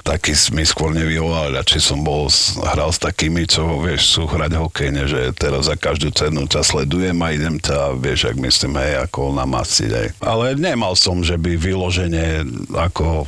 Taký 0.03 0.35
mi 0.51 0.61
skôr 0.61 0.91
nevyhovali, 0.91 1.57
či 1.63 1.79
som 1.79 2.03
bol, 2.03 2.27
hral 2.61 2.91
s 2.91 2.99
takými, 2.99 3.47
čo, 3.47 3.79
vieš, 3.79 4.13
sú 4.13 4.27
hrať 4.27 4.51
hokej, 4.53 4.89
ne, 4.91 5.03
že 5.07 5.31
teraz 5.31 5.65
za 5.65 5.73
každú 5.73 6.11
cenu 6.11 6.45
ťa 6.45 6.61
sledujem 6.61 7.15
a 7.17 7.31
idem 7.31 7.57
ťa, 7.57 7.95
vieš, 7.95 8.29
ak 8.29 8.37
myslím, 8.37 8.75
hej, 8.75 9.01
ako 9.01 9.33
namasiť, 9.33 9.89
hej. 9.89 10.07
Ale 10.21 10.53
nemal 10.53 10.93
som, 10.93 11.23
že 11.23 11.39
by 11.39 11.57
vyloženie 11.57 12.43
ako 12.69 13.25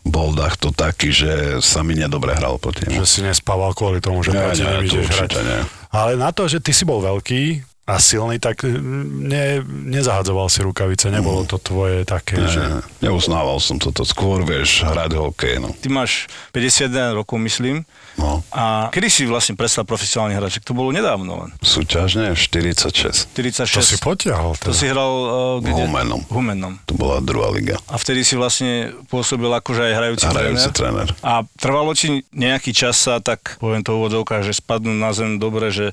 bol 0.00 0.32
to 0.56 0.72
taký, 0.72 1.12
že 1.12 1.60
sa 1.60 1.84
mi 1.84 1.92
nedobre 1.92 2.32
hral 2.32 2.56
proti 2.56 2.88
nemu. 2.88 3.00
Že 3.00 3.06
si 3.06 3.20
nespával 3.20 3.76
kvôli 3.76 4.00
tomu, 4.00 4.24
že 4.24 4.32
Nie, 4.32 4.40
proti 4.42 4.62
nie, 4.62 4.70
nim 4.70 4.88
to 4.88 4.96
ideš 4.96 5.08
hrať. 5.12 5.30
nie. 5.40 5.60
Ale 5.90 6.12
na 6.16 6.30
to, 6.30 6.46
že 6.46 6.58
ty 6.58 6.72
si 6.72 6.88
bol 6.88 7.02
veľký 7.02 7.69
a 7.90 7.98
silný, 7.98 8.38
tak 8.38 8.62
mm, 8.62 8.78
ne, 9.26 9.44
nezahadzoval 9.90 10.46
si 10.46 10.60
rukavice, 10.60 11.10
nebolo 11.10 11.42
to 11.42 11.56
tvoje 11.56 12.02
také, 12.04 12.38
Ne, 12.38 12.46
že... 12.46 12.62
neuznával 13.00 13.58
som 13.58 13.76
toto. 13.76 14.02
Skôr, 14.02 14.42
vieš, 14.42 14.82
hrať 14.82 15.14
hokej, 15.14 15.58
no. 15.58 15.74
Ty 15.74 15.88
máš 15.88 16.30
51 16.50 16.90
rokov, 17.12 17.36
myslím. 17.40 17.82
no. 18.14 18.46
A 18.50 18.88
kedy 18.88 19.08
si 19.08 19.22
vlastne 19.24 19.54
prestal 19.54 19.82
profesionálny 19.82 20.34
hráč? 20.34 20.58
To 20.60 20.70
bolo 20.70 20.90
nedávno 20.90 21.34
len. 21.36 21.50
Súťažne 21.58 22.32
46. 22.32 23.34
46. 23.34 23.74
To 23.74 23.82
si 23.82 23.96
potiahol. 23.96 24.54
To 24.56 24.70
Teda. 24.70 24.76
si 24.76 24.86
hral 24.86 25.10
uh, 25.10 25.30
kde? 25.58 25.72
Humennom. 25.74 26.20
Humennom. 26.28 26.74
To 26.84 26.94
bola 26.94 27.18
druhá 27.18 27.48
liga. 27.48 27.74
A 27.86 27.96
vtedy 27.96 28.22
si 28.22 28.34
vlastne 28.34 28.70
pôsobil 29.06 29.48
akože 29.48 29.82
aj 29.82 29.92
hrajúci, 29.92 30.24
Hrajúci 30.24 30.68
tréner. 30.70 31.08
tréner. 31.08 31.08
A 31.20 31.32
trvalo 31.56 31.90
ti 31.92 32.22
nejaký 32.30 32.70
čas 32.70 32.94
sa 32.96 33.18
tak, 33.18 33.56
poviem 33.56 33.80
to 33.80 33.92
v 33.92 33.98
úvodzovkách, 33.98 34.42
že 34.42 34.54
spadnú 34.54 34.92
na 34.92 35.10
zem 35.10 35.36
dobre, 35.36 35.70
že, 35.70 35.90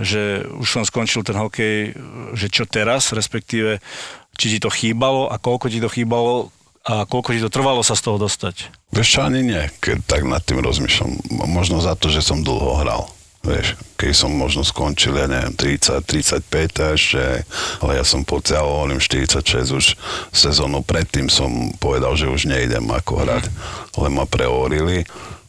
že 0.00 0.48
už 0.56 0.68
som 0.68 0.84
skončil 0.86 1.20
ten 1.24 1.36
hokej, 1.36 1.92
že 2.32 2.46
čo 2.48 2.64
teraz, 2.64 3.12
respektíve 3.12 3.80
či 4.36 4.56
ti 4.56 4.58
to 4.58 4.72
chýbalo 4.72 5.28
a 5.28 5.36
koľko 5.36 5.68
ti 5.68 5.78
to 5.80 5.92
chýbalo 5.92 6.48
a 6.82 7.06
koľko 7.06 7.36
ti 7.36 7.40
to 7.44 7.52
trvalo 7.52 7.84
sa 7.84 7.94
z 7.94 8.10
toho 8.10 8.18
dostať. 8.18 8.72
Vieš 8.90 9.08
čo, 9.16 9.20
ani 9.22 9.44
nie, 9.44 9.62
keď 9.78 10.02
tak 10.02 10.22
nad 10.26 10.42
tým 10.42 10.58
rozmýšľam. 10.58 11.14
Možno 11.46 11.78
za 11.78 11.94
to, 11.94 12.10
že 12.10 12.24
som 12.24 12.42
dlho 12.42 12.82
hral. 12.82 13.06
Vieš, 13.42 13.74
keď 13.98 14.10
som 14.14 14.30
možno 14.30 14.62
skončil, 14.62 15.18
ja 15.18 15.26
neviem, 15.26 15.50
30, 15.58 16.06
35 16.06 16.46
to 16.78 16.82
ešte, 16.94 17.42
ale 17.82 17.98
ja 17.98 18.04
som 18.06 18.22
potiahol, 18.22 18.86
hovorím 18.86 19.02
46, 19.02 19.78
už 19.82 19.86
sezónu 20.30 20.86
predtým 20.86 21.26
som 21.26 21.50
povedal, 21.82 22.14
že 22.14 22.30
už 22.30 22.46
nejdem 22.46 22.86
ako 22.86 23.26
hrať, 23.26 23.50
ale 23.98 24.14
ma 24.14 24.30
prehovorili 24.30 25.02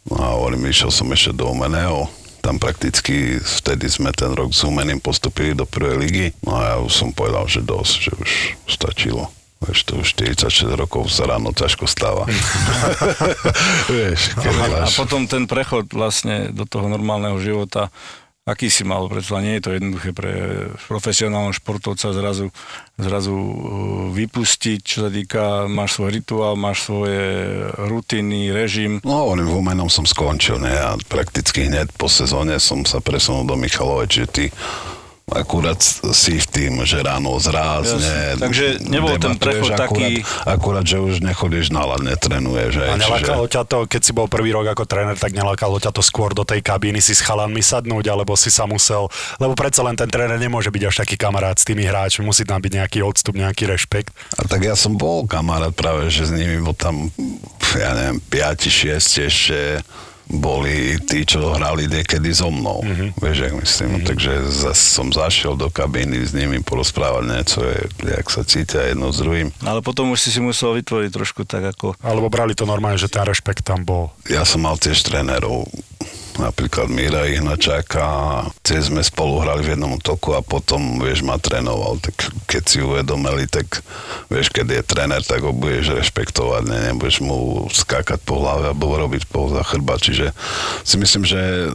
no 0.10 0.16
a 0.18 0.34
hovorím, 0.34 0.74
išiel 0.74 0.90
som 0.90 1.06
ešte 1.14 1.38
do 1.38 1.54
Umeného, 1.54 2.10
tam 2.44 2.60
prakticky 2.60 3.40
vtedy 3.40 3.88
sme 3.88 4.12
ten 4.12 4.36
rok 4.36 4.52
s 4.52 4.68
Umeným 4.68 5.00
postupili 5.00 5.56
do 5.56 5.64
prvej 5.64 5.96
ligy, 5.96 6.28
no 6.44 6.60
a 6.60 6.76
ja 6.76 6.78
už 6.84 6.92
som 6.92 7.10
povedal, 7.16 7.48
že 7.48 7.64
dosť, 7.64 7.94
že 7.96 8.12
už 8.20 8.32
stačilo. 8.68 9.32
Vieš, 9.64 9.80
to 9.88 9.94
už 10.04 10.08
46 10.44 10.76
rokov 10.76 11.08
sa 11.08 11.24
ráno 11.24 11.56
ťažko 11.56 11.88
stáva. 11.88 12.28
Vieš, 13.96 14.36
A, 14.44 14.84
a 14.84 14.88
potom 14.92 15.24
ten 15.24 15.48
prechod 15.48 15.88
vlastne 15.96 16.52
do 16.52 16.68
toho 16.68 16.92
normálneho 16.92 17.40
života, 17.40 17.88
aký 18.44 18.68
si 18.68 18.84
mal, 18.84 19.08
pretože 19.08 19.40
nie 19.40 19.56
je 19.60 19.64
to 19.64 19.72
jednoduché 19.72 20.12
pre 20.12 20.34
profesionálneho 20.92 21.56
športovca 21.56 22.12
zrazu, 22.12 22.52
zrazu 23.00 23.32
uh, 23.32 23.54
vypustiť, 24.12 24.80
čo 24.84 25.08
sa 25.08 25.10
týka, 25.10 25.72
máš 25.72 25.96
svoj 25.96 26.10
rituál, 26.20 26.60
máš 26.60 26.92
svoje 26.92 27.24
rutiny, 27.88 28.52
režim. 28.52 29.00
No, 29.08 29.32
hovorím, 29.32 29.48
v 29.48 29.58
Umenom 29.64 29.88
som 29.88 30.04
skončil, 30.04 30.60
ne, 30.60 30.76
a 30.76 31.00
prakticky 31.08 31.72
hneď 31.72 31.96
po 31.96 32.12
sezóne 32.12 32.60
som 32.60 32.84
sa 32.84 33.00
presunul 33.00 33.48
do 33.48 33.56
Michalovej, 33.56 34.12
čiže 34.12 34.28
ty 34.28 34.46
akurát 35.24 35.80
si 36.12 36.36
v 36.36 36.48
tým, 36.52 36.74
že 36.84 37.00
ráno 37.00 37.32
zrázne. 37.40 38.04
Jasne. 38.04 38.44
Takže 38.44 38.66
nebol 38.84 39.16
ten 39.16 39.40
prechod 39.40 39.72
akurát, 39.72 39.80
taký- 39.88 40.22
Akurát, 40.44 40.86
že 40.86 41.00
už 41.00 41.24
nechodíš 41.24 41.72
na 41.72 41.88
ľad, 41.88 42.04
netrenuješ. 42.04 42.74
A 42.84 42.94
hej, 42.94 43.00
nelakalo 43.00 43.48
ťa 43.48 43.64
to, 43.64 43.78
keď 43.88 44.02
si 44.04 44.12
bol 44.12 44.28
prvý 44.28 44.52
rok 44.52 44.68
ako 44.76 44.84
tréner, 44.84 45.16
tak 45.16 45.32
nelakalo 45.32 45.80
ťa 45.80 45.96
to 45.96 46.04
skôr 46.04 46.36
do 46.36 46.44
tej 46.44 46.60
kabíny 46.60 47.00
si 47.00 47.16
s 47.16 47.24
chalanmi 47.24 47.64
sadnúť, 47.64 48.12
alebo 48.12 48.36
si 48.36 48.52
sa 48.52 48.68
musel, 48.68 49.08
lebo 49.40 49.56
predsa 49.56 49.80
len 49.82 49.96
ten 49.96 50.12
tréner 50.12 50.36
nemôže 50.36 50.68
byť 50.70 50.84
až 50.92 50.96
taký 51.08 51.16
kamarát 51.16 51.56
s 51.56 51.64
tými 51.64 51.88
hráčmi, 51.88 52.28
musí 52.28 52.44
tam 52.44 52.60
byť 52.60 52.72
nejaký 52.84 53.00
odstup, 53.00 53.40
nejaký 53.40 53.64
rešpekt. 53.64 54.12
A 54.36 54.44
tak 54.44 54.68
ja 54.68 54.76
som 54.76 55.00
bol 55.00 55.24
kamarát 55.24 55.72
práve, 55.72 56.12
že 56.12 56.28
s 56.28 56.32
nimi, 56.36 56.60
bo 56.60 56.76
tam, 56.76 57.08
ja 57.74 57.96
neviem, 57.96 58.20
5, 58.28 58.68
6 58.68 59.24
ešte 59.24 59.60
boli 60.30 60.98
tí, 61.04 61.28
čo 61.28 61.54
hrali 61.56 61.92
niekedy 61.92 62.32
so 62.32 62.50
mnou. 62.50 62.82
Mm-hmm. 62.82 63.10
Vieš, 63.20 63.38
jak 63.38 63.54
myslím. 63.60 63.90
Mm-hmm. 63.90 64.08
Takže 64.08 64.32
zas 64.50 64.80
som 64.80 65.12
zašiel 65.12 65.60
do 65.60 65.68
kabíny 65.68 66.24
s 66.24 66.32
nimi 66.32 66.64
porozprávať 66.64 67.24
niečo, 67.28 67.60
jak 68.04 68.28
sa 68.32 68.42
cítia 68.48 68.92
jedno 68.92 69.12
s 69.12 69.20
druhým. 69.20 69.52
Ale 69.64 69.84
potom 69.84 70.16
už 70.16 70.20
si 70.24 70.30
si 70.32 70.40
musel 70.40 70.74
vytvoriť 70.80 71.12
trošku 71.12 71.44
tak 71.44 71.76
ako... 71.76 72.00
Alebo 72.02 72.32
brali 72.32 72.56
to 72.56 72.64
normálne, 72.64 72.98
že 72.98 73.12
ten 73.12 73.24
rešpekt 73.28 73.68
tam 73.68 73.84
bol. 73.84 74.16
Ja 74.32 74.48
som 74.48 74.64
mal 74.64 74.80
tiež 74.80 75.04
trénerov, 75.04 75.68
napríklad 76.38 76.90
Míra 76.90 77.30
Ihnačáka, 77.30 78.04
tiež 78.66 78.90
sme 78.90 79.02
spolu 79.06 79.42
hrali 79.42 79.66
v 79.66 79.78
jednom 79.78 79.98
toku 80.02 80.34
a 80.34 80.42
potom, 80.42 81.02
vieš, 81.02 81.22
ma 81.22 81.38
trénoval, 81.38 82.02
tak 82.02 82.34
keď 82.50 82.64
si 82.64 82.78
uvedomili, 82.82 83.46
tak 83.46 83.82
vieš, 84.30 84.50
keď 84.50 84.80
je 84.80 84.82
tréner, 84.84 85.22
tak 85.22 85.46
ho 85.46 85.54
budeš 85.54 85.98
rešpektovať, 86.00 86.64
ne, 86.66 86.78
nebudeš 86.92 87.22
mu 87.22 87.68
skákať 87.70 88.22
po 88.26 88.42
hlave 88.42 88.74
alebo 88.74 88.98
robiť 88.98 89.24
po 89.30 89.50
chrba, 89.52 90.00
čiže 90.02 90.34
si 90.82 90.96
myslím, 90.98 91.24
že 91.28 91.74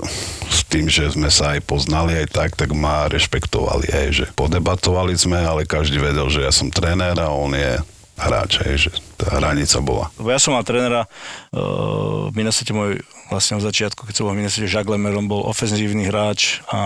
s 0.49 0.61
tým, 0.67 0.89
že 0.91 1.13
sme 1.13 1.29
sa 1.29 1.55
aj 1.57 1.65
poznali 1.69 2.17
aj 2.19 2.27
tak, 2.33 2.51
tak 2.59 2.75
ma 2.75 3.07
rešpektovali, 3.09 3.91
aj, 3.93 4.09
že 4.11 4.25
podebatovali 4.35 5.15
sme, 5.15 5.39
ale 5.41 5.69
každý 5.69 6.01
vedel, 6.01 6.27
že 6.33 6.45
ja 6.45 6.53
som 6.53 6.73
tréner 6.73 7.15
a 7.19 7.31
on 7.31 7.55
je 7.55 7.79
hráč, 8.19 8.59
hej, 8.67 8.91
že 8.91 8.91
tá 9.15 9.39
hranica 9.39 9.79
bola. 9.79 10.11
Lebo 10.19 10.35
ja 10.35 10.43
som 10.43 10.53
mal 10.53 10.67
trénera 10.67 11.07
uh, 11.07 12.29
Minnesota 12.35 12.75
môj 12.75 12.99
vlastne 13.29 13.57
od 13.57 13.65
začiatku, 13.65 14.05
keď 14.05 14.15
som 14.15 14.25
bol 14.25 14.33
v 14.33 14.39
Minnesota, 14.41 14.67
Jacques 14.67 14.89
Lemer, 14.89 15.13
on 15.13 15.29
bol 15.29 15.45
ofenzívny 15.45 16.09
hráč 16.09 16.65
a 16.69 16.81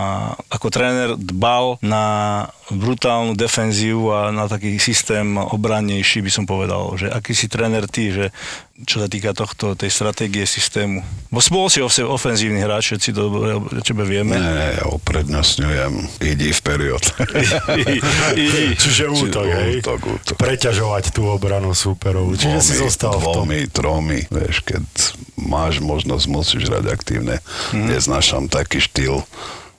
ako 0.50 0.68
tréner 0.68 1.14
dbal 1.14 1.78
na 1.80 2.04
brutálnu 2.68 3.34
defenzívu 3.34 4.10
a 4.10 4.20
na 4.30 4.48
taký 4.48 4.76
systém 4.76 5.38
obrannejší, 5.38 6.18
by 6.20 6.30
som 6.32 6.44
povedal, 6.44 6.94
že 6.96 7.06
aký 7.06 7.32
si 7.32 7.46
tréner 7.46 7.84
ty, 7.86 8.10
že 8.10 8.24
čo 8.82 8.98
sa 8.98 9.06
týka 9.06 9.30
tohto, 9.30 9.78
tej 9.78 9.92
stratégie 9.92 10.42
systému. 10.42 11.04
Bo 11.30 11.38
bol 11.52 11.70
si 11.70 11.78
ofe- 11.78 12.02
ofenzívny 12.02 12.64
hráč, 12.64 12.90
všetci 12.90 13.08
to 13.14 13.20
dobre 13.30 13.50
o 13.54 13.60
tebe 13.78 14.02
vieme. 14.02 14.34
Nie, 14.34 14.82
ja 14.82 14.86
uprednostňujem, 14.90 15.92
idi 16.18 16.50
v 16.50 16.60
period. 16.64 17.04
Idi. 18.34 18.74
Čiže 18.74 19.06
útok, 19.12 19.46
hej? 19.46 19.78
Útok, 19.84 20.00
útok. 20.02 20.36
Preťažovať 20.40 21.14
tú 21.14 21.28
obranu 21.28 21.76
súperov. 21.76 22.34
Čiže 22.34 22.58
si 22.58 22.74
Dvomi, 22.74 22.82
zostal 22.88 23.12
v 23.14 23.22
tom. 23.22 23.34
dvomi, 23.44 23.60
tromi, 23.70 24.18
vieš, 24.26 24.64
keď 24.66 24.82
máš 25.42 25.82
možnosť, 25.82 26.24
musíš 26.30 26.70
hrať 26.70 26.86
aktívne. 26.88 27.36
Mm. 27.74 27.90
Neznášam 27.90 28.46
taký 28.46 28.78
štýl, 28.78 29.26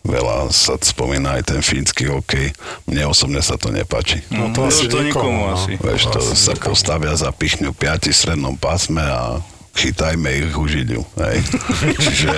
veľa 0.03 0.51
sa 0.51 0.75
spomína 0.75 1.39
aj 1.39 1.55
ten 1.55 1.61
fínsky 1.63 2.11
hokej. 2.11 2.51
Mne 2.85 3.07
osobne 3.07 3.39
sa 3.39 3.55
to 3.55 3.71
nepáči. 3.71 4.19
No 4.27 4.51
To, 4.51 4.67
asi 4.67 4.91
to 4.91 4.99
nikomu, 4.99 5.31
nikomu 5.31 5.41
no. 5.47 5.55
asi. 5.55 5.71
Vieš, 5.79 6.01
to 6.11 6.19
asi 6.19 6.35
sa 6.35 6.53
nikomu. 6.53 6.75
postavia, 6.75 7.15
zapichňu 7.15 7.71
piati 7.71 8.11
v 8.11 8.19
strednom 8.19 8.55
pásme 8.59 9.01
a 9.01 9.39
chytajme 9.73 10.29
ich 10.29 10.53
užidiu. 10.53 11.01
Hej. 11.17 11.41
Čiže 11.97 12.29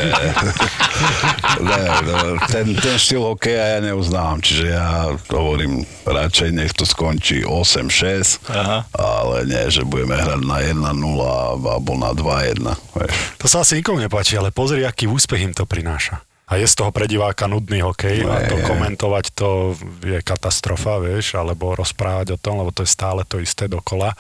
ne, 1.60 1.84
no, 2.08 2.18
ten, 2.48 2.76
ten 2.80 2.96
štýl 2.96 3.24
hokeja 3.28 3.78
ja 3.78 3.80
neuznávam, 3.84 4.40
čiže 4.40 4.72
ja 4.72 5.12
hovorím, 5.30 5.84
radšej 6.08 6.50
nech 6.56 6.72
to 6.72 6.88
skončí 6.88 7.44
8-6, 7.44 8.40
Aha. 8.50 8.88
ale 8.96 9.46
nie, 9.48 9.64
že 9.68 9.84
budeme 9.84 10.16
hrať 10.16 10.42
na 10.48 10.58
1-0 10.64 10.96
alebo 11.60 11.92
na 12.00 12.16
2-1. 12.16 12.72
Vieš. 12.96 13.14
To 13.44 13.46
sa 13.52 13.68
asi 13.68 13.84
nikomu 13.84 14.00
nepáči, 14.00 14.40
ale 14.40 14.56
pozri, 14.56 14.88
aký 14.88 15.06
úspech 15.12 15.44
im 15.44 15.54
to 15.54 15.68
prináša. 15.68 16.24
A 16.46 16.62
je 16.62 16.70
z 16.70 16.78
toho 16.78 16.94
pre 16.94 17.10
diváka 17.10 17.50
nudný 17.50 17.82
hokej 17.82 18.22
No 18.22 18.30
a 18.30 18.46
to 18.46 18.62
je. 18.62 18.66
komentovať 18.70 19.26
to 19.34 19.74
je 20.06 20.22
katastrofa, 20.22 21.02
vieš, 21.02 21.34
alebo 21.34 21.74
rozprávať 21.74 22.38
o 22.38 22.42
tom, 22.42 22.62
lebo 22.62 22.70
to 22.70 22.86
je 22.86 22.90
stále 22.94 23.26
to 23.26 23.42
isté 23.42 23.66
dokola. 23.66 24.14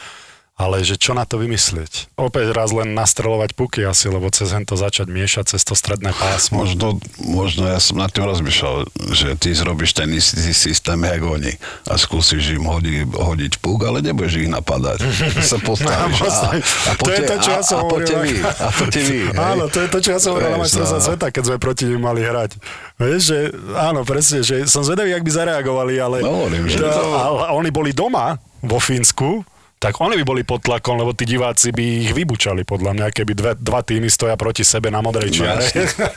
Ale 0.56 0.88
že 0.88 0.96
čo 0.96 1.12
na 1.12 1.28
to 1.28 1.36
vymyslieť? 1.36 2.16
Opäť 2.16 2.56
raz 2.56 2.72
len 2.72 2.96
nastrelovať 2.96 3.60
puky 3.60 3.84
asi, 3.84 4.08
lebo 4.08 4.32
cez 4.32 4.56
to 4.64 4.80
začať 4.80 5.12
miešať 5.12 5.52
cez 5.52 5.68
to 5.68 5.76
stredné 5.76 6.16
pásmo. 6.16 6.64
Možno, 6.64 6.96
možno 7.20 7.68
ja 7.68 7.76
som 7.84 8.00
nad 8.00 8.08
tým 8.08 8.24
rozmýšľal, 8.24 8.88
že 9.12 9.36
ty 9.36 9.52
zrobíš 9.52 9.92
ten 9.92 10.08
istý 10.16 10.56
systém, 10.56 10.96
jak 10.96 11.20
oni 11.28 11.60
a 11.92 12.00
skúsiš 12.00 12.56
im 12.56 12.72
hodiť, 12.72 13.04
hodiť 13.04 13.54
puk, 13.60 13.84
ale 13.84 14.00
nebudeš 14.00 14.48
ich 14.48 14.52
napadať. 14.52 15.04
sa 15.52 15.60
postavíš 15.60 16.24
a, 16.24 16.56
a 16.56 16.92
to 17.04 17.12
je 17.12 17.22
to, 17.28 17.36
čo 17.36 17.50
ja 17.52 17.60
som 17.60 17.76
a, 17.76 17.82
a 17.84 17.86
hovoril. 17.92 18.40
a 18.48 18.68
poďte 18.72 19.02
vy. 19.12 19.20
Áno, 19.36 19.64
to 19.68 19.84
je 19.84 19.88
to, 19.92 20.00
čo 20.00 20.10
ja 20.16 20.20
som 20.24 20.40
hovoril 20.40 20.56
na 20.56 20.60
majstrovstvá 20.64 21.00
no. 21.04 21.08
sveta, 21.12 21.26
keď 21.36 21.44
sme 21.52 21.58
proti 21.60 21.84
nim 21.84 22.00
mali 22.00 22.24
hrať. 22.24 22.56
Vieš, 22.96 23.22
že 23.28 23.40
áno, 23.76 24.08
presne, 24.08 24.40
že 24.40 24.64
som 24.72 24.88
zvedavý, 24.88 25.12
jak 25.12 25.28
by 25.28 25.32
zareagovali, 25.36 25.94
ale, 26.00 26.18
No, 26.24 26.48
hovorím, 26.48 26.72
že 26.72 26.80
to- 26.80 27.12
ale 27.12 27.52
oni 27.52 27.76
boli 27.76 27.92
doma 27.92 28.40
vo 28.64 28.80
Fínsku, 28.80 29.44
tak 29.76 30.00
oni 30.00 30.18
by 30.18 30.26
boli 30.26 30.42
pod 30.42 30.62
tlakom, 30.62 30.98
lebo 30.98 31.12
tí 31.12 31.24
diváci 31.24 31.70
by 31.70 31.84
ich 32.02 32.12
vybučali, 32.12 32.64
podľa 32.64 32.92
mňa, 32.96 33.06
keby 33.12 33.32
dve, 33.32 33.52
dva 33.54 33.80
týmy 33.80 34.08
stoja 34.08 34.34
proti 34.34 34.64
sebe 34.64 34.90
na 34.90 35.00
modrej 35.00 35.30
No, 35.30 35.46
čiare. 35.46 35.68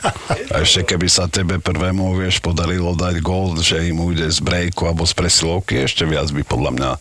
A 0.53 0.63
ešte 0.63 0.87
keby 0.87 1.05
sa 1.05 1.27
tebe 1.27 1.59
prvému, 1.59 2.17
vieš, 2.17 2.39
podarilo 2.39 2.95
dať 2.95 3.19
gól, 3.19 3.59
že 3.59 3.85
im 3.85 3.99
ujde 3.99 4.31
z 4.31 4.39
brejku 4.41 4.87
alebo 4.87 5.05
z 5.05 5.13
presilovky, 5.13 5.85
ešte 5.85 6.03
viac 6.03 6.31
by 6.31 6.41
podľa 6.41 6.71
mňa 6.73 6.91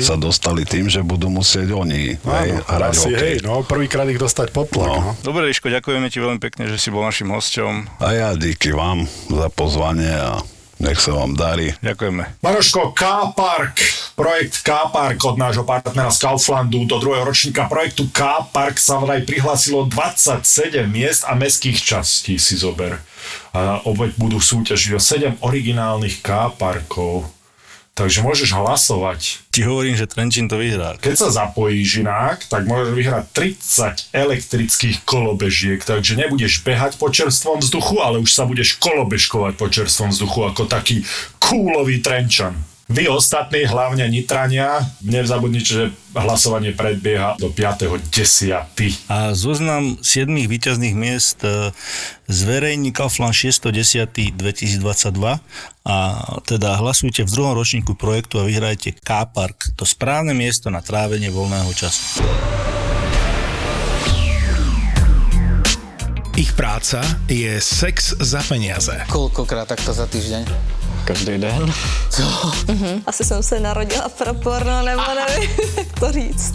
sa 0.00 0.16
dostali 0.16 0.66
tým, 0.66 0.88
že 0.88 1.00
budú 1.00 1.28
musieť 1.28 1.70
oni 1.70 2.16
hej, 2.16 2.48
Áno, 2.50 2.64
hrať 2.64 2.90
asi, 2.90 3.10
hokej. 3.12 3.20
hej, 3.20 3.34
no, 3.44 3.62
prvýkrát 3.62 4.08
ich 4.08 4.18
dostať 4.18 4.50
pod 4.50 4.72
tlak, 4.72 4.88
no. 4.88 4.98
No. 4.98 5.10
Dobre, 5.22 5.46
Riško, 5.46 5.70
ďakujeme 5.70 6.08
ti 6.08 6.18
veľmi 6.18 6.40
pekne, 6.40 6.66
že 6.66 6.80
si 6.80 6.90
bol 6.90 7.04
našim 7.04 7.30
hosťom. 7.30 8.02
A 8.02 8.08
ja 8.10 8.28
díky 8.34 8.72
vám 8.72 9.04
za 9.28 9.46
pozvanie 9.52 10.10
a 10.10 10.40
Nech 10.76 11.00
sa 11.00 11.16
vám 11.16 11.32
darí. 11.32 11.72
Ďakujeme. 11.80 12.44
Maroško, 12.44 12.92
K-Park, 12.92 13.74
projekt 14.12 14.60
K-Park 14.60 15.16
od 15.24 15.36
nášho 15.40 15.64
partnera 15.64 16.12
z 16.12 16.20
Kauflandu 16.20 16.84
do 16.84 17.00
druhého 17.00 17.24
ročníka 17.24 17.64
projektu 17.64 18.08
K-Park 18.12 18.76
sa 18.76 19.00
vraj 19.00 19.24
prihlásilo 19.24 19.88
27 19.88 20.84
miest 20.84 21.24
a 21.24 21.32
mestských 21.32 21.80
častí 21.80 22.36
si 22.36 22.60
zober. 22.60 23.00
A 23.56 23.80
obeď 23.88 24.20
budú 24.20 24.36
súťažiť 24.36 24.92
o 24.96 25.00
7 25.00 25.40
originálnych 25.40 26.20
K-Parkov. 26.20 27.35
Takže 27.96 28.20
môžeš 28.20 28.52
hlasovať. 28.52 29.40
Ti 29.56 29.64
hovorím, 29.64 29.96
že 29.96 30.04
Trenčín 30.04 30.52
to 30.52 30.60
vyhrá. 30.60 31.00
Keď 31.00 31.16
sa 31.16 31.28
zapojíš 31.32 32.04
inak, 32.04 32.44
tak 32.44 32.68
môžeš 32.68 32.92
vyhrať 32.92 33.24
30 33.32 34.12
elektrických 34.12 35.00
kolobežiek, 35.08 35.80
takže 35.80 36.20
nebudeš 36.20 36.60
behať 36.60 37.00
po 37.00 37.08
čerstvom 37.08 37.64
vzduchu, 37.64 38.04
ale 38.04 38.20
už 38.20 38.28
sa 38.28 38.44
budeš 38.44 38.76
kolobežkovať 38.76 39.56
po 39.56 39.72
čerstvom 39.72 40.12
vzduchu 40.12 40.44
ako 40.44 40.68
taký 40.68 41.08
kúlový 41.40 42.04
Trenčan. 42.04 42.75
Vy 42.86 43.10
ostatní, 43.10 43.66
hlavne 43.66 44.06
Nitrania, 44.06 44.78
nezabudnite, 45.02 45.66
že 45.66 45.90
hlasovanie 46.14 46.70
predbieha 46.70 47.34
do 47.34 47.50
5.10. 47.50 49.10
A 49.10 49.34
zoznam 49.34 49.98
7 49.98 50.30
výťazných 50.30 50.94
miest 50.94 51.42
e, 51.42 51.74
zverejní 52.30 52.94
Kaufland 52.94 53.34
6.10.2022 53.34 54.38
a 55.82 55.96
teda 56.46 56.78
hlasujte 56.78 57.26
v 57.26 57.30
druhom 57.34 57.58
ročníku 57.58 57.98
projektu 57.98 58.38
a 58.38 58.46
vyhrajte 58.46 58.94
K-Park, 59.02 59.74
to 59.74 59.82
správne 59.82 60.30
miesto 60.30 60.70
na 60.70 60.78
trávenie 60.78 61.34
voľného 61.34 61.74
času. 61.74 62.22
Ich 66.38 66.54
práca 66.54 67.02
je 67.26 67.58
sex 67.58 68.14
za 68.22 68.46
peniaze. 68.46 68.94
Koľkokrát 69.10 69.66
takto 69.66 69.90
za 69.90 70.06
týždeň? 70.06 70.85
Každý 71.06 71.38
den. 71.38 71.72
Asi 73.06 73.24
jsem 73.24 73.42
se 73.42 73.60
narodila 73.60 74.08
pro 74.08 74.34
porno, 74.34 74.82
nebo 74.82 75.02
nevím, 75.14 75.50
jak 75.76 76.00
to 76.00 76.12
říct. 76.12 76.54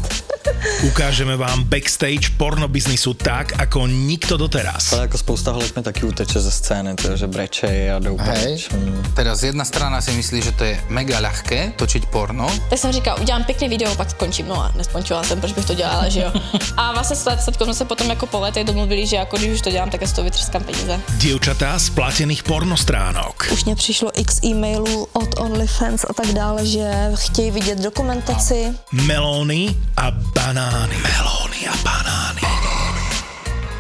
Ukážeme 0.84 1.38
vám 1.38 1.64
backstage 1.64 2.34
pornobiznisu 2.38 3.14
tak, 3.14 3.54
ako 3.60 3.88
nikto 3.88 4.38
doteraz. 4.38 4.94
Ale 4.94 5.02
jako 5.02 5.18
spousta 5.18 5.54
mi 5.54 5.84
taky 5.84 6.06
uteče 6.06 6.40
ze 6.40 6.52
scény, 6.52 6.96
to, 6.96 7.18
že 7.18 7.28
breče 7.28 7.92
a 7.96 8.00
jdou 8.00 8.18
preč. 8.18 8.70
Teraz 9.14 9.44
jedna 9.44 9.66
strana 9.66 10.02
si 10.02 10.12
myslí, 10.12 10.42
že 10.42 10.52
to 10.52 10.64
je 10.64 10.78
mega 10.90 11.20
ľahké 11.20 11.74
točiť 11.78 12.06
porno. 12.10 12.50
Tak 12.70 12.80
jsem 12.80 12.92
říkala, 12.92 13.20
udělám 13.20 13.44
pěkný 13.44 13.70
video, 13.70 13.96
pak 13.96 14.10
skončím. 14.10 14.48
No 14.48 14.62
a 14.62 14.72
neskončila 14.78 15.24
jsem, 15.24 15.42
proč 15.42 15.54
bych 15.54 15.66
to 15.66 15.74
dělala, 15.74 16.10
že 16.10 16.20
jo. 16.20 16.32
A 16.78 16.92
vlastně 16.94 17.16
s 17.16 17.22
Statkou 17.42 17.64
jsme 17.66 17.74
se 17.74 17.86
potom 17.86 18.10
jako 18.10 18.26
po 18.26 18.40
letech 18.40 18.64
domluvili, 18.64 19.08
že 19.08 19.16
jako 19.16 19.38
když 19.38 19.52
už 19.52 19.62
to 19.62 19.72
dělám, 19.72 19.90
tak 19.90 20.02
já 20.02 20.08
z 20.08 20.14
toho 20.14 20.26
vytřeskám 20.26 20.64
peníze. 20.64 21.00
Dievčatá 21.10 21.80
z 21.80 21.90
platených 21.90 22.44
pornostránok. 22.44 23.48
Už 23.54 23.66
mě 23.66 23.76
přišlo 23.76 24.12
x 24.20 24.44
e-mailů 24.44 25.08
od 25.14 25.40
OnlyFans 25.40 26.06
a 26.10 26.14
tak 26.14 26.28
dále, 26.28 26.66
že 26.66 27.12
chtějí 27.16 27.52
vidět 27.52 27.80
dokumentaci. 27.80 28.66
Melóny 28.92 29.76
a 29.98 30.12
banány. 30.54 31.00
Melóny 31.00 31.64
a 31.64 31.76
banány. 31.84 32.61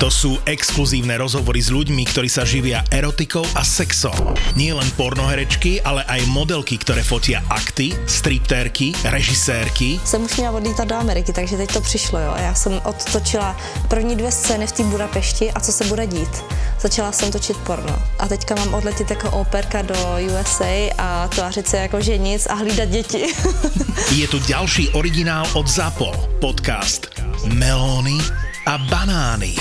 To 0.02 0.10
sú 0.10 0.34
exkluzívne 0.49 1.14
rozhovory 1.14 1.62
s 1.62 1.70
ľuďmi, 1.70 2.10
ktorí 2.10 2.26
sa 2.26 2.41
živia 2.41 2.82
erotikou 2.89 3.45
a 3.54 3.62
sexom. 3.62 4.34
Nie 4.58 4.74
len 4.74 4.89
pornoherečky, 4.97 5.78
ale 5.86 6.02
aj 6.10 6.26
modelky, 6.26 6.82
ktoré 6.82 7.06
fotia 7.06 7.45
akty, 7.54 7.93
striptérky, 8.10 8.97
režisérky, 9.06 10.02
Jsem 10.02 10.26
už 10.26 10.38
měla 10.38 10.58
odlítat 10.58 10.88
do 10.88 10.95
Ameriky, 10.95 11.34
takže 11.34 11.58
teď 11.58 11.74
to 11.74 11.82
přišlo, 11.82 12.20
jo. 12.20 12.34
Já 12.38 12.54
jsem 12.54 12.82
odtočila 12.84 13.58
první 13.88 14.16
dvě 14.16 14.32
scény 14.32 14.68
v 14.68 14.72
té 14.72 14.84
Budapešti 14.84 15.52
a 15.52 15.60
co 15.60 15.72
se 15.72 15.86
bude 15.86 16.08
dít. 16.08 16.34
Začala 16.80 17.12
jsem 17.12 17.32
točit 17.32 17.58
porno 17.58 18.02
a 18.20 18.28
teďka 18.28 18.56
mám 18.56 18.74
odletět 18.74 19.10
jako 19.10 19.30
operka 19.32 19.82
do 19.82 19.95
USA 20.26 20.89
a 20.97 21.28
tvářit 21.28 21.68
se 21.68 21.78
jako 21.78 22.02
že 22.02 22.18
nic 22.18 22.47
a 22.49 22.54
hlídat 22.54 22.89
děti. 22.89 23.26
Je 24.16 24.28
tu 24.28 24.39
ďalší 24.39 24.89
originál 24.89 25.45
od 25.54 25.68
ZAPO. 25.68 26.12
Podcast 26.39 27.08
Melóny 27.54 28.18
a 28.66 28.78
banány. 28.78 29.57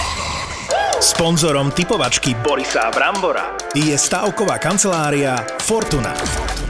Sponzorom 1.01 1.73
typovačky 1.73 2.37
Borisa 2.45 2.93
Brambora 2.93 3.57
je 3.73 3.97
stavková 3.97 4.61
kancelária 4.61 5.41
Fortuna. 5.65 6.13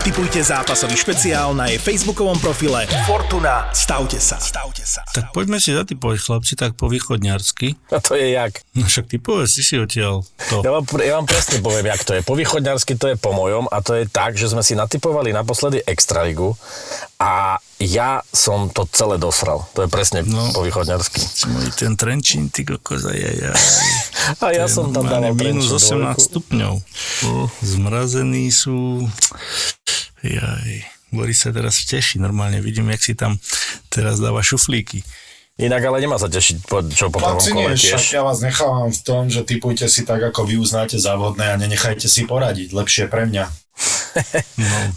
Typujte 0.01 0.39
zápasový 0.39 0.95
špeciál 0.95 1.51
na 1.59 1.67
jej 1.67 1.83
facebookovom 1.83 2.39
profile 2.39 2.87
Fortuna. 3.11 3.67
Stavte 3.75 4.23
sa. 4.23 4.39
Stavte 4.39 4.87
sa. 4.87 5.03
Tak 5.11 5.35
poďme 5.35 5.59
si 5.59 5.75
zatypovať 5.75 6.19
chlapci 6.23 6.55
tak 6.55 6.79
po 6.79 6.87
východňarsky. 6.87 7.75
A 7.91 7.99
to 7.99 8.15
je 8.15 8.39
jak? 8.39 8.63
No 8.79 8.87
však 8.87 9.11
ty 9.11 9.17
povedz, 9.19 9.59
ty 9.59 9.63
si 9.67 9.75
odtiaľ 9.75 10.23
to. 10.47 10.63
Ja 10.63 10.71
vám, 10.71 10.87
ja 11.03 11.15
vám 11.19 11.27
presne 11.27 11.59
poviem, 11.59 11.91
jak 11.91 12.03
to 12.07 12.15
je. 12.15 12.23
Po 12.23 12.39
východňarsky 12.39 12.95
to 12.95 13.11
je 13.11 13.17
po 13.19 13.35
mojom 13.35 13.67
a 13.67 13.83
to 13.83 13.99
je 13.99 14.07
tak, 14.07 14.39
že 14.39 14.47
sme 14.47 14.63
si 14.63 14.79
natypovali 14.79 15.35
naposledy 15.35 15.83
Extraligu 15.83 16.55
a 17.19 17.59
ja 17.81 18.21
som 18.27 18.69
to 18.69 18.85
celé 18.87 19.17
dosral. 19.17 19.65
To 19.73 19.83
je 19.83 19.89
presne 19.89 20.21
No. 20.23 20.53
po 20.53 20.61
východňarsky. 20.61 21.21
Môj 21.49 21.69
ten 21.75 21.93
Trenčín, 21.95 22.47
ty 22.47 22.63
kokos, 22.63 23.03
aj, 23.03 23.17
aj, 23.17 23.39
aj. 23.47 23.57
A 24.45 24.47
ja 24.53 24.67
som 24.67 24.89
tam 24.91 25.05
dával 25.05 25.33
minus 25.33 25.73
Trenčín 25.73 25.97
18 25.97 25.97
dvojku. 25.97 26.21
stupňov. 26.21 26.73
Zmrazení 27.59 28.47
sú... 28.49 29.09
Jaj. 30.21 30.85
Boris 31.11 31.43
sa 31.43 31.51
teraz 31.51 31.83
teší, 31.83 32.17
normálne 32.17 32.61
vidím, 32.61 32.87
jak 32.89 33.03
si 33.03 33.15
tam 33.15 33.35
teraz 33.89 34.21
dáva 34.21 34.39
šuflíky. 34.41 35.03
Inak 35.59 35.83
ale 35.83 36.01
nemá 36.01 36.17
sa 36.17 36.25
tešiť, 36.25 36.57
po, 36.65 36.81
čo 36.85 37.11
po 37.11 37.19
prvom 37.19 37.37
kole 37.37 37.75
nie, 37.75 37.77
však 37.77 38.01
tiež. 38.01 38.15
ja 38.15 38.23
vás 38.23 38.41
nechávam 38.41 38.89
v 38.89 39.01
tom, 39.03 39.27
že 39.27 39.43
typujte 39.43 39.85
si 39.87 40.05
tak, 40.05 40.23
ako 40.23 40.47
vy 40.47 40.57
uznáte 40.57 40.97
za 40.97 41.19
vhodné 41.19 41.51
a 41.51 41.59
nenechajte 41.59 42.07
si 42.07 42.25
poradiť. 42.25 42.71
Lepšie 42.71 43.05
pre 43.09 43.27
mňa. 43.27 43.45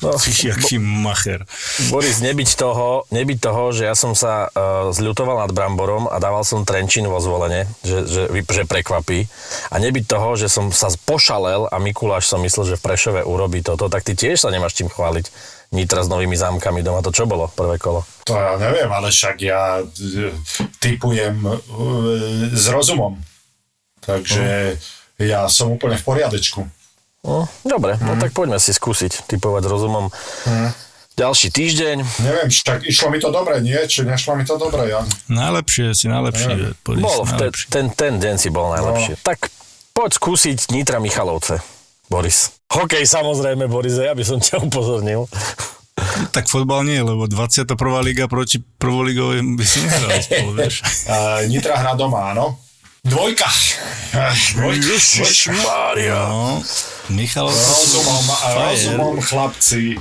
No, 0.02 0.18
ty 0.18 0.34
si 0.34 0.50
aký 0.50 0.82
macher. 0.82 1.46
Boris, 1.94 2.20
nebyť 2.20 2.50
toho, 2.58 3.06
nebyť 3.14 3.38
toho, 3.40 3.72
že 3.72 3.88
ja 3.88 3.96
som 3.96 4.18
sa 4.18 4.50
uh, 4.50 4.90
zľutoval 4.92 5.46
nad 5.46 5.52
Bramborom 5.54 6.10
a 6.10 6.18
dával 6.18 6.44
som 6.44 6.66
Trenčín 6.66 7.06
vo 7.08 7.22
zvolenie, 7.22 7.70
že, 7.86 8.04
že, 8.10 8.24
že 8.34 8.64
prekvapí. 8.66 9.30
A 9.72 9.76
nebyť 9.80 10.06
toho, 10.10 10.36
že 10.36 10.50
som 10.50 10.74
sa 10.74 10.92
pošalel 11.08 11.70
a 11.70 11.76
Mikuláš 11.78 12.28
som 12.28 12.42
myslel, 12.42 12.74
že 12.74 12.80
v 12.80 12.86
Prešove 12.90 13.22
urobí 13.24 13.62
toto, 13.62 13.88
tak 13.88 14.04
ty 14.04 14.18
tiež 14.18 14.44
sa 14.44 14.52
nemáš 14.52 14.76
čím 14.76 14.90
chváliť. 14.90 15.30
Nitra 15.74 16.06
s 16.06 16.12
novými 16.12 16.38
zámkami 16.38 16.86
doma, 16.86 17.02
to 17.02 17.10
čo 17.10 17.26
bolo 17.26 17.50
prvé 17.50 17.82
kolo? 17.82 18.06
To 18.30 18.38
ja 18.38 18.62
neviem, 18.62 18.86
ale 18.94 19.10
však 19.10 19.42
ja 19.42 19.82
e, 19.82 20.30
typujem 20.78 21.34
e, 21.42 21.58
s 22.54 22.70
rozumom. 22.70 23.18
Takže 24.06 24.78
ja 25.18 25.50
som 25.50 25.74
úplne 25.74 25.98
v 25.98 26.06
poriadečku. 26.06 26.62
No, 27.24 27.48
dobre, 27.64 27.96
no 28.04 28.20
tak 28.20 28.36
poďme 28.36 28.60
si 28.60 28.76
skúsiť 28.76 29.24
typovať 29.32 29.64
rozumom. 29.72 30.12
Ďalší 31.14 31.54
týždeň. 31.54 31.98
Neviem, 32.26 32.50
však 32.50 32.90
išlo 32.90 33.14
mi 33.14 33.22
to 33.22 33.30
dobre, 33.30 33.62
nie? 33.62 33.78
Či 33.86 34.02
nešlo 34.02 34.34
mi 34.34 34.44
to 34.44 34.58
dobre, 34.58 34.90
Jan? 34.90 35.06
Najlepšie, 35.30 35.94
si 35.94 36.10
najlepší. 36.10 36.74
Boris, 36.82 37.06
Bol, 37.06 37.22
najlepší. 37.30 37.66
ten, 37.70 37.86
ten 37.94 38.18
deň 38.18 38.36
si 38.42 38.50
bol 38.50 38.74
najlepšie. 38.74 39.14
No. 39.16 39.24
Tak 39.24 39.54
poď 39.94 40.10
skúsiť 40.18 40.74
Nitra 40.74 40.98
Michalovce, 40.98 41.62
Boris. 42.10 42.58
Hokej 42.74 43.06
samozrejme, 43.06 43.70
Boris, 43.70 43.94
ja 43.94 44.18
by 44.18 44.24
som 44.26 44.42
ťa 44.42 44.60
upozornil. 44.66 45.30
Tak 46.34 46.50
fotbal 46.50 46.90
nie, 46.90 46.98
lebo 46.98 47.30
21. 47.30 47.70
liga 48.02 48.26
proti 48.26 48.58
prvoligovej 48.82 49.46
by 49.46 49.66
si 49.66 49.78
nehrali 49.86 50.18
spolu, 50.26 50.52
vieš. 50.58 50.82
Uh, 51.06 51.46
Nitra 51.46 51.78
hra 51.78 51.94
doma, 51.94 52.34
áno? 52.34 52.58
Dvojka. 53.06 53.46
Dvojka. 54.58 54.90
Mária. 55.54 56.18
No, 56.18 56.66
Michalovca 57.10 57.72
sú 57.76 58.00
Rozumom, 58.00 59.20
chlapci. 59.20 60.00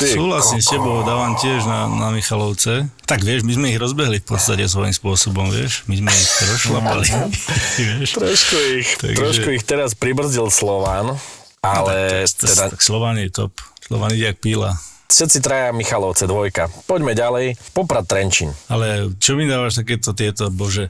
Súhlasím 0.00 0.64
s 0.64 0.72
tebou, 0.72 1.04
dávam 1.04 1.36
tiež 1.36 1.68
na, 1.68 1.84
na 1.84 2.08
Michalovce. 2.08 2.88
Tak 3.04 3.20
vieš, 3.20 3.44
my 3.44 3.52
sme 3.52 3.66
ich 3.68 3.76
rozbehli 3.76 4.24
v 4.24 4.26
podstate 4.26 4.64
svojím 4.64 4.96
spôsobom, 4.96 5.52
vieš. 5.52 5.84
My 5.84 6.00
sme 6.00 6.08
ich 6.08 6.28
rozšlapali. 6.40 7.06
vieš. 8.00 8.08
Trošku 8.16 8.56
ich, 8.80 8.88
Takže- 8.96 9.18
trošku 9.20 9.48
ich 9.52 9.64
teraz 9.68 9.92
pribrzdil 9.92 10.48
Slován, 10.48 11.20
ale 11.60 12.24
tak, 12.24 12.32
tak, 12.32 12.48
teda 12.48 12.64
tak 12.72 12.80
Slovan 12.80 13.20
je 13.20 13.28
top. 13.28 13.52
Slovan 13.84 14.16
ide 14.16 14.32
jak 14.32 14.40
píla. 14.40 14.72
všetci 15.12 15.44
traja 15.44 15.68
Michalovce, 15.76 16.24
dvojka. 16.24 16.72
Poďme 16.88 17.12
ďalej. 17.12 17.60
Poprad 17.76 18.08
Trenčín. 18.08 18.56
Ale 18.72 19.12
čo 19.20 19.36
mi 19.36 19.44
dávaš 19.44 19.84
takéto 19.84 20.16
tieto, 20.16 20.48
bože, 20.48 20.88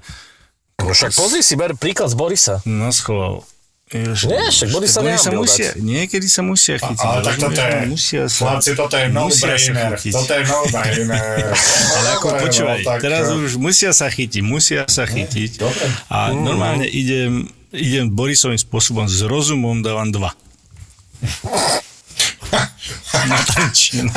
No 0.80 0.96
však 0.96 1.12
pozri 1.12 1.42
si, 1.42 1.58
ber 1.58 1.76
príklad 1.76 2.08
z 2.08 2.16
Borisa. 2.16 2.54
na 2.64 2.88
schoval. 2.88 3.42
Nie, 3.90 4.54
však 4.54 4.70
Boris 4.70 4.94
sa 4.94 5.02
sa 5.18 5.34
musia, 5.34 5.74
dať. 5.74 5.82
niekedy 5.82 6.30
sa 6.30 6.46
musia 6.46 6.78
chytiť. 6.78 7.02
Ale 7.02 7.26
tak 7.26 7.36
toto 7.42 7.58
je, 7.58 7.78
musia 7.90 8.22
sa, 8.30 8.54
chlapci, 8.54 8.70
toto 8.78 8.94
je 8.94 9.06
no-brainer. 9.10 9.90
Toto 9.98 10.30
je 10.30 10.42
no-brainer. 10.46 11.50
Ale 11.98 12.08
ako 12.14 12.26
počúvaj, 12.38 12.78
no, 12.80 12.86
tak, 12.86 12.98
teraz 13.02 13.26
už 13.34 13.58
musia 13.58 13.90
sa 13.90 14.06
chytiť, 14.06 14.42
musia 14.46 14.86
sa 14.86 15.10
chytiť. 15.10 15.58
dobre. 15.58 15.90
A 16.06 16.30
normálne 16.30 16.86
idem, 16.86 17.50
idem 17.74 18.06
Borisovým 18.06 18.62
spôsobom, 18.62 19.10
s 19.10 19.26
rozumom 19.26 19.82
dávam 19.82 20.14
dva. 20.14 20.30
Na 23.28 23.38
Trenčín. 23.44 24.08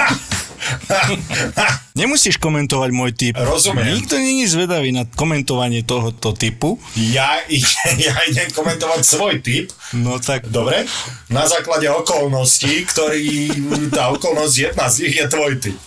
Nemusíš 1.93 2.39
komentovať 2.41 2.89
môj 2.89 3.11
typ. 3.13 3.35
Rozumiem. 3.37 3.99
Nikto 3.99 4.17
není 4.17 4.47
zvedavý 4.49 4.89
na 4.95 5.05
komentovanie 5.05 5.85
tohoto 5.85 6.33
typu. 6.33 6.81
Ja, 6.95 7.37
ja 7.99 8.15
idem 8.25 8.49
komentovať 8.49 9.01
svoj 9.03 9.43
typ. 9.43 9.69
No 9.93 10.17
tak... 10.17 10.47
Dobre? 10.49 10.89
Na 11.29 11.45
základe 11.45 11.85
okolností, 11.91 12.87
ktorý, 12.89 13.51
tá 13.93 14.09
okolnosť 14.09 14.55
jedna 14.71 14.85
z 14.89 14.95
nich 15.05 15.15
je 15.21 15.25
tvoj 15.29 15.51
typ. 15.61 15.77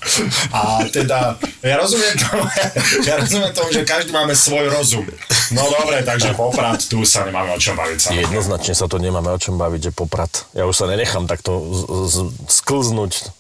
A 0.55 0.87
teda, 0.93 1.41
ja 1.65 1.75
rozumiem 1.81 2.15
tomu, 2.15 2.45
ja 3.03 3.15
rozumiem 3.19 3.53
tomu, 3.57 3.69
že 3.75 3.83
každý 3.83 4.15
máme 4.15 4.37
svoj 4.37 4.71
rozum. 4.71 5.07
No 5.55 5.63
dobre, 5.71 6.03
takže 6.03 6.35
poprat, 6.35 6.83
tu 6.87 7.03
sa 7.07 7.27
nemáme 7.27 7.55
o 7.55 7.59
čom 7.59 7.79
baviť. 7.79 7.99
Sa. 7.99 8.09
Jednoznačne 8.15 8.75
sa 8.75 8.87
tu 8.91 8.99
nemáme 8.99 9.31
o 9.31 9.39
čom 9.39 9.59
baviť, 9.59 9.91
že 9.91 9.93
poprat. 9.95 10.47
Ja 10.55 10.67
už 10.67 10.75
sa 10.75 10.87
nenechám 10.91 11.31
takto 11.31 11.63
z, 11.63 11.81
z, 12.11 12.17
sklznúť 12.77 13.33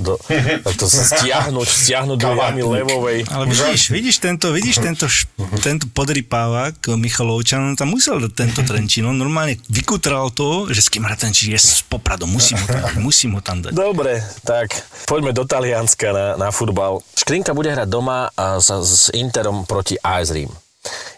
do, 0.00 0.16
takto 0.64 0.86
sa 0.88 1.02
stiahnuť, 1.04 1.68
stiahnuť 1.68 2.16
do 2.16 2.30
jamy 2.32 2.62
levovej. 2.64 3.18
Ale 3.28 3.44
vidíš, 3.50 3.92
vidíš 3.92 4.16
tento, 4.22 4.48
vidíš 4.54 4.80
tento, 4.80 5.04
š, 5.10 5.28
tento 5.60 5.90
podrypávak 5.92 6.80
Michalovčan, 6.96 7.74
on 7.74 7.76
tam 7.76 7.92
musel 7.92 8.22
dať 8.22 8.32
tento 8.32 8.64
Trenčín, 8.64 9.04
on 9.04 9.18
normálne 9.18 9.60
vykutral 9.68 10.32
to, 10.32 10.72
že 10.72 10.80
s 10.80 10.88
kým 10.88 11.04
hrá 11.04 11.20
Trenčín 11.20 11.52
je 11.52 11.60
s 11.60 11.84
popradom, 11.84 12.30
musím 12.30 12.56
ho 12.56 12.66
tam 12.70 12.80
dať, 12.80 12.94
musím 12.96 13.30
ho 13.36 13.40
tam 13.44 13.58
dať. 13.60 13.76
Dobre, 13.76 14.24
tak 14.46 14.72
poďme 15.04 15.36
do 15.36 15.44
Talianska 15.44 16.16
na, 16.16 16.26
na 16.40 16.48
futbal. 16.48 17.04
Škrinka 17.18 17.52
bude 17.52 17.74
hrať 17.74 17.92
doma 17.92 18.32
a 18.38 18.62
sa, 18.62 18.80
s 18.80 19.12
Interom 19.12 19.68
proti 19.68 20.00
AS 20.00 20.32
Rím. 20.32 20.48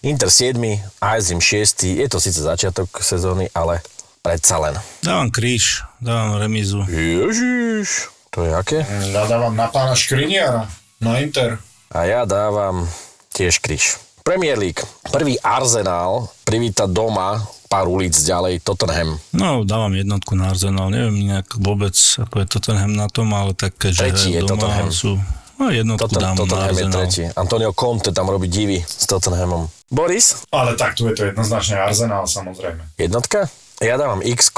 Inter 0.02 0.32
7, 0.32 0.56
AS 0.98 1.28
Rím 1.28 1.44
6, 1.44 2.02
je 2.02 2.08
to 2.08 2.18
síce 2.18 2.40
začiatok 2.40 2.88
sezóny, 3.04 3.52
ale 3.52 3.84
predsa 4.18 4.58
len. 4.58 4.74
Dávam 5.00 5.28
kríž, 5.28 5.82
dávam 5.98 6.36
remizu. 6.36 6.84
Ježiš, 6.86 8.10
to 8.30 8.44
je 8.44 8.52
aké? 8.52 8.80
Ja 9.14 9.24
dávam 9.24 9.54
na 9.54 9.66
pána 9.68 9.94
Škriniara, 9.94 10.68
na 10.98 11.18
Inter. 11.22 11.58
A 11.88 12.04
ja 12.04 12.28
dávam 12.28 12.84
tiež 13.32 13.58
kríž. 13.58 13.96
Premier 14.20 14.60
League. 14.60 14.84
Prvý 15.08 15.40
Arsenal 15.40 16.28
privíta 16.44 16.84
doma 16.84 17.40
pár 17.68 17.88
ulic 17.88 18.12
ďalej 18.12 18.60
Tottenham. 18.60 19.16
No, 19.32 19.64
dávam 19.64 19.92
jednotku 19.96 20.36
na 20.36 20.52
Arsenal. 20.52 20.92
Neviem 20.92 21.32
nejak 21.32 21.56
vôbec, 21.56 21.96
ako 21.96 22.44
je 22.44 22.46
Tottenham 22.48 22.92
na 22.92 23.08
tom, 23.08 23.32
ale 23.32 23.56
tak, 23.56 23.72
že 23.80 24.04
Tretí 24.04 24.36
je 24.36 24.44
doma 24.44 24.68
Tottenham. 24.68 24.92
sú... 24.92 25.16
No, 25.58 25.72
jednotku 25.74 26.06
Totten, 26.06 26.22
dám 26.22 26.34
na 26.36 26.40
Tottenham 26.44 26.60
je 26.60 26.70
Arsenal. 26.70 27.00
tretí. 27.02 27.22
Antonio 27.34 27.72
Conte 27.74 28.10
tam 28.12 28.28
robí 28.28 28.46
divy 28.46 28.78
s 28.78 29.04
Tottenhamom. 29.08 29.64
Boris? 29.88 30.44
Ale 30.52 30.76
tak 30.76 30.92
tu 30.94 31.08
je 31.08 31.16
to 31.16 31.24
jednoznačne 31.32 31.80
Arsenal, 31.80 32.28
samozrejme. 32.28 32.84
Jednotka? 33.00 33.48
Ja 33.78 33.94
dávam 33.94 34.18
x 34.26 34.50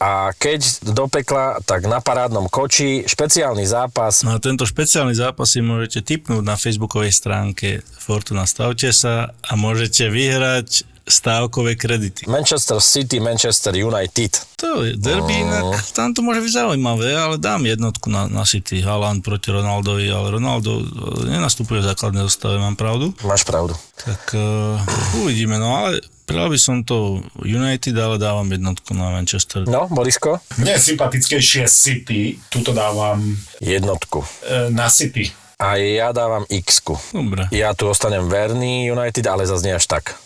a 0.00 0.32
keď 0.32 0.80
do 0.96 1.04
pekla, 1.04 1.60
tak 1.60 1.84
na 1.84 2.00
parádnom 2.00 2.48
koči, 2.48 3.04
špeciálny 3.04 3.68
zápas. 3.68 4.24
No 4.24 4.32
a 4.32 4.40
tento 4.40 4.64
špeciálny 4.64 5.12
zápas 5.12 5.52
si 5.52 5.60
môžete 5.60 6.00
tipnúť 6.00 6.40
na 6.40 6.56
facebookovej 6.56 7.12
stránke 7.12 7.84
Fortuna 8.00 8.48
Stavte 8.48 8.88
sa 8.96 9.36
a 9.44 9.52
môžete 9.60 10.08
vyhrať 10.08 10.88
stávkové 11.04 11.74
kredity. 11.76 12.24
Manchester 12.30 12.78
City, 12.80 13.18
Manchester 13.20 13.74
United. 13.74 14.40
To 14.62 14.86
je 14.86 14.94
derby, 14.94 15.42
inak 15.42 15.82
tam 15.92 16.14
to 16.14 16.22
môže 16.22 16.40
byť 16.40 16.52
zaujímavé, 16.64 17.12
ale 17.12 17.36
dám 17.36 17.66
jednotku 17.66 18.06
na, 18.08 18.30
na 18.30 18.46
City. 18.46 18.80
Haaland 18.80 19.20
proti 19.20 19.50
Ronaldovi, 19.50 20.06
ale 20.08 20.32
Ronaldo 20.32 20.80
e, 20.80 20.84
nenastupuje 21.28 21.82
v 21.82 21.88
základnej 21.92 22.24
zostave, 22.24 22.56
mám 22.62 22.78
pravdu. 22.78 23.10
Máš 23.26 23.42
pravdu. 23.42 23.74
Tak 23.98 24.34
uh, 24.34 25.22
uvidíme, 25.22 25.58
no 25.58 25.74
ale 25.74 26.02
prijal 26.32 26.48
by 26.48 26.58
som 26.58 26.76
to 26.80 27.20
United, 27.44 27.92
ale 27.94 28.16
dávam 28.16 28.48
jednotku 28.48 28.96
na 28.96 29.12
Manchester. 29.12 29.68
No, 29.68 29.86
Borisko? 29.92 30.40
Mne 30.56 30.80
je 30.80 30.80
sympatickejšie 30.96 31.68
City, 31.68 32.40
tuto 32.48 32.72
dávam 32.72 33.20
Jednotku. 33.60 34.24
e, 34.48 34.72
na 34.72 34.88
City. 34.88 35.28
A 35.62 35.78
ja 35.78 36.10
dávam 36.10 36.42
x 36.50 36.82
Dobre. 37.14 37.46
Ja 37.54 37.70
tu 37.70 37.86
ostanem 37.86 38.26
verný 38.26 38.90
United, 38.90 39.22
ale 39.30 39.46
zase 39.46 39.62
nie 39.62 39.76
až 39.78 39.86
tak. 39.86 40.18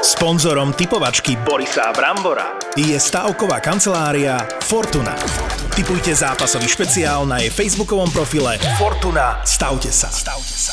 Sponzorom 0.00 0.72
typovačky 0.72 1.36
Borisa 1.44 1.92
Brambora 1.92 2.56
je 2.78 2.96
stavková 2.96 3.60
kancelária 3.60 4.40
Fortuna. 4.64 5.12
Typujte 5.76 6.14
zápasový 6.16 6.66
špeciál 6.70 7.28
na 7.28 7.42
jej 7.42 7.52
facebookovom 7.52 8.08
profile 8.08 8.56
Fortuna. 8.80 9.44
Stavte 9.44 9.92
sa. 9.92 10.08
Stavte 10.08 10.56
sa. 10.56 10.72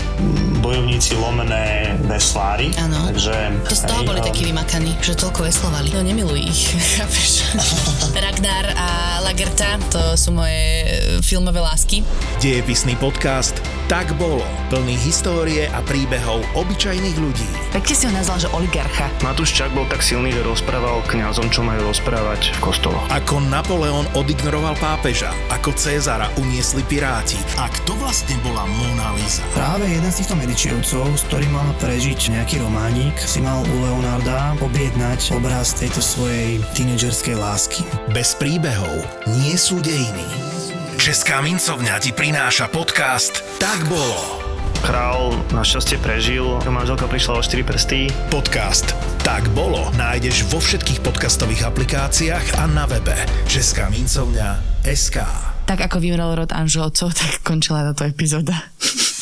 Bojovníci 0.61 1.17
lomené 1.17 1.97
veslári. 2.05 2.69
Áno. 2.77 3.09
Takže... 3.09 3.33
To 3.65 3.75
z 3.75 3.83
toho 3.89 4.01
hej, 4.05 4.07
boli 4.07 4.19
um, 4.21 4.27
takí 4.29 4.43
vymakaní, 4.45 4.91
že 5.01 5.17
toľko 5.17 5.49
veslovali. 5.49 5.89
No 5.91 6.05
nemiluj 6.05 6.39
ich, 6.39 6.61
chápeš? 7.01 7.49
Ragnar 8.25 8.65
a 8.77 8.87
Lagerta, 9.25 9.81
to 9.89 10.13
sú 10.13 10.29
moje 10.31 10.61
e, 10.85 10.87
filmové 11.25 11.59
lásky. 11.59 12.05
Dejepisný 12.37 12.93
podcast 13.01 13.80
Tak 13.91 14.15
bolo. 14.15 14.39
Plný 14.71 14.95
histórie 14.95 15.67
a 15.67 15.83
príbehov 15.83 16.47
obyčajných 16.55 17.17
ľudí. 17.19 17.43
Pekne 17.75 17.91
si 17.91 18.07
ho 18.07 18.13
nazval, 18.15 18.39
že 18.39 18.47
oligarcha. 18.55 19.11
Matúš 19.19 19.51
Čak 19.51 19.75
bol 19.75 19.83
tak 19.91 19.99
silný, 19.99 20.31
že 20.31 20.47
rozprával 20.47 21.03
kňazom, 21.11 21.51
čo 21.51 21.59
majú 21.59 21.91
rozprávať 21.91 22.55
v 22.55 22.59
kostoloch. 22.63 23.03
Ako 23.11 23.43
Napoleon 23.51 24.07
odignoroval 24.15 24.79
pápeža, 24.79 25.35
ako 25.51 25.75
Cezara 25.75 26.31
uniesli 26.39 26.87
piráti 26.87 27.35
a 27.59 27.67
kto 27.67 27.99
vlastne 27.99 28.39
bola 28.39 28.63
Mona 28.63 29.11
Lisa. 29.19 29.43
Práve 29.51 29.83
jeden 29.91 30.07
z 30.07 30.23
týchto 30.23 30.39
medičievcov, 30.39 31.11
s 31.11 31.27
ktorým 31.27 31.51
mal 31.51 31.67
prežiť 31.83 32.31
nejaký 32.31 32.63
románik, 32.63 33.19
si 33.19 33.43
mal 33.43 33.59
u 33.59 33.75
Leonarda 33.75 34.55
objednať 34.63 35.35
obraz 35.35 35.75
tejto 35.75 35.99
svojej 35.99 36.63
tínedžerskej 36.79 37.35
lásky. 37.35 37.83
Bez 38.15 38.39
príbehov 38.39 39.03
nie 39.35 39.59
sú 39.59 39.83
dejiny. 39.83 40.50
Česká 41.01 41.41
mincovňa 41.41 41.97
ti 41.97 42.13
prináša 42.13 42.69
podcast 42.69 43.41
Tak 43.57 43.89
bolo. 43.89 44.21
Král 44.85 45.33
našťastie 45.49 45.97
prežil, 45.97 46.45
manželka 46.69 47.09
prišla 47.09 47.33
o 47.33 47.41
4 47.41 47.65
prsty. 47.65 48.13
Podcast 48.29 48.93
Tak 49.25 49.49
bolo 49.57 49.89
nájdeš 49.97 50.45
vo 50.53 50.61
všetkých 50.61 51.01
podcastových 51.01 51.65
aplikáciách 51.73 52.53
a 52.53 52.69
na 52.69 52.85
webe 52.85 53.17
Česká 53.49 53.89
mincovňa 53.89 54.61
SK. 54.85 55.25
Tak 55.65 55.89
ako 55.89 55.97
vymrel 55.97 56.37
rod 56.37 56.53
Anželcov, 56.53 57.17
tak 57.17 57.41
končila 57.41 57.81
táto 57.81 58.05
epizóda. 58.05 58.69